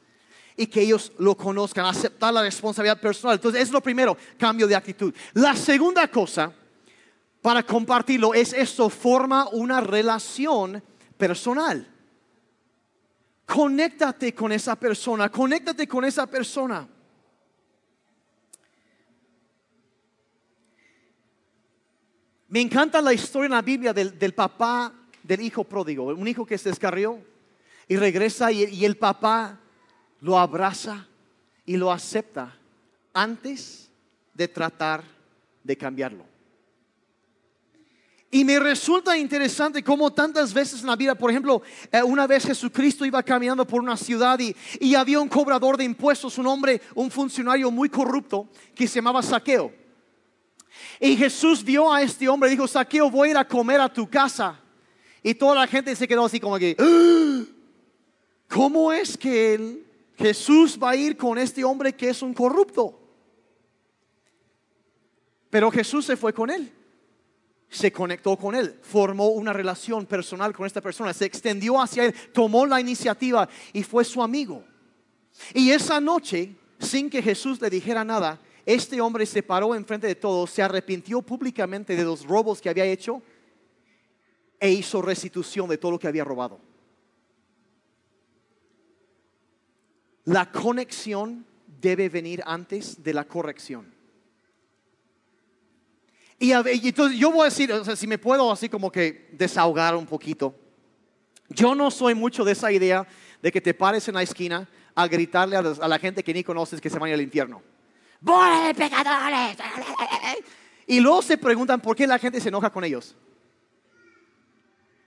Y 0.56 0.68
que 0.68 0.82
ellos 0.82 1.12
lo 1.18 1.36
conozcan, 1.36 1.86
aceptar 1.86 2.34
la 2.34 2.42
responsabilidad 2.42 3.00
personal. 3.00 3.36
Entonces 3.36 3.62
es 3.62 3.72
lo 3.72 3.82
primero, 3.82 4.18
cambio 4.38 4.68
de 4.68 4.76
actitud. 4.76 5.14
La 5.34 5.56
segunda 5.56 6.08
cosa 6.08 6.54
para 7.42 7.64
compartirlo. 7.64 8.34
Es 8.34 8.54
eso, 8.54 8.90
forma 8.90 9.50
una 9.52 9.82
relación 9.82 10.82
personal. 11.18 11.88
Conéctate 13.46 14.34
con 14.34 14.52
esa 14.52 14.76
persona, 14.76 15.30
conéctate 15.30 15.88
con 15.88 16.06
esa 16.06 16.28
persona. 16.28 16.88
Me 22.52 22.60
encanta 22.60 23.02
la 23.02 23.14
historia 23.14 23.46
en 23.46 23.54
la 23.54 23.62
Biblia 23.62 23.94
del, 23.94 24.34
papá 24.34 24.94
del 25.24 25.40
hijo 25.40 25.64
pródigo, 25.64 26.08
un 26.08 26.28
hijo 26.28 26.46
que 26.46 26.58
se 26.58 26.68
descarrió 26.68 27.18
y 27.88 27.96
regresa 27.96 28.52
y, 28.52 28.66
y 28.66 28.84
el 28.84 28.98
papá 28.98 29.58
lo 30.20 30.38
abraza 30.38 31.08
y 31.66 31.78
lo 31.78 31.94
acepta 31.94 32.54
antes 33.14 33.90
de 34.34 34.50
tratar 34.50 35.02
de 35.64 35.78
cambiarlo. 35.78 36.26
Y 38.30 38.44
me 38.44 38.60
resulta 38.60 39.18
interesante 39.18 39.82
cómo 39.82 40.12
tantas 40.12 40.54
veces 40.54 40.82
en 40.82 40.88
la 40.88 40.98
vida, 40.98 41.16
por 41.16 41.32
ejemplo, 41.32 41.62
eh, 41.90 42.04
una 42.04 42.28
vez 42.28 42.46
Jesucristo 42.46 43.06
iba 43.06 43.24
caminando 43.24 43.66
por 43.66 43.80
una 43.80 43.96
ciudad 43.96 44.38
y, 44.40 44.54
y, 44.82 44.94
había 44.96 45.22
un 45.22 45.30
cobrador 45.30 45.78
de 45.78 45.86
impuestos, 45.86 46.38
un 46.38 46.48
hombre, 46.48 46.82
un 46.96 47.10
funcionario 47.10 47.72
muy 47.72 47.88
corrupto 47.88 48.50
que 48.76 48.90
se 48.90 48.96
llamaba 48.96 49.24
Saqueo. 49.24 49.81
Y 51.00 51.16
Jesús 51.16 51.64
vio 51.64 51.92
a 51.92 52.02
este 52.02 52.28
hombre 52.30 52.50
y 52.50 52.52
dijo, 52.54 52.68
Saqueo, 52.68 53.10
voy 53.10 53.30
a 53.30 53.32
ir 53.32 53.38
a 53.38 53.48
comer 53.48 53.82
a 53.82 53.92
tu 53.92 54.10
casa. 54.10 54.60
Y 55.24 55.34
toda 55.34 55.56
la 55.56 55.68
gente 55.68 55.96
se 55.96 56.08
quedó 56.08 56.26
así 56.26 56.40
como 56.40 56.58
que, 56.58 56.76
¡Ah! 56.80 57.44
¿cómo 58.48 58.92
es 58.92 59.18
que 59.18 59.84
Jesús 60.18 60.78
va 60.82 60.92
a 60.92 60.96
ir 60.96 61.18
con 61.18 61.38
este 61.38 61.64
hombre 61.64 61.94
que 61.94 62.10
es 62.10 62.22
un 62.22 62.34
corrupto? 62.34 63.00
Pero 65.50 65.70
Jesús 65.70 66.06
se 66.06 66.16
fue 66.16 66.34
con 66.34 66.50
él 66.50 66.72
se 67.72 67.92
conectó 67.92 68.36
con 68.36 68.54
él, 68.54 68.78
formó 68.84 69.30
una 69.30 69.54
relación 69.54 70.06
personal 70.06 70.54
con 70.54 70.66
esta 70.66 70.82
persona, 70.82 71.14
se 71.14 71.26
extendió 71.26 71.82
hacia 71.82 72.04
él, 72.04 72.14
tomó 72.34 72.66
la 72.66 72.82
iniciativa 72.82 73.48
y 73.72 73.82
fue 73.82 74.04
su 74.04 74.22
amigo. 74.22 74.64
Y 75.54 75.72
esa 75.72 76.02
noche, 76.02 76.54
sin 76.80 77.10
que 77.10 77.22
Jesús 77.24 77.62
le 77.62 77.70
dijera 77.70 78.04
nada, 78.04 78.40
este 78.66 79.02
hombre 79.02 79.26
se 79.26 79.44
paró 79.44 79.74
enfrente 79.76 80.08
de 80.08 80.16
todos, 80.16 80.50
se 80.52 80.62
arrepintió 80.62 81.22
públicamente 81.22 81.96
de 81.96 82.04
los 82.04 82.26
robos 82.26 82.62
que 82.62 82.70
había 82.70 82.86
hecho 82.86 83.22
e 84.60 84.72
hizo 84.72 85.02
restitución 85.02 85.68
de 85.68 85.78
todo 85.78 85.92
lo 85.92 86.00
que 86.00 86.08
había 86.08 86.24
robado. 86.24 86.60
La 90.26 90.52
conexión 90.52 91.46
debe 91.82 92.10
venir 92.10 92.44
antes 92.46 93.04
de 93.04 93.14
la 93.14 93.26
corrección. 93.26 93.92
Y, 96.38 96.52
entonces 96.52 97.20
yo 97.20 97.32
voy 97.32 97.42
a 97.42 97.46
decir, 97.46 97.72
o 97.72 97.86
sea, 97.86 97.96
si 97.96 98.08
me 98.08 98.18
puedo 98.18 98.52
así 98.52 98.68
como 98.68 98.92
que 98.92 99.30
desahogar 99.32 99.96
un 99.96 100.08
poquito. 100.08 100.56
Yo 101.50 101.76
no 101.76 101.92
soy 101.92 102.16
mucho 102.16 102.44
de 102.44 102.54
esa 102.54 102.72
idea 102.72 103.08
de 103.42 103.52
que 103.52 103.62
te 103.62 103.74
pares 103.74 104.08
en 104.08 104.16
la 104.16 104.24
esquina 104.24 104.68
a 104.96 105.08
gritarle 105.08 105.56
a, 105.56 105.62
la 105.62 106.00
gente 106.00 106.24
que 106.24 106.34
ni 106.34 106.44
conoces 106.44 106.82
que 106.82 106.90
se 106.90 106.98
vaya 106.98 107.14
al 107.14 107.22
infierno. 107.22 107.62
¡Bola 108.22 108.74
pecadores! 108.76 109.58
Y 110.86 111.00
luego 111.00 111.22
se 111.22 111.38
preguntan 111.38 111.82
por 111.82 111.96
qué 111.96 112.06
la 112.06 112.20
gente 112.20 112.40
se 112.40 112.50
enoja 112.50 112.70
con 112.70 112.84
ellos. 112.84 113.16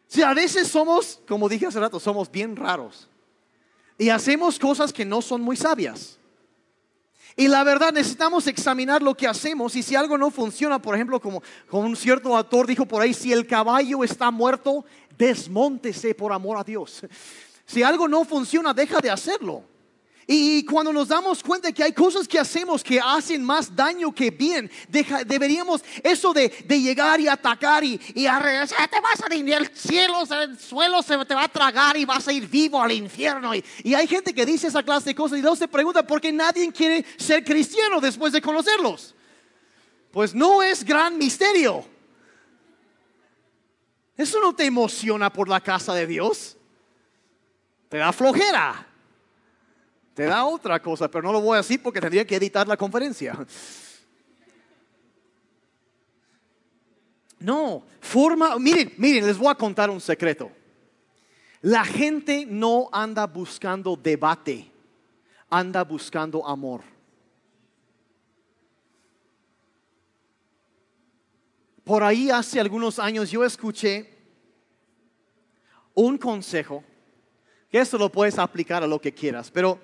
Si 0.08 0.22
a 0.22 0.34
veces 0.34 0.68
somos, 0.68 1.20
como 1.26 1.48
dije 1.48 1.66
hace 1.66 1.80
rato, 1.80 1.98
somos 1.98 2.30
bien 2.30 2.56
raros. 2.56 3.08
Y 3.96 4.08
hacemos 4.08 4.58
cosas 4.58 4.92
que 4.92 5.04
no 5.04 5.22
son 5.22 5.40
muy 5.40 5.56
sabias. 5.56 6.18
Y 7.36 7.48
la 7.48 7.64
verdad 7.64 7.92
necesitamos 7.92 8.46
examinar 8.46 9.02
lo 9.02 9.16
que 9.16 9.26
hacemos 9.26 9.74
y 9.74 9.82
si 9.82 9.96
algo 9.96 10.16
no 10.16 10.30
funciona, 10.30 10.80
por 10.80 10.94
ejemplo, 10.94 11.20
como, 11.20 11.42
como 11.68 11.86
un 11.86 11.96
cierto 11.96 12.36
autor 12.36 12.66
dijo 12.66 12.86
por 12.86 13.02
ahí, 13.02 13.12
si 13.12 13.32
el 13.32 13.46
caballo 13.46 14.04
está 14.04 14.30
muerto, 14.30 14.84
desmóntese 15.18 16.14
por 16.14 16.32
amor 16.32 16.58
a 16.58 16.64
Dios. 16.64 17.02
Si 17.66 17.82
algo 17.82 18.06
no 18.06 18.24
funciona, 18.24 18.72
deja 18.72 19.00
de 19.00 19.10
hacerlo. 19.10 19.64
Y 20.26 20.64
cuando 20.64 20.92
nos 20.92 21.08
damos 21.08 21.42
cuenta 21.42 21.70
que 21.70 21.82
hay 21.82 21.92
cosas 21.92 22.26
que 22.26 22.38
hacemos 22.38 22.82
que 22.82 22.98
hacen 22.98 23.44
más 23.44 23.74
daño 23.74 24.12
que 24.12 24.30
bien, 24.30 24.70
deberíamos 25.26 25.82
eso 26.02 26.32
de, 26.32 26.48
llegar 26.68 27.20
y 27.20 27.28
atacar 27.28 27.84
y, 27.84 28.00
y 28.14 28.26
a 28.26 28.38
regresar, 28.38 28.88
te 28.88 29.00
vas 29.00 29.22
a 29.22 29.34
ir 29.34 29.52
el 29.52 29.68
cielo, 29.76 30.22
el 30.42 30.58
suelo 30.58 31.02
se 31.02 31.22
te 31.24 31.34
va 31.34 31.44
a 31.44 31.48
tragar 31.48 31.96
y 31.96 32.04
vas 32.04 32.26
a 32.26 32.32
ir 32.32 32.48
vivo 32.48 32.80
al 32.80 32.92
infierno. 32.92 33.54
Y, 33.54 33.64
y 33.82 33.94
hay 33.94 34.06
gente 34.06 34.32
que 34.32 34.46
dice 34.46 34.68
esa 34.68 34.82
clase 34.82 35.10
de 35.10 35.14
cosas 35.14 35.38
y 35.38 35.42
luego 35.42 35.56
se 35.56 35.68
pregunta 35.68 36.06
por 36.06 36.20
qué 36.20 36.32
nadie 36.32 36.72
quiere 36.72 37.04
ser 37.18 37.44
cristiano 37.44 38.00
después 38.00 38.32
de 38.32 38.40
conocerlos. 38.40 39.14
Pues 40.10 40.34
no 40.34 40.62
es 40.62 40.84
gran 40.84 41.18
misterio. 41.18 41.84
Eso 44.16 44.38
no 44.40 44.54
te 44.54 44.64
emociona 44.64 45.32
por 45.32 45.48
la 45.48 45.60
casa 45.60 45.92
de 45.92 46.06
Dios. 46.06 46.56
Te 47.88 47.98
da 47.98 48.12
flojera. 48.12 48.93
Te 50.14 50.24
da 50.24 50.44
otra 50.44 50.80
cosa, 50.80 51.10
pero 51.10 51.22
no 51.22 51.32
lo 51.32 51.40
voy 51.40 51.54
a 51.54 51.58
decir 51.58 51.82
porque 51.82 52.00
tendría 52.00 52.24
que 52.24 52.36
editar 52.36 52.68
la 52.68 52.76
conferencia. 52.76 53.36
No, 57.40 57.84
forma, 58.00 58.56
miren, 58.58 58.94
miren, 58.96 59.26
les 59.26 59.36
voy 59.36 59.48
a 59.48 59.54
contar 59.56 59.90
un 59.90 60.00
secreto. 60.00 60.50
La 61.60 61.84
gente 61.84 62.46
no 62.46 62.88
anda 62.92 63.26
buscando 63.26 63.96
debate, 63.96 64.70
anda 65.50 65.82
buscando 65.82 66.46
amor. 66.46 66.82
Por 71.82 72.02
ahí 72.02 72.30
hace 72.30 72.60
algunos 72.60 72.98
años 72.98 73.30
yo 73.30 73.44
escuché 73.44 74.08
un 75.92 76.16
consejo, 76.16 76.82
que 77.68 77.78
esto 77.78 77.98
lo 77.98 78.10
puedes 78.10 78.38
aplicar 78.38 78.82
a 78.82 78.86
lo 78.86 79.00
que 79.00 79.12
quieras, 79.12 79.50
pero 79.50 79.78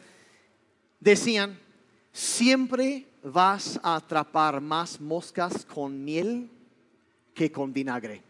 decían, 1.01 1.59
siempre 2.13 3.07
vas 3.23 3.81
a 3.83 3.97
atrapar 3.97 4.61
más 4.61 5.01
moscas 5.01 5.65
con 5.65 6.05
miel 6.05 6.51
que 7.35 7.51
con 7.51 7.73
vinagre. 7.73 8.23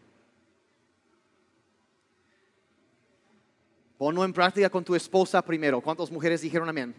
Ponlo 3.97 4.25
en 4.25 4.33
práctica 4.33 4.69
con 4.69 4.83
tu 4.83 4.95
esposa 4.95 5.43
primero. 5.43 5.79
¿Cuántas 5.79 6.09
mujeres 6.09 6.41
dijeron 6.41 6.67
amén? 6.67 6.95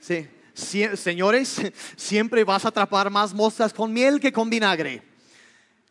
Sí. 0.00 0.28
señores, 0.52 1.62
siempre 1.96 2.44
vas 2.44 2.64
a 2.64 2.68
atrapar 2.68 3.08
más 3.08 3.32
moscas 3.32 3.72
con 3.72 3.92
miel 3.92 4.20
que 4.20 4.32
con 4.32 4.50
vinagre 4.50 5.15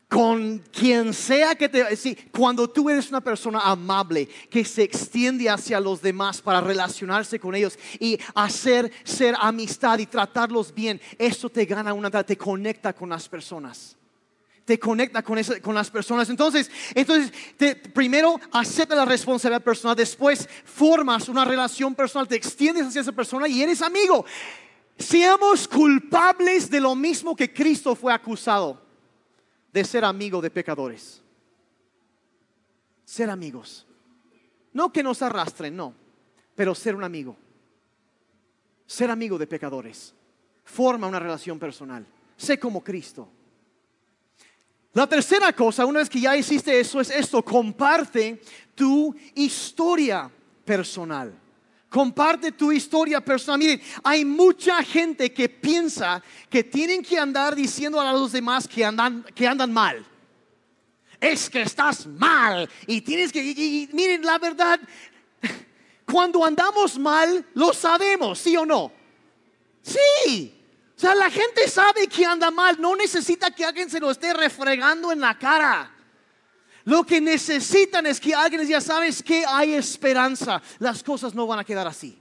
con 0.08 0.60
quien 0.72 1.14
sea 1.14 1.56
que 1.56 1.68
te... 1.68 1.96
Sí, 1.96 2.16
cuando 2.32 2.70
tú 2.70 2.90
eres 2.90 3.10
una 3.10 3.22
persona 3.22 3.60
amable 3.60 4.28
que 4.50 4.64
se 4.64 4.84
extiende 4.84 5.50
hacia 5.50 5.80
los 5.80 6.02
demás 6.02 6.42
para 6.42 6.62
relacionarse 6.62 7.40
con 7.40 7.56
ellos 7.56 7.78
y 8.00 8.20
hacer 8.34 8.92
ser 9.04 9.36
amistad 9.40 10.00
y 10.00 10.06
tratarlos 10.06 10.74
bien, 10.74 11.02
eso 11.18 11.50
te 11.50 11.66
gana 11.66 11.94
una... 11.94 12.10
te 12.24 12.38
conecta 12.38 12.94
con 12.94 13.10
las 13.10 13.28
personas 13.28 13.98
te 14.64 14.80
conecta 14.80 15.22
con, 15.22 15.40
con 15.62 15.76
las 15.76 15.92
personas. 15.92 16.28
Entonces, 16.28 16.72
entonces 16.96 17.32
primero 17.94 18.40
acepta 18.52 18.96
la 18.96 19.06
responsabilidad 19.06 19.64
personal, 19.64 19.96
después 19.96 20.50
formas 20.64 21.30
una 21.30 21.46
relación 21.46 21.94
personal, 21.94 22.28
te 22.28 22.36
extiendes 22.36 22.88
hacia 22.88 23.02
esa 23.02 23.12
persona 23.12 23.48
y 23.48 23.62
eres 23.62 23.84
amigo. 23.84 24.26
Seamos 24.98 25.68
culpables 25.68 26.68
de 26.68 26.80
lo 26.80 26.96
mismo 26.96 27.36
que 27.36 27.54
Cristo 27.54 27.96
fue 27.96 28.12
acusado 28.12 28.85
de 29.76 29.84
ser 29.84 30.06
amigo 30.06 30.42
de 30.42 30.50
pecadores. 30.50 31.22
Ser 33.04 33.30
amigos. 33.30 33.86
No 34.72 34.90
que 34.90 35.04
nos 35.04 35.22
arrastren, 35.22 35.76
no, 35.76 35.94
pero 36.56 36.74
ser 36.74 36.96
un 36.96 37.04
amigo. 37.04 37.36
Ser 38.88 39.12
amigo 39.12 39.38
de 39.38 39.48
pecadores. 39.48 40.14
Forma 40.64 41.08
una 41.08 41.20
relación 41.20 41.60
personal. 41.60 42.06
Sé 42.38 42.58
como 42.58 42.82
Cristo. 42.82 43.28
La 44.94 45.08
tercera 45.08 45.52
cosa, 45.52 45.86
una 45.86 46.00
vez 46.00 46.10
que 46.10 46.22
ya 46.22 46.38
hiciste 46.38 46.80
eso, 46.80 47.02
es 47.02 47.10
esto, 47.10 47.44
comparte 47.44 48.42
tu 48.76 49.14
historia 49.34 50.32
personal. 50.64 51.38
Comparte 51.96 52.52
tu 52.52 52.74
historia 52.74 53.22
personal. 53.22 53.58
Miren, 53.58 53.82
hay 54.04 54.26
mucha 54.26 54.84
gente 54.84 55.32
que 55.32 55.48
piensa 55.48 56.22
que 56.50 56.62
tienen 56.62 57.02
que 57.02 57.18
andar 57.18 57.56
diciendo 57.56 58.02
a 58.02 58.12
los 58.12 58.34
demás 58.34 58.68
que 58.68 58.84
andan, 58.84 59.24
que 59.34 59.48
andan 59.48 59.72
mal. 59.72 60.06
Es 61.22 61.50
que 61.50 61.62
estás 61.62 62.06
mal 62.06 62.70
y 62.86 63.00
tienes 63.00 63.32
que... 63.32 63.88
miren, 63.94 64.26
la 64.26 64.38
verdad, 64.38 64.78
cuando 66.06 66.44
andamos 66.44 67.00
mal, 67.00 67.46
lo 67.54 67.72
sabemos, 67.72 68.40
¿sí 68.40 68.58
o 68.58 68.66
no? 68.66 68.92
Sí. 69.82 70.54
O 70.98 71.00
sea, 71.00 71.16
la 71.16 71.30
gente 71.30 71.66
sabe 71.70 72.08
que 72.08 72.26
anda 72.26 72.52
mal, 72.52 72.76
no 72.78 72.94
necesita 72.98 73.52
que 73.52 73.64
alguien 73.64 73.90
se 73.90 74.02
lo 74.02 74.12
esté 74.12 74.34
refregando 74.34 75.14
en 75.14 75.22
la 75.22 75.40
cara. 75.40 75.95
Lo 76.86 77.04
que 77.04 77.20
necesitan 77.20 78.06
es 78.06 78.20
que 78.20 78.34
alguien 78.34 78.60
les 78.60 78.68
diga, 78.68 78.80
sabes 78.80 79.22
que 79.22 79.44
hay 79.46 79.74
esperanza, 79.74 80.62
las 80.80 81.02
cosas 81.04 81.34
no 81.34 81.48
van 81.48 81.60
a 81.60 81.64
quedar 81.64 81.88
así. 81.88 82.18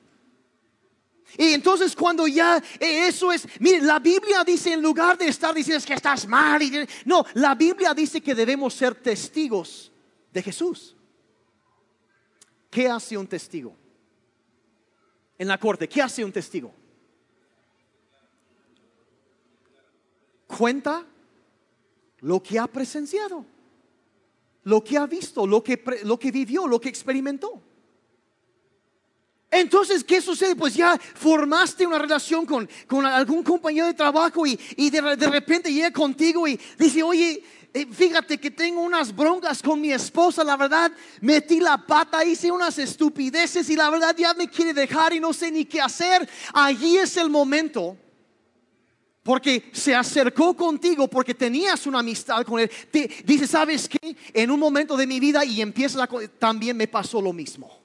Y 1.37 1.53
entonces 1.53 1.95
cuando 1.95 2.27
ya 2.27 2.57
eh, 2.79 3.09
eso 3.09 3.31
es, 3.31 3.47
mire, 3.61 3.83
la 3.83 3.99
Biblia 3.99 4.43
dice 4.45 4.73
en 4.73 4.81
lugar 4.81 5.19
de 5.19 5.29
estar 5.29 5.55
diciendo 5.55 5.85
que 5.85 5.95
estás 5.95 6.27
mal, 6.27 6.63
y, 6.63 6.89
no, 7.05 7.27
la 7.35 7.55
Biblia 7.55 7.93
dice 7.93 8.21
que 8.21 8.35
debemos 8.35 8.73
ser 8.73 8.95
testigos 8.95 9.93
de 10.33 10.43
Jesús. 10.43 10.97
¿Qué 12.71 12.89
hace 12.89 13.19
un 13.19 13.27
testigo? 13.27 13.77
En 15.37 15.49
la 15.49 15.59
corte, 15.59 15.89
¿qué 15.89 16.01
hace 16.01 16.25
un 16.25 16.33
testigo? 16.33 16.75
Cuenta 20.47 21.05
lo 22.21 22.43
que 22.43 22.59
ha 22.59 22.67
presenciado, 22.67 23.45
lo 24.65 24.83
que 24.83 24.99
ha 24.99 25.07
visto, 25.07 25.47
lo 25.47 25.63
que, 25.63 25.83
lo 26.05 26.19
que 26.19 26.31
vivió, 26.31 26.67
lo 26.67 26.81
que 26.81 26.89
experimentó. 26.89 27.63
Entonces, 29.51 30.03
¿qué 30.03 30.21
sucede? 30.21 30.57
Pues 30.57 30.75
ya 30.75 30.99
formaste 30.99 31.87
una 31.87 31.99
relación 31.99 32.45
con, 32.45 32.69
con 32.89 33.07
algún 33.07 33.45
compañero 33.45 33.87
de 33.87 33.95
trabajo 33.95 34.45
y, 34.45 34.59
y 34.77 34.91
de, 34.91 35.17
de, 35.17 35.31
repente 35.31 35.73
llega 35.73 35.93
contigo 35.93 36.49
y 36.49 36.59
dice, 36.77 37.05
oye, 37.05 37.41
eh, 37.73 37.87
fíjate 37.91 38.39
que 38.39 38.51
tengo 38.51 38.81
unas 38.81 39.15
broncas 39.15 39.63
con 39.63 39.81
mi 39.81 39.93
esposa, 39.93 40.43
la 40.43 40.57
verdad, 40.57 40.91
metí 41.21 41.61
la 41.61 41.87
pata, 41.87 42.25
hice 42.25 42.51
unas 42.51 42.79
estupideces 42.79 43.71
y 43.71 43.77
la 43.77 43.91
verdad 43.91 44.17
ya 44.17 44.35
me 44.35 44.49
quiere 44.49 44.75
dejar 44.75 45.13
y 45.13 45.21
no 45.21 45.33
sé 45.33 45.53
ni 45.53 45.65
qué 45.65 45.81
hacer. 45.81 46.29
Allí 46.53 46.99
es 46.99 47.17
el 47.17 47.31
momento. 47.31 47.97
Porque 49.25 49.71
se 49.73 49.95
acercó 49.95 50.55
contigo 50.55 51.09
porque 51.09 51.35
tenías 51.35 51.87
una 51.87 52.01
amistad 52.01 52.45
con 52.45 52.61
él. 52.61 52.71
Te, 52.91 53.11
dice, 53.25 53.47
¿sabes 53.47 53.89
qué? 53.89 54.15
En 54.35 54.51
un 54.51 54.61
momento 54.61 54.97
de 54.99 55.07
mi 55.07 55.19
vida 55.19 55.45
y 55.47 55.63
empieza 55.63 55.99
la, 55.99 56.29
también 56.39 56.77
me 56.77 56.87
pasó 56.87 57.23
lo 57.23 57.33
mismo. 57.33 57.85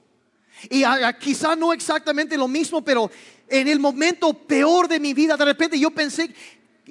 Y 0.68 0.82
quizá 1.18 1.56
no 1.56 1.72
exactamente 1.72 2.36
lo 2.36 2.46
mismo, 2.46 2.84
pero 2.84 3.10
en 3.48 3.68
el 3.68 3.80
momento 3.80 4.34
peor 4.34 4.86
de 4.86 5.00
mi 5.00 5.14
vida, 5.14 5.34
de 5.38 5.46
repente 5.46 5.80
yo 5.80 5.90
pensé, 5.90 6.30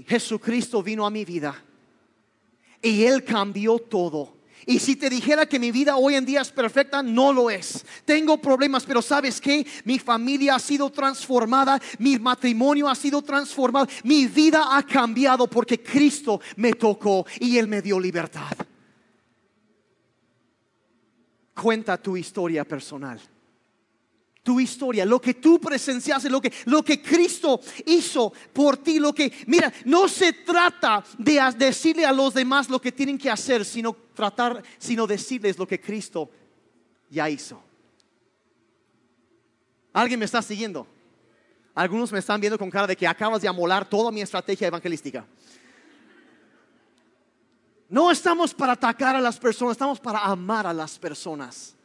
Jesucristo 0.08 0.82
vino 0.82 1.06
a 1.06 1.12
mi 1.12 1.24
vida 1.26 1.64
y 2.82 3.04
Él 3.04 3.24
cambió 3.24 3.78
todo. 3.78 4.39
Y 4.70 4.78
si 4.78 4.96
te 4.96 5.10
dijera 5.10 5.48
que 5.48 5.58
mi 5.58 5.72
vida 5.72 5.98
hoy 5.98 6.14
en 6.14 6.28
día 6.28 6.42
es 6.42 6.52
perfecta, 6.52 7.02
no 7.02 7.34
lo 7.34 7.50
es. 7.50 7.84
Tengo 8.06 8.40
problemas, 8.40 8.86
pero 8.86 9.02
sabes 9.02 9.42
que 9.42 9.66
mi 9.84 9.98
familia 9.98 10.54
ha 10.54 10.60
sido 10.60 10.92
transformada, 10.92 11.82
mi 11.98 12.20
matrimonio 12.20 12.88
ha 12.88 12.94
sido 12.94 13.24
transformado, 13.24 13.88
mi 14.04 14.28
vida 14.28 14.78
ha 14.78 14.84
cambiado 14.84 15.48
porque 15.48 15.82
Cristo 15.82 16.40
me 16.56 16.74
tocó 16.74 17.26
y 17.40 17.58
Él 17.58 17.68
me 17.68 17.82
dio 17.82 18.00
libertad. 18.00 18.56
Cuenta 21.56 21.98
tu 21.98 22.16
historia 22.16 22.64
personal 22.64 23.20
tu 24.50 24.60
historia, 24.60 25.06
lo 25.06 25.22
que 25.22 25.36
tú 25.36 25.62
presenciaste, 25.62 26.28
lo 26.28 26.42
que, 26.42 26.52
lo 26.66 26.82
que 26.82 27.00
Cristo 27.00 27.62
hizo 27.86 28.34
por 28.52 28.78
ti, 28.78 28.98
lo 28.98 29.14
que, 29.14 29.32
mira, 29.46 29.72
no 29.86 30.08
se 30.08 30.34
trata 30.34 31.04
de 31.20 31.40
decirle 31.56 32.04
a 32.04 32.12
los 32.12 32.34
demás 32.34 32.68
lo 32.68 32.82
que 32.82 32.92
tienen 32.92 33.20
que 33.20 33.30
hacer, 33.30 33.64
sino 33.64 33.96
tratar, 34.16 34.64
sino 34.80 35.06
decirles 35.06 35.60
lo 35.60 35.68
que 35.68 35.80
Cristo 35.80 36.32
ya 37.12 37.30
hizo. 37.30 37.62
¿Alguien 39.94 40.18
me 40.18 40.26
está 40.26 40.42
siguiendo? 40.42 40.88
Algunos 41.76 42.12
me 42.12 42.18
están 42.18 42.42
viendo 42.42 42.58
con 42.58 42.72
cara 42.72 42.88
de 42.88 42.96
que 42.96 43.06
acabas 43.06 43.44
de 43.44 43.48
amolar 43.48 43.88
toda 43.88 44.12
mi 44.12 44.22
estrategia 44.22 44.66
evangelística. 44.66 45.28
No 47.88 48.10
estamos 48.10 48.56
para 48.56 48.74
atacar 48.74 49.16
a 49.16 49.22
las 49.22 49.38
personas, 49.38 49.74
estamos 49.74 50.00
para 50.00 50.18
amar 50.22 50.66
a 50.66 50.74
las 50.74 50.98
personas. 50.98 51.76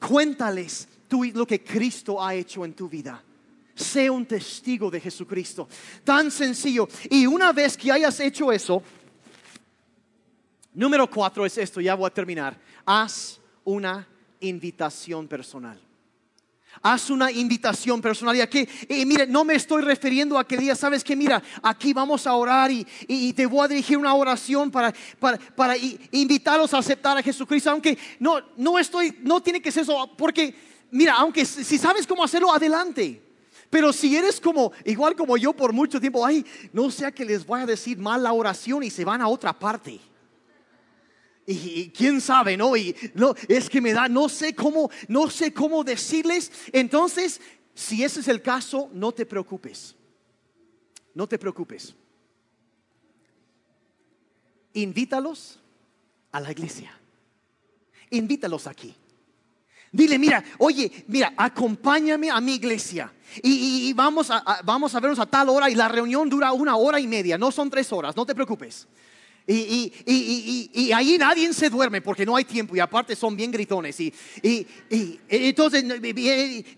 Cuéntales 0.00 0.88
lo 1.34 1.46
que 1.46 1.62
Cristo 1.62 2.22
ha 2.22 2.34
hecho 2.34 2.64
en 2.64 2.74
tu 2.74 2.88
vida. 2.88 3.22
Sé 3.74 4.10
un 4.10 4.26
testigo 4.26 4.90
de 4.90 5.00
Jesucristo. 5.00 5.68
Tan 6.04 6.30
sencillo. 6.30 6.88
Y 7.10 7.26
una 7.26 7.52
vez 7.52 7.76
que 7.76 7.90
hayas 7.90 8.20
hecho 8.20 8.52
eso, 8.52 8.82
número 10.74 11.08
cuatro 11.08 11.46
es 11.46 11.56
esto, 11.58 11.80
ya 11.80 11.94
voy 11.94 12.06
a 12.06 12.10
terminar. 12.10 12.58
Haz 12.84 13.40
una 13.64 14.06
invitación 14.40 15.26
personal. 15.26 15.80
Haz 16.80 17.10
una 17.10 17.30
invitación 17.30 18.00
personal. 18.00 18.36
Y 18.36 18.40
aquí, 18.40 18.66
y 18.88 19.04
mire, 19.04 19.26
no 19.26 19.44
me 19.44 19.54
estoy 19.54 19.82
refiriendo 19.82 20.38
a 20.38 20.46
que 20.46 20.56
digas, 20.56 20.78
sabes 20.78 21.04
que 21.04 21.14
mira, 21.14 21.42
aquí 21.62 21.92
vamos 21.92 22.26
a 22.26 22.34
orar 22.34 22.70
y, 22.70 22.86
y, 23.06 23.32
te 23.34 23.46
voy 23.46 23.64
a 23.64 23.68
dirigir 23.68 23.98
una 23.98 24.14
oración 24.14 24.70
para, 24.70 24.92
para, 25.18 25.38
para 25.38 25.76
invitarlos 26.10 26.72
a 26.72 26.78
aceptar 26.78 27.18
a 27.18 27.22
Jesucristo. 27.22 27.70
Aunque 27.70 27.98
no, 28.18 28.40
no 28.56 28.78
estoy, 28.78 29.18
no 29.22 29.42
tiene 29.42 29.60
que 29.60 29.70
ser 29.70 29.82
eso, 29.82 30.10
porque 30.16 30.71
mira, 30.92 31.14
aunque 31.14 31.44
si 31.44 31.76
sabes 31.76 32.06
cómo 32.06 32.22
hacerlo, 32.22 32.52
adelante. 32.52 33.20
Pero 33.68 33.90
si 33.92 34.14
eres 34.14 34.38
como, 34.38 34.70
igual 34.84 35.16
como 35.16 35.36
yo 35.38 35.54
por 35.54 35.72
mucho 35.72 35.98
tiempo, 35.98 36.24
ay, 36.24 36.44
no 36.74 36.90
sea 36.90 37.10
que 37.10 37.24
les 37.24 37.44
voy 37.44 37.62
a 37.62 37.66
decir 37.66 37.98
mal 37.98 38.22
la 38.22 38.32
oración 38.32 38.82
y 38.82 38.90
se 38.90 39.04
van 39.04 39.22
a 39.22 39.28
otra 39.28 39.58
parte. 39.58 39.98
Y, 41.46 41.88
quién 41.88 42.20
sabe, 42.20 42.56
¿no? 42.56 42.76
Y 42.76 42.94
no, 43.14 43.34
es 43.48 43.68
que 43.68 43.80
me 43.80 43.92
da, 43.92 44.08
no 44.08 44.28
sé 44.28 44.54
cómo, 44.54 44.90
no 45.08 45.28
sé 45.30 45.52
cómo 45.52 45.82
decirles. 45.82 46.52
Entonces, 46.70 47.40
si 47.74 48.04
ese 48.04 48.20
es 48.20 48.28
el 48.28 48.42
caso, 48.42 48.90
no 48.92 49.10
te 49.10 49.24
preocupes. 49.24 49.96
No 51.14 51.26
te 51.26 51.38
preocupes. 51.38 51.94
Invítalos 54.74 55.58
a 56.30 56.40
la 56.40 56.52
iglesia. 56.52 56.96
Invítalos 58.10 58.66
aquí. 58.66 58.94
Dile, 59.92 60.18
mira, 60.18 60.42
oye, 60.58 60.90
mira, 61.06 61.34
acompáñame 61.36 62.30
a 62.30 62.40
mi 62.40 62.54
iglesia. 62.54 63.12
Y, 63.42 63.92
vamos, 63.92 64.30
a, 64.30 64.60
vamos 64.64 64.94
a 64.94 65.00
vernos 65.00 65.18
a 65.18 65.26
tal 65.26 65.50
hora 65.50 65.68
y 65.70 65.74
la 65.74 65.88
reunión 65.88 66.28
dura 66.28 66.52
una 66.52 66.76
hora 66.76 66.98
y 66.98 67.06
media, 67.06 67.38
no 67.38 67.50
son 67.50 67.70
tres 67.70 67.92
horas, 67.92 68.16
no 68.16 68.26
te 68.26 68.34
preocupes. 68.34 68.88
Y, 69.46 69.92
y, 70.06 70.70
y, 70.72 70.92
ahí 70.92 71.18
nadie 71.18 71.52
se 71.52 71.68
duerme 71.68 72.00
porque 72.00 72.24
no 72.24 72.36
hay 72.36 72.44
tiempo 72.44 72.76
y 72.76 72.80
aparte 72.80 73.16
son 73.16 73.36
bien 73.36 73.50
gritones. 73.50 73.98
Y, 74.00 74.12
entonces 75.28 75.84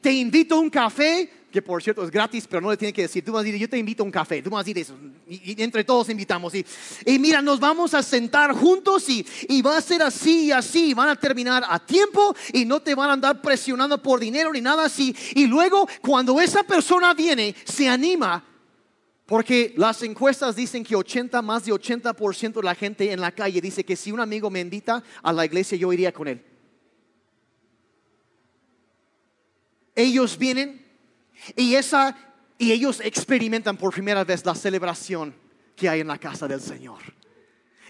te 0.01 0.13
invito 0.13 0.55
a 0.55 0.61
un 0.61 0.71
café 0.71 1.31
que 1.55 1.63
por 1.63 1.81
cierto 1.81 2.03
es 2.03 2.11
gratis, 2.11 2.49
pero 2.51 2.61
no 2.61 2.73
le 2.73 2.77
tiene 2.77 2.93
que 2.93 3.03
decir, 3.03 3.25
tú 3.25 3.31
vas 3.31 3.43
a 3.43 3.45
decir, 3.45 3.61
yo 3.61 3.69
te 3.69 3.79
invito 3.79 4.03
a 4.03 4.07
un 4.07 4.11
café, 4.11 4.43
tú 4.43 4.51
vas 4.51 4.59
a 4.59 4.65
decir 4.65 4.77
eso, 4.77 4.97
y, 5.29 5.63
entre 5.63 5.85
todos 5.85 6.09
invitamos, 6.09 6.53
y, 6.53 6.67
y, 7.07 7.17
mira, 7.21 7.41
nos 7.41 7.61
vamos 7.61 7.95
a 7.95 8.03
sentar 8.03 8.53
juntos 8.53 9.09
y, 9.09 9.25
y 9.49 9.63
va 9.63 9.77
a 9.77 9.81
ser 9.81 10.03
así 10.03 10.47
y 10.47 10.51
así, 10.51 10.95
van 10.95 11.11
a 11.11 11.15
terminar 11.15 11.63
a 11.69 11.79
tiempo 11.79 12.35
y 12.53 12.65
no 12.65 12.81
te 12.81 12.97
van 12.97 13.11
a 13.11 13.13
andar 13.13 13.41
presionando 13.41 14.03
por 14.03 14.19
dinero 14.19 14.53
ni 14.53 14.61
nada 14.61 14.87
así, 14.87 15.15
y 15.37 15.47
luego 15.47 15.89
cuando 16.01 16.41
esa 16.41 16.65
persona 16.65 17.15
viene, 17.15 17.55
se 17.65 17.89
anima, 17.89 18.43
porque 19.27 19.73
las 19.77 20.03
encuestas 20.03 20.55
dicen 20.55 20.85
que 20.85 20.95
80, 20.95 21.41
más 21.41 21.65
de 21.65 21.73
80% 21.73 22.55
de 22.55 22.63
la 22.63 22.75
gente 22.75 23.11
en 23.11 23.21
la 23.21 23.33
calle 23.33 23.61
dice 23.61 23.85
que 23.85 23.97
si 23.97 24.13
un 24.13 24.21
amigo 24.21 24.51
me 24.51 24.65
a 25.23 25.33
la 25.33 25.45
iglesia, 25.47 25.79
yo 25.79 25.93
iría 25.93 26.13
con 26.13 26.29
él. 26.29 26.45
Ellos 29.95 30.37
vienen 30.37 30.85
y, 31.57 31.75
esa, 31.75 32.17
y 32.59 32.73
ellos 32.73 33.01
experimentan 33.01 33.77
por 33.77 33.95
primera 33.95 34.25
vez 34.25 34.45
la 34.45 34.55
celebración 34.55 35.35
que 35.75 35.89
hay 35.89 36.01
en 36.01 36.09
la 36.09 36.19
casa 36.19 36.47
del 36.47 36.61
Señor. 36.61 36.99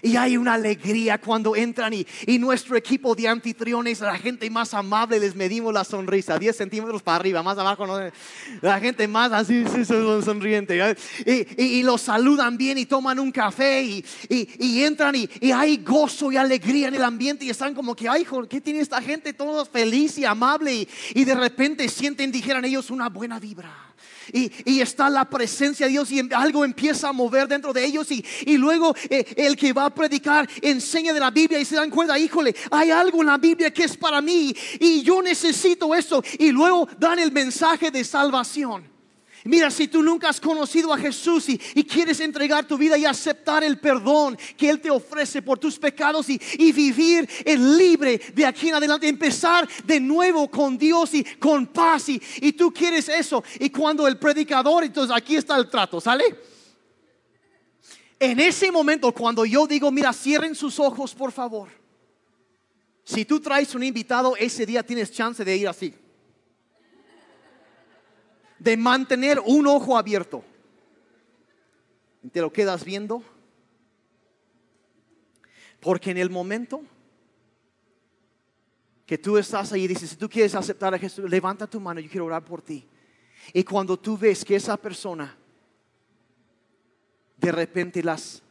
Y 0.01 0.15
hay 0.17 0.37
una 0.37 0.53
alegría 0.53 1.17
cuando 1.17 1.55
entran 1.55 1.93
y, 1.93 2.05
y, 2.27 2.37
nuestro 2.37 2.75
equipo 2.75 3.15
de 3.15 3.27
anfitriones, 3.27 4.01
la 4.01 4.17
gente 4.17 4.49
más 4.49 4.73
amable, 4.73 5.19
les 5.19 5.35
medimos 5.35 5.73
la 5.73 5.83
sonrisa, 5.83 6.37
10 6.37 6.55
centímetros 6.55 7.01
para 7.01 7.17
arriba, 7.17 7.41
más 7.41 7.57
abajo, 7.57 7.85
la 8.61 8.79
gente 8.79 9.07
más 9.07 9.31
así, 9.31 9.63
sonriente. 9.85 10.95
Y, 11.25 11.63
y, 11.63 11.83
los 11.83 12.01
saludan 12.01 12.57
bien 12.57 12.77
y 12.77 12.85
toman 12.85 13.19
un 13.19 13.31
café 13.31 13.83
y, 13.83 14.83
entran 14.83 15.15
y, 15.15 15.51
hay 15.51 15.77
gozo 15.77 16.31
y 16.31 16.37
alegría 16.37 16.87
en 16.87 16.95
el 16.95 17.03
ambiente 17.03 17.45
y 17.45 17.49
están 17.49 17.73
como 17.73 17.95
que, 17.95 18.07
ay, 18.09 18.25
¿qué 18.49 18.61
tiene 18.61 18.79
esta 18.79 19.01
gente? 19.01 19.33
Todos 19.33 19.69
feliz 19.69 20.17
y 20.17 20.25
amable 20.25 20.87
y, 21.13 21.23
de 21.23 21.35
repente 21.35 21.87
sienten, 21.89 22.31
dijeran 22.31 22.65
ellos, 22.65 22.89
una 22.89 23.09
buena 23.09 23.39
vibra 23.39 23.84
y, 24.31 24.81
está 24.81 25.09
la 25.09 25.25
presencia 25.29 25.85
de 25.85 25.93
Dios 25.93 26.11
y 26.11 26.21
algo 26.33 26.63
empieza 26.63 27.09
a 27.09 27.13
mover 27.13 27.47
dentro 27.47 27.73
de 27.73 27.85
ellos 27.85 28.07
y, 28.11 28.57
luego 28.57 28.95
eh, 29.09 29.25
el 29.37 29.55
que 29.55 29.73
va 29.73 29.85
a 29.85 29.93
predicar 29.93 30.47
enseña 30.61 31.13
de 31.13 31.19
la 31.19 31.31
Biblia 31.31 31.59
y 31.59 31.65
se 31.65 31.75
dan 31.75 31.89
cuenta, 31.89 32.17
híjole, 32.17 32.55
hay 32.71 32.91
algo 32.91 33.21
en 33.21 33.27
la 33.27 33.37
Biblia 33.37 33.71
que 33.71 33.83
es 33.83 33.97
para 33.97 34.21
mí 34.21 34.55
y 34.79 35.01
yo 35.01 35.21
necesito 35.21 35.93
eso 35.93 36.23
y 36.39 36.51
luego 36.51 36.87
dan 36.97 37.19
el 37.19 37.31
mensaje 37.31 37.91
de 37.91 38.03
salvación. 38.03 38.94
Mira, 39.47 39.69
si 39.69 39.87
tú 39.87 40.01
nunca 40.01 40.29
has 40.29 40.41
conocido 40.41 40.91
a 40.91 40.97
Jesús 40.97 41.49
y, 41.49 41.83
quieres 41.83 42.19
entregar 42.19 42.67
tu 42.67 42.79
vida 42.79 42.97
y 42.97 43.05
aceptar 43.05 43.63
el 43.63 43.77
perdón 43.77 44.35
que 44.57 44.67
Él 44.67 44.81
te 44.81 44.89
ofrece 44.89 45.39
por 45.43 45.59
tus 45.59 45.77
pecados 45.77 46.27
y, 46.29 46.39
vivir 46.71 47.29
el 47.45 47.77
libre 47.77 48.19
de 48.33 48.43
aquí 48.43 48.69
en 48.69 48.75
adelante, 48.75 49.07
empezar 49.07 49.69
de 49.83 49.99
nuevo 49.99 50.49
con 50.49 50.79
Dios 50.79 51.13
y 51.13 51.23
con 51.23 51.67
paz 51.67 52.09
y, 52.09 52.19
y 52.37 52.53
tú 52.53 52.73
quieres 52.73 53.07
eso. 53.07 53.43
Y 53.59 53.69
cuando 53.69 54.07
el 54.07 54.17
predicador, 54.17 54.83
entonces 54.83 55.15
aquí 55.15 55.35
está 55.35 55.55
el 55.57 55.69
trato, 55.69 56.01
¿sale? 56.01 56.23
En 58.19 58.39
ese 58.39 58.71
momento, 58.71 59.11
cuando 59.11 59.45
yo 59.45 59.67
digo, 59.67 59.91
mira, 59.91 60.11
cierren 60.11 60.55
sus 60.55 60.79
ojos, 60.79 61.13
por 61.13 61.31
favor. 61.31 61.69
Si 63.03 63.25
tú 63.25 63.39
traes 63.39 63.75
un 63.75 63.83
invitado, 63.83 64.35
ese 64.37 64.65
día 64.65 64.81
tienes 64.81 65.11
chance 65.11 65.45
de 65.45 65.55
ir 65.55 65.67
así 65.67 65.93
de 68.65 68.75
mantener 68.77 69.39
un 69.45 69.67
ojo 69.67 69.95
abierto. 69.95 70.43
Te 72.31 72.41
lo 72.41 72.51
quedas 72.51 72.83
viendo. 72.83 73.21
Porque 75.79 76.09
en 76.09 76.17
el 76.17 76.31
momento 76.31 76.81
que 79.05 79.19
tú 79.19 79.37
estás 79.37 79.71
ahí 79.71 79.83
y 79.83 79.87
dices, 79.87 80.09
si 80.09 80.15
tú 80.15 80.27
quieres 80.27 80.55
aceptar 80.55 80.95
a 80.95 80.97
Jesús, 80.97 81.29
levanta 81.29 81.67
tu 81.67 81.79
mano, 81.79 81.99
yo 81.99 82.09
quiero 82.09 82.25
orar 82.25 82.43
por 82.43 82.63
ti. 82.63 82.87
Y 83.53 83.63
cuando 83.63 83.99
tú 83.99 84.17
ves 84.17 84.43
que 84.43 84.55
esa 84.55 84.77
persona, 84.77 85.37
de 87.37 87.51
repente 87.51 88.01
las 88.01 88.41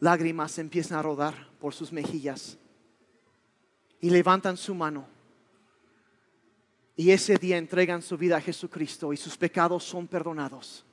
lágrimas 0.00 0.58
empiezan 0.58 0.98
a 0.98 1.02
rodar 1.02 1.50
por 1.60 1.74
sus 1.74 1.92
mejillas 1.92 2.56
y 4.00 4.08
levantan 4.08 4.56
su 4.56 4.74
mano. 4.74 5.06
Y 6.98 7.12
ese 7.12 7.36
día 7.36 7.56
entregan 7.56 8.02
su 8.02 8.18
vida 8.18 8.38
a 8.38 8.40
Jesucristo 8.40 9.12
y 9.12 9.16
sus 9.16 9.36
pecados 9.36 9.84
son 9.84 10.08
perdonados 10.08 10.84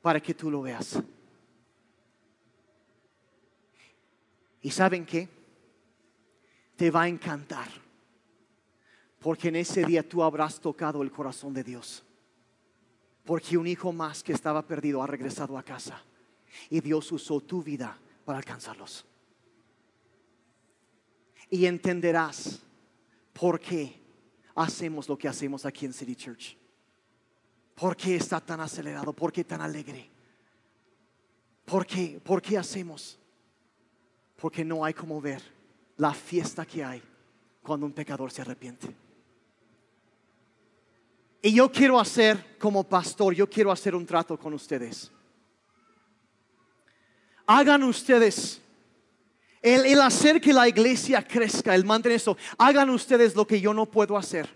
para 0.00 0.18
que 0.18 0.32
tú 0.32 0.50
lo 0.50 0.62
veas. 0.62 0.98
¿Y 4.62 4.70
saben 4.70 5.04
qué? 5.04 5.28
Te 6.74 6.90
va 6.90 7.02
a 7.02 7.08
encantar. 7.08 7.68
Porque 9.20 9.48
en 9.48 9.56
ese 9.56 9.84
día 9.84 10.02
tú 10.02 10.22
habrás 10.22 10.58
tocado 10.58 11.02
el 11.02 11.12
corazón 11.12 11.52
de 11.52 11.62
Dios. 11.62 12.02
Porque 13.26 13.58
un 13.58 13.66
hijo 13.66 13.92
más 13.92 14.22
que 14.22 14.32
estaba 14.32 14.66
perdido 14.66 15.02
ha 15.02 15.06
regresado 15.06 15.58
a 15.58 15.62
casa. 15.62 16.02
Y 16.70 16.80
Dios 16.80 17.12
usó 17.12 17.42
tu 17.42 17.62
vida 17.62 17.98
para 18.24 18.38
alcanzarlos. 18.38 19.04
Y 21.50 21.66
entenderás 21.66 22.65
por 23.38 23.60
qué 23.60 24.02
hacemos 24.54 25.08
lo 25.08 25.18
que 25.18 25.28
hacemos 25.28 25.66
aquí 25.66 25.84
en 25.84 25.92
City 25.92 26.16
Church. 26.16 26.56
¿Por 27.74 27.94
qué 27.94 28.16
está 28.16 28.40
tan 28.40 28.60
acelerado? 28.60 29.12
¿Por 29.12 29.30
qué 29.30 29.44
tan 29.44 29.60
alegre? 29.60 30.08
¿Por 31.66 31.86
qué? 31.86 32.18
¿Por 32.24 32.40
qué 32.40 32.56
hacemos? 32.56 33.18
Porque 34.36 34.64
no 34.64 34.84
hay 34.84 34.94
como 34.94 35.20
ver 35.20 35.42
la 35.98 36.14
fiesta 36.14 36.64
que 36.64 36.82
hay 36.82 37.02
cuando 37.62 37.84
un 37.84 37.92
pecador 37.92 38.30
se 38.30 38.40
arrepiente. 38.40 38.96
Y 41.42 41.54
yo 41.54 41.70
quiero 41.70 42.00
hacer 42.00 42.56
como 42.58 42.84
pastor, 42.84 43.34
yo 43.34 43.48
quiero 43.48 43.70
hacer 43.70 43.94
un 43.94 44.06
trato 44.06 44.38
con 44.38 44.54
ustedes. 44.54 45.12
Hagan 47.46 47.82
ustedes 47.84 48.62
el, 49.66 50.00
hacer 50.00 50.40
que 50.40 50.52
la 50.52 50.68
iglesia 50.68 51.26
crezca, 51.26 51.74
el 51.74 51.84
mantener 51.84 52.16
eso, 52.16 52.36
hagan 52.56 52.88
ustedes 52.90 53.34
lo 53.34 53.46
que 53.46 53.60
yo 53.60 53.74
no 53.74 53.86
puedo 53.86 54.16
hacer 54.16 54.48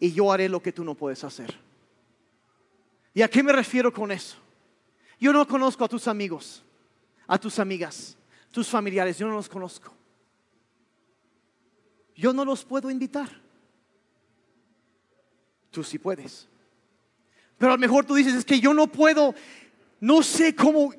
y 0.00 0.12
yo 0.12 0.32
haré 0.32 0.48
lo 0.48 0.62
que 0.62 0.72
tú 0.72 0.82
no 0.82 0.94
puedes 0.94 1.22
hacer. 1.24 1.54
¿Y 3.12 3.20
a 3.20 3.28
qué 3.28 3.42
me 3.42 3.52
refiero 3.52 3.92
con 3.92 4.10
eso? 4.10 4.38
Yo 5.20 5.30
no 5.30 5.46
conozco 5.46 5.84
a 5.84 5.88
tus 5.88 6.08
amigos, 6.08 6.64
a 7.26 7.38
tus 7.38 7.58
amigas, 7.58 8.16
tus 8.50 8.66
familiares, 8.68 9.18
yo 9.18 9.28
no 9.28 9.34
los 9.34 9.48
conozco. 9.48 9.92
Yo 12.16 12.32
no 12.32 12.46
los 12.46 12.64
puedo 12.64 12.90
invitar. 12.90 13.28
Tú 15.70 15.84
sí 15.84 15.98
puedes. 15.98 16.48
Pero 17.58 17.72
a 17.72 17.74
lo 17.74 17.80
mejor 17.80 18.06
tú 18.06 18.14
dices, 18.14 18.34
es 18.34 18.44
que 18.44 18.58
yo 18.58 18.72
no 18.72 18.86
puedo, 18.86 19.34
no 20.00 20.22
sé 20.22 20.54
cómo 20.54 20.94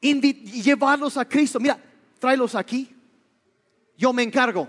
llevarlos 0.00 1.16
a 1.16 1.28
Cristo. 1.28 1.60
Mira, 1.60 1.78
tráelos 2.18 2.54
aquí. 2.54 2.94
Yo 3.96 4.12
me 4.12 4.22
encargo. 4.22 4.68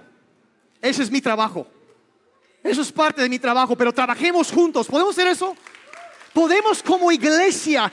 Ese 0.81 1.03
es 1.03 1.11
mi 1.11 1.21
trabajo. 1.21 1.67
Eso 2.63 2.81
es 2.81 2.91
parte 2.91 3.21
de 3.21 3.29
mi 3.29 3.39
trabajo, 3.39 3.75
pero 3.75 3.93
trabajemos 3.93 4.51
juntos. 4.51 4.87
¿Podemos 4.87 5.17
hacer 5.17 5.27
eso? 5.27 5.55
Podemos 6.33 6.83
como 6.83 7.11
iglesia 7.11 7.91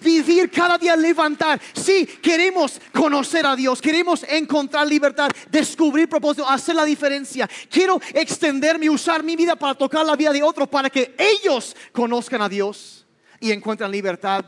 vivir 0.00 0.50
cada 0.50 0.76
día, 0.76 0.94
levantar. 0.96 1.58
Si 1.72 2.04
queremos 2.04 2.78
conocer 2.92 3.46
a 3.46 3.56
Dios, 3.56 3.80
queremos 3.80 4.22
encontrar 4.28 4.86
libertad, 4.86 5.30
descubrir 5.50 6.06
propósito, 6.06 6.46
hacer 6.46 6.74
la 6.74 6.84
diferencia. 6.84 7.48
Quiero 7.70 7.98
extenderme 8.12 8.90
usar 8.90 9.22
mi 9.22 9.34
vida 9.34 9.56
para 9.56 9.74
tocar 9.74 10.04
la 10.04 10.14
vida 10.14 10.32
de 10.32 10.42
otros, 10.42 10.68
para 10.68 10.90
que 10.90 11.14
ellos 11.16 11.74
conozcan 11.92 12.42
a 12.42 12.50
Dios 12.50 13.06
y 13.40 13.50
encuentren 13.50 13.90
libertad 13.90 14.44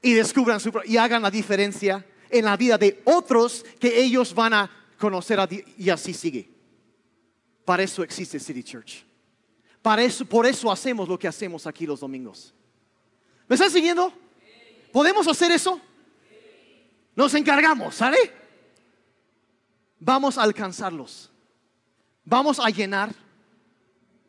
y 0.00 0.12
descubran 0.12 0.60
su 0.60 0.70
y 0.84 0.96
hagan 0.96 1.22
la 1.22 1.30
diferencia 1.32 2.06
en 2.30 2.44
la 2.44 2.56
vida 2.56 2.78
de 2.78 3.00
otros 3.04 3.64
que 3.78 4.00
ellos 4.00 4.34
van 4.34 4.54
a 4.54 4.70
conocer 4.98 5.40
a 5.40 5.46
Dios 5.46 5.64
y 5.76 5.90
así 5.90 6.12
sigue. 6.12 6.48
Para 7.64 7.82
eso 7.82 8.02
existe 8.02 8.40
City 8.40 8.62
Church. 8.62 9.04
Para 9.82 10.02
eso, 10.02 10.24
por 10.24 10.46
eso 10.46 10.70
hacemos 10.70 11.08
lo 11.08 11.18
que 11.18 11.28
hacemos 11.28 11.66
aquí 11.66 11.86
los 11.86 12.00
domingos. 12.00 12.54
¿Me 13.46 13.54
están 13.54 13.70
siguiendo? 13.70 14.12
¿Podemos 14.92 15.26
hacer 15.28 15.52
eso? 15.52 15.80
Nos 17.14 17.34
encargamos, 17.34 17.94
¿sale? 17.94 18.18
Vamos 19.98 20.38
a 20.38 20.42
alcanzarlos. 20.42 21.30
Vamos 22.24 22.60
a 22.60 22.68
llenar. 22.70 23.14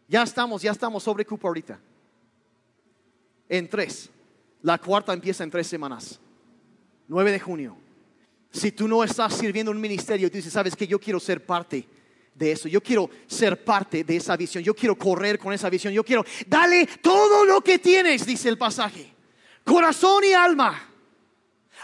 Ya 0.08 0.24
estamos, 0.24 0.62
ya 0.62 0.72
estamos 0.72 1.04
sobre 1.04 1.26
cupo 1.26 1.48
ahorita. 1.48 1.80
En 3.48 3.70
tres. 3.70 4.10
La 4.62 4.78
cuarta 4.78 5.14
empieza 5.14 5.44
en 5.44 5.52
tres 5.52 5.68
semanas. 5.68 6.20
9 7.08 7.32
de 7.32 7.40
junio. 7.40 7.78
Si 8.52 8.72
tú 8.72 8.88
no 8.88 9.04
estás 9.04 9.36
sirviendo 9.36 9.72
en 9.72 9.78
un 9.78 9.82
ministerio 9.82 10.30
tú 10.30 10.38
dices, 10.38 10.54
sabes 10.54 10.76
que 10.76 10.88
yo 10.88 11.00
quiero 11.00 11.20
ser 11.20 11.46
parte 11.46 11.88
de 12.34 12.52
eso, 12.54 12.68
yo 12.68 12.82
quiero 12.82 13.10
ser 13.28 13.64
parte 13.64 14.04
de 14.04 14.16
esa 14.16 14.36
visión, 14.38 14.64
yo 14.64 14.74
quiero 14.74 14.98
correr 14.98 15.38
con 15.38 15.54
esa 15.54 15.70
visión, 15.70 15.94
yo 15.94 16.04
quiero, 16.04 16.26
dale 16.48 16.88
todo 17.02 17.46
lo 17.46 17.62
que 17.62 17.80
tienes, 17.80 18.26
dice 18.26 18.50
el 18.50 18.58
pasaje, 18.58 19.14
corazón 19.64 20.24
y 20.24 20.34
alma. 20.34 20.86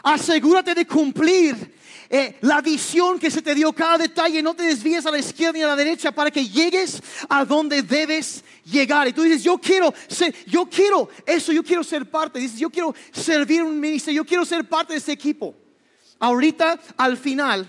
Asegúrate 0.04 0.76
de 0.76 0.86
cumplir 0.86 1.76
eh, 2.10 2.38
la 2.42 2.62
visión 2.62 3.18
que 3.18 3.32
se 3.32 3.42
te 3.42 3.56
dio 3.56 3.74
cada 3.74 3.98
detalle, 3.98 4.42
no 4.42 4.54
te 4.54 4.64
desvíes 4.64 5.06
a 5.06 5.12
la 5.12 5.18
izquierda 5.18 5.54
ni 5.54 5.64
a 5.64 5.68
la 5.68 5.76
derecha 5.76 6.12
para 6.12 6.30
que 6.30 6.48
llegues 6.48 7.02
a 7.30 7.46
donde 7.46 7.82
debes 7.82 8.44
llegar. 8.66 9.08
Y 9.08 9.14
tú 9.14 9.24
dices, 9.24 9.44
yo 9.44 9.58
quiero 9.58 9.94
ser, 10.08 10.34
yo 10.46 10.68
quiero 10.68 11.10
eso, 11.26 11.52
yo 11.52 11.64
quiero 11.64 11.84
ser 11.84 12.10
parte. 12.10 12.40
Dices, 12.40 12.60
yo 12.60 12.70
quiero 12.70 12.94
servir 13.12 13.64
un 13.64 13.80
ministerio, 13.80 14.22
yo 14.24 14.28
quiero 14.28 14.46
ser 14.46 14.68
parte 14.68 14.94
de 14.94 15.00
ese 15.00 15.12
equipo. 15.12 15.56
Ahorita, 16.20 16.80
al 16.98 17.18
final, 17.18 17.68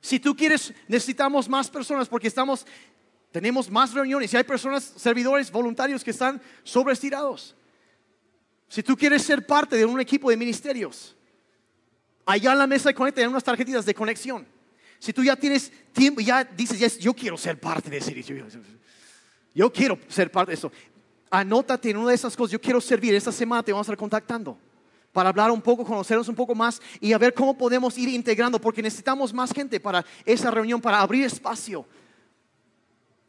si 0.00 0.20
tú 0.20 0.36
quieres, 0.36 0.72
necesitamos 0.86 1.48
más 1.48 1.68
personas 1.68 2.08
porque 2.08 2.28
estamos, 2.28 2.64
tenemos 3.32 3.70
más 3.70 3.92
reuniones 3.92 4.32
y 4.32 4.36
hay 4.36 4.44
personas, 4.44 4.84
servidores, 4.96 5.50
voluntarios 5.50 6.04
que 6.04 6.12
están 6.12 6.40
sobreestirados. 6.62 7.54
Si 8.68 8.82
tú 8.82 8.96
quieres 8.96 9.22
ser 9.22 9.46
parte 9.46 9.76
de 9.76 9.84
un 9.84 10.00
equipo 10.00 10.30
de 10.30 10.36
ministerios, 10.36 11.16
allá 12.24 12.52
en 12.52 12.58
la 12.58 12.66
mesa 12.66 12.90
de 12.90 12.94
conecta 12.94 13.20
hay 13.20 13.26
unas 13.26 13.44
tarjetitas 13.44 13.84
de 13.84 13.94
conexión. 13.94 14.46
Si 15.00 15.12
tú 15.12 15.24
ya 15.24 15.36
tienes 15.36 15.72
tiempo, 15.92 16.20
ya 16.20 16.44
dices, 16.44 16.98
yo 16.98 17.14
quiero 17.14 17.36
ser 17.36 17.58
parte 17.58 17.90
de 17.90 17.98
ese, 17.98 18.14
yo 19.54 19.72
quiero 19.72 19.98
ser 20.08 20.30
parte 20.30 20.50
de 20.50 20.54
eso. 20.56 20.70
Anótate 21.30 21.90
en 21.90 21.96
una 21.96 22.10
de 22.10 22.14
esas 22.14 22.36
cosas, 22.36 22.52
yo 22.52 22.60
quiero 22.60 22.80
servir, 22.80 23.14
esta 23.14 23.32
semana 23.32 23.62
te 23.62 23.72
vamos 23.72 23.86
a 23.86 23.92
estar 23.92 23.98
contactando 23.98 24.58
para 25.12 25.30
hablar 25.30 25.50
un 25.50 25.62
poco, 25.62 25.84
conocernos 25.84 26.28
un 26.28 26.34
poco 26.34 26.54
más 26.54 26.80
y 27.00 27.12
a 27.12 27.18
ver 27.18 27.34
cómo 27.34 27.56
podemos 27.56 27.96
ir 27.98 28.08
integrando, 28.08 28.60
porque 28.60 28.82
necesitamos 28.82 29.32
más 29.32 29.52
gente 29.52 29.80
para 29.80 30.04
esa 30.24 30.50
reunión, 30.50 30.80
para 30.80 31.00
abrir 31.00 31.24
espacio, 31.24 31.86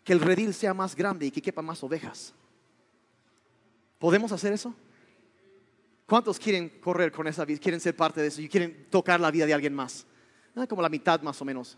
que 0.04 0.14
el 0.14 0.20
redil 0.20 0.54
sea 0.54 0.74
más 0.74 0.96
grande 0.96 1.26
y 1.26 1.32
que 1.32 1.42
quepa 1.42 1.62
más 1.62 1.84
ovejas. 1.84 2.34
¿Podemos 3.98 4.32
hacer 4.32 4.54
eso? 4.54 4.74
¿Cuántos 6.06 6.40
quieren 6.40 6.70
correr 6.82 7.12
con 7.12 7.28
esa 7.28 7.46
vida? 7.46 7.60
¿Quieren 7.60 7.80
ser 7.80 7.96
parte 7.96 8.22
de 8.22 8.28
eso? 8.28 8.42
¿Y 8.42 8.50
quieren 8.50 8.88
tocar 8.90 9.20
la 9.20 9.30
vida 9.30 9.46
de 9.46 9.54
alguien 9.54 9.74
más? 9.74 10.06
Ah, 10.56 10.66
como 10.66 10.82
la 10.82 10.90
mitad 10.90 11.22
más 11.22 11.40
o 11.42 11.46
menos. 11.46 11.78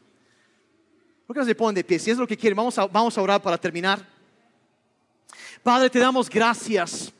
¿Por 1.27 1.35
qué 1.35 1.39
no 1.41 1.45
se 1.45 1.55
ponen 1.55 1.75
de 1.75 1.83
pie? 1.83 1.99
Si 1.99 2.11
es 2.11 2.17
lo 2.17 2.27
que 2.27 2.37
quieren, 2.37 2.55
vamos 2.55 2.77
a, 2.77 2.87
vamos 2.87 3.17
a 3.17 3.21
orar 3.21 3.41
para 3.41 3.57
terminar. 3.57 4.05
Padre, 5.63 5.89
te 5.89 5.99
damos 5.99 6.29
gracias 6.29 7.13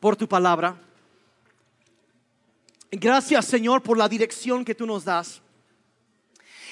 por 0.00 0.16
tu 0.16 0.28
palabra. 0.28 0.83
Gracias 2.96 3.44
Señor 3.46 3.82
por 3.82 3.98
la 3.98 4.08
dirección 4.08 4.64
que 4.64 4.74
tú 4.74 4.86
nos 4.86 5.04
das. 5.04 5.40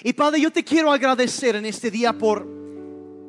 Y 0.05 0.13
Padre, 0.13 0.41
yo 0.41 0.51
te 0.51 0.65
quiero 0.65 0.91
agradecer 0.91 1.57
en 1.57 1.67
este 1.67 1.91
día 1.91 2.13
por 2.13 2.47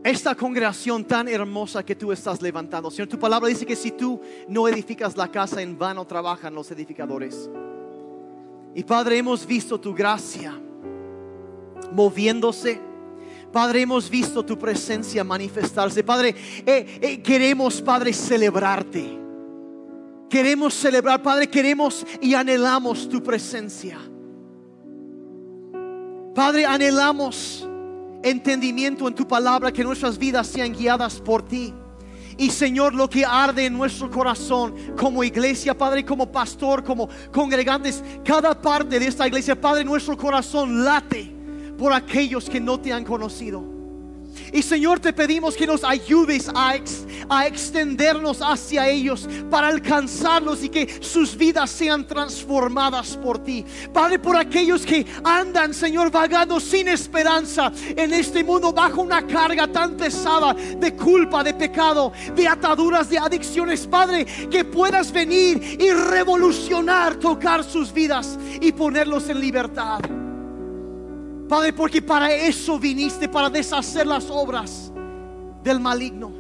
esta 0.04 0.36
congregación 0.36 1.06
tan 1.06 1.28
hermosa 1.28 1.86
que 1.86 1.96
tú 1.96 2.12
estás 2.12 2.42
levantando. 2.42 2.92
Señor, 2.92 3.08
tu 3.08 3.20
palabra 3.20 3.48
dice 3.48 3.66
que 3.66 3.76
si 3.76 3.92
tú 3.92 4.20
no 4.50 4.68
edificas 4.68 5.16
la 5.16 5.30
casa, 5.32 5.62
en 5.62 5.78
vano 5.78 6.06
trabajan 6.06 6.54
los 6.54 6.70
edificadores. 6.72 7.50
Y 8.76 8.84
Padre, 8.84 9.20
hemos 9.20 9.46
visto 9.46 9.80
tu 9.80 9.94
gracia 9.94 10.60
moviéndose. 11.92 12.82
Padre, 13.52 13.82
hemos 13.82 14.10
visto 14.10 14.44
tu 14.44 14.58
presencia 14.58 15.24
manifestarse. 15.24 16.04
Padre, 16.04 16.36
eh, 16.66 17.00
eh, 17.02 17.22
queremos, 17.22 17.82
Padre, 17.82 18.12
celebrarte. 18.12 19.23
Queremos 20.34 20.74
celebrar, 20.74 21.22
Padre, 21.22 21.48
queremos 21.48 22.04
y 22.20 22.34
anhelamos 22.34 23.08
tu 23.08 23.22
presencia. 23.22 24.00
Padre, 26.34 26.66
anhelamos 26.66 27.70
entendimiento 28.24 29.08
en 29.08 29.14
tu 29.14 29.28
palabra, 29.28 29.72
que 29.72 29.84
nuestras 29.84 30.18
vidas 30.18 30.48
sean 30.48 30.74
guiadas 30.74 31.22
por 31.22 31.46
ti. 31.46 31.72
Y 32.36 32.50
Señor, 32.50 32.96
lo 32.96 33.08
que 33.08 33.24
arde 33.24 33.68
en 33.68 33.78
nuestro 33.78 34.10
corazón 34.10 34.74
como 34.98 35.24
iglesia, 35.24 35.78
Padre, 35.78 36.04
como 36.04 36.32
pastor, 36.32 36.84
como 36.84 37.08
congregantes, 37.32 38.04
cada 38.26 38.60
parte 38.60 38.98
de 38.98 39.06
esta 39.06 39.28
iglesia, 39.28 39.62
Padre, 39.62 39.86
nuestro 39.86 40.18
corazón 40.18 40.84
late 40.84 41.32
por 41.78 41.94
aquellos 41.94 42.50
que 42.50 42.60
no 42.60 42.80
te 42.80 42.92
han 42.92 43.04
conocido. 43.04 43.73
Y 44.52 44.62
Señor, 44.62 45.00
te 45.00 45.14
pedimos 45.14 45.56
que 45.56 45.68
nos 45.68 45.84
ayudes 45.84 46.50
a, 46.54 46.76
a, 47.30 47.48
extendernos 47.48 48.42
hacia 48.42 48.88
ellos 48.88 49.28
para 49.50 49.68
alcanzarlos 49.68 50.64
y 50.64 50.70
que 50.70 51.00
sus 51.02 51.36
vidas 51.36 51.70
sean 51.70 52.06
transformadas 52.08 53.18
por 53.18 53.44
ti. 53.44 53.66
Padre, 53.92 54.20
por 54.20 54.36
aquellos 54.36 54.86
que 54.86 55.06
andan, 55.24 55.74
Señor, 55.74 56.12
vagando 56.12 56.60
sin 56.60 56.88
esperanza 56.88 57.72
en 57.96 58.14
este 58.14 58.44
mundo 58.44 58.72
bajo 58.72 59.02
una 59.02 59.26
carga 59.26 59.68
tan 59.68 59.98
pesada 59.98 60.54
de 60.54 60.96
culpa, 60.96 61.44
de 61.44 61.54
pecado, 61.54 62.12
de 62.36 62.48
ataduras, 62.48 63.10
de 63.10 63.18
adicciones. 63.18 63.88
Padre, 63.88 64.26
que 64.26 64.66
puedas 64.66 65.12
venir 65.12 65.78
y 65.80 65.92
revolucionar, 65.92 67.16
tocar 67.16 67.64
sus 67.64 67.92
vidas 67.92 68.38
y 68.62 68.72
ponerlos 68.72 69.30
en 69.30 69.40
libertad. 69.40 70.23
Padre, 71.54 71.72
porque 71.72 72.02
para 72.02 72.34
eso 72.34 72.80
viniste, 72.80 73.30
para 73.30 73.48
deshacer 73.48 74.08
las 74.08 74.28
obras 74.32 74.92
del 75.64 75.80
maligno. 75.80 76.32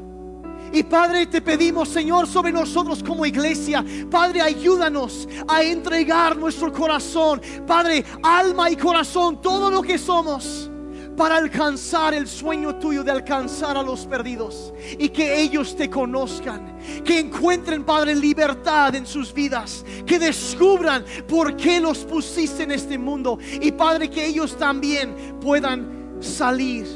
Y 0.72 0.82
Padre, 0.82 1.28
te 1.28 1.40
pedimos, 1.40 1.90
Señor, 1.90 2.26
sobre 2.26 2.52
nosotros 2.52 3.04
como 3.04 3.24
iglesia, 3.24 3.86
Padre, 4.10 4.42
ayúdanos 4.42 5.30
a 5.48 5.62
entregar 5.62 6.36
nuestro 6.36 6.74
corazón, 6.74 7.40
Padre, 7.68 8.04
alma 8.24 8.72
y 8.72 8.76
corazón, 8.76 9.40
todo 9.40 9.70
lo 9.70 9.84
que 9.84 10.00
somos 10.00 10.72
para 11.16 11.38
alcanzar 11.38 12.14
el 12.14 12.28
sueño 12.28 12.76
tuyo 12.76 13.04
de 13.04 13.12
alcanzar 13.12 13.78
a 13.78 13.84
los 13.84 14.06
perdidos 14.06 14.74
y 14.98 15.10
que 15.10 15.42
ellos 15.42 15.76
te 15.76 15.90
conozcan, 15.90 16.78
que 17.04 17.20
encuentren, 17.20 17.84
Padre, 17.84 18.16
libertad 18.16 18.96
en 18.96 19.06
sus 19.06 19.34
vidas, 19.34 19.86
que 20.06 20.18
descubran 20.18 21.04
por 21.28 21.56
qué 21.56 21.80
los 21.80 22.00
pusiste 22.00 22.64
en 22.64 22.72
este 22.72 22.98
mundo 22.98 23.38
y, 23.62 23.72
Padre, 23.72 24.10
que 24.10 24.26
ellos 24.26 24.58
también 24.58 25.38
puedan 25.40 26.18
salir 26.20 26.88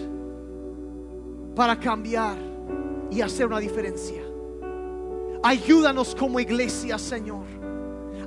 para 1.55 1.80
cambiar 1.80 2.38
y 3.11 3.22
hacer 3.22 3.47
una 3.47 3.59
diferencia. 3.59 4.22
Ayúdanos 5.43 6.15
como 6.15 6.39
iglesia, 6.39 6.97
Señor, 6.97 7.45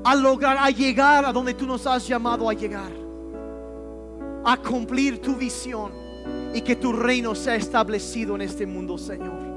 a 0.05 0.15
lograr, 0.15 0.57
a 0.59 0.71
llegar 0.71 1.25
a 1.25 1.33
donde 1.33 1.55
tú 1.55 1.67
nos 1.67 1.87
has 1.87 2.07
llamado 2.07 2.49
a 2.49 2.55
llegar 2.55 3.00
a 4.45 4.57
cumplir 4.57 5.21
tu 5.21 5.35
visión 5.37 5.93
y 6.55 6.61
que 6.63 6.77
tu 6.77 6.93
reino 6.93 7.35
sea 7.35 7.57
establecido 7.57 8.35
en 8.35 8.43
este 8.43 8.67
mundo, 8.67 8.99
Señor. 8.99 9.51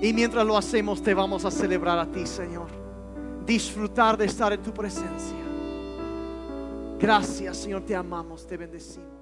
Y 0.00 0.12
mientras 0.12 0.46
lo 0.46 0.56
hacemos, 0.56 1.02
te 1.02 1.12
vamos 1.12 1.44
a 1.44 1.50
celebrar 1.50 1.98
a 1.98 2.06
ti, 2.06 2.24
Señor. 2.26 2.68
Disfrutar 3.44 4.16
de 4.16 4.26
estar 4.26 4.52
en 4.52 4.62
tu 4.62 4.72
presencia. 4.72 5.36
Gracias, 6.98 7.56
Señor, 7.56 7.82
te 7.82 7.96
amamos, 7.96 8.46
te 8.46 8.56
bendecimos. 8.56 9.17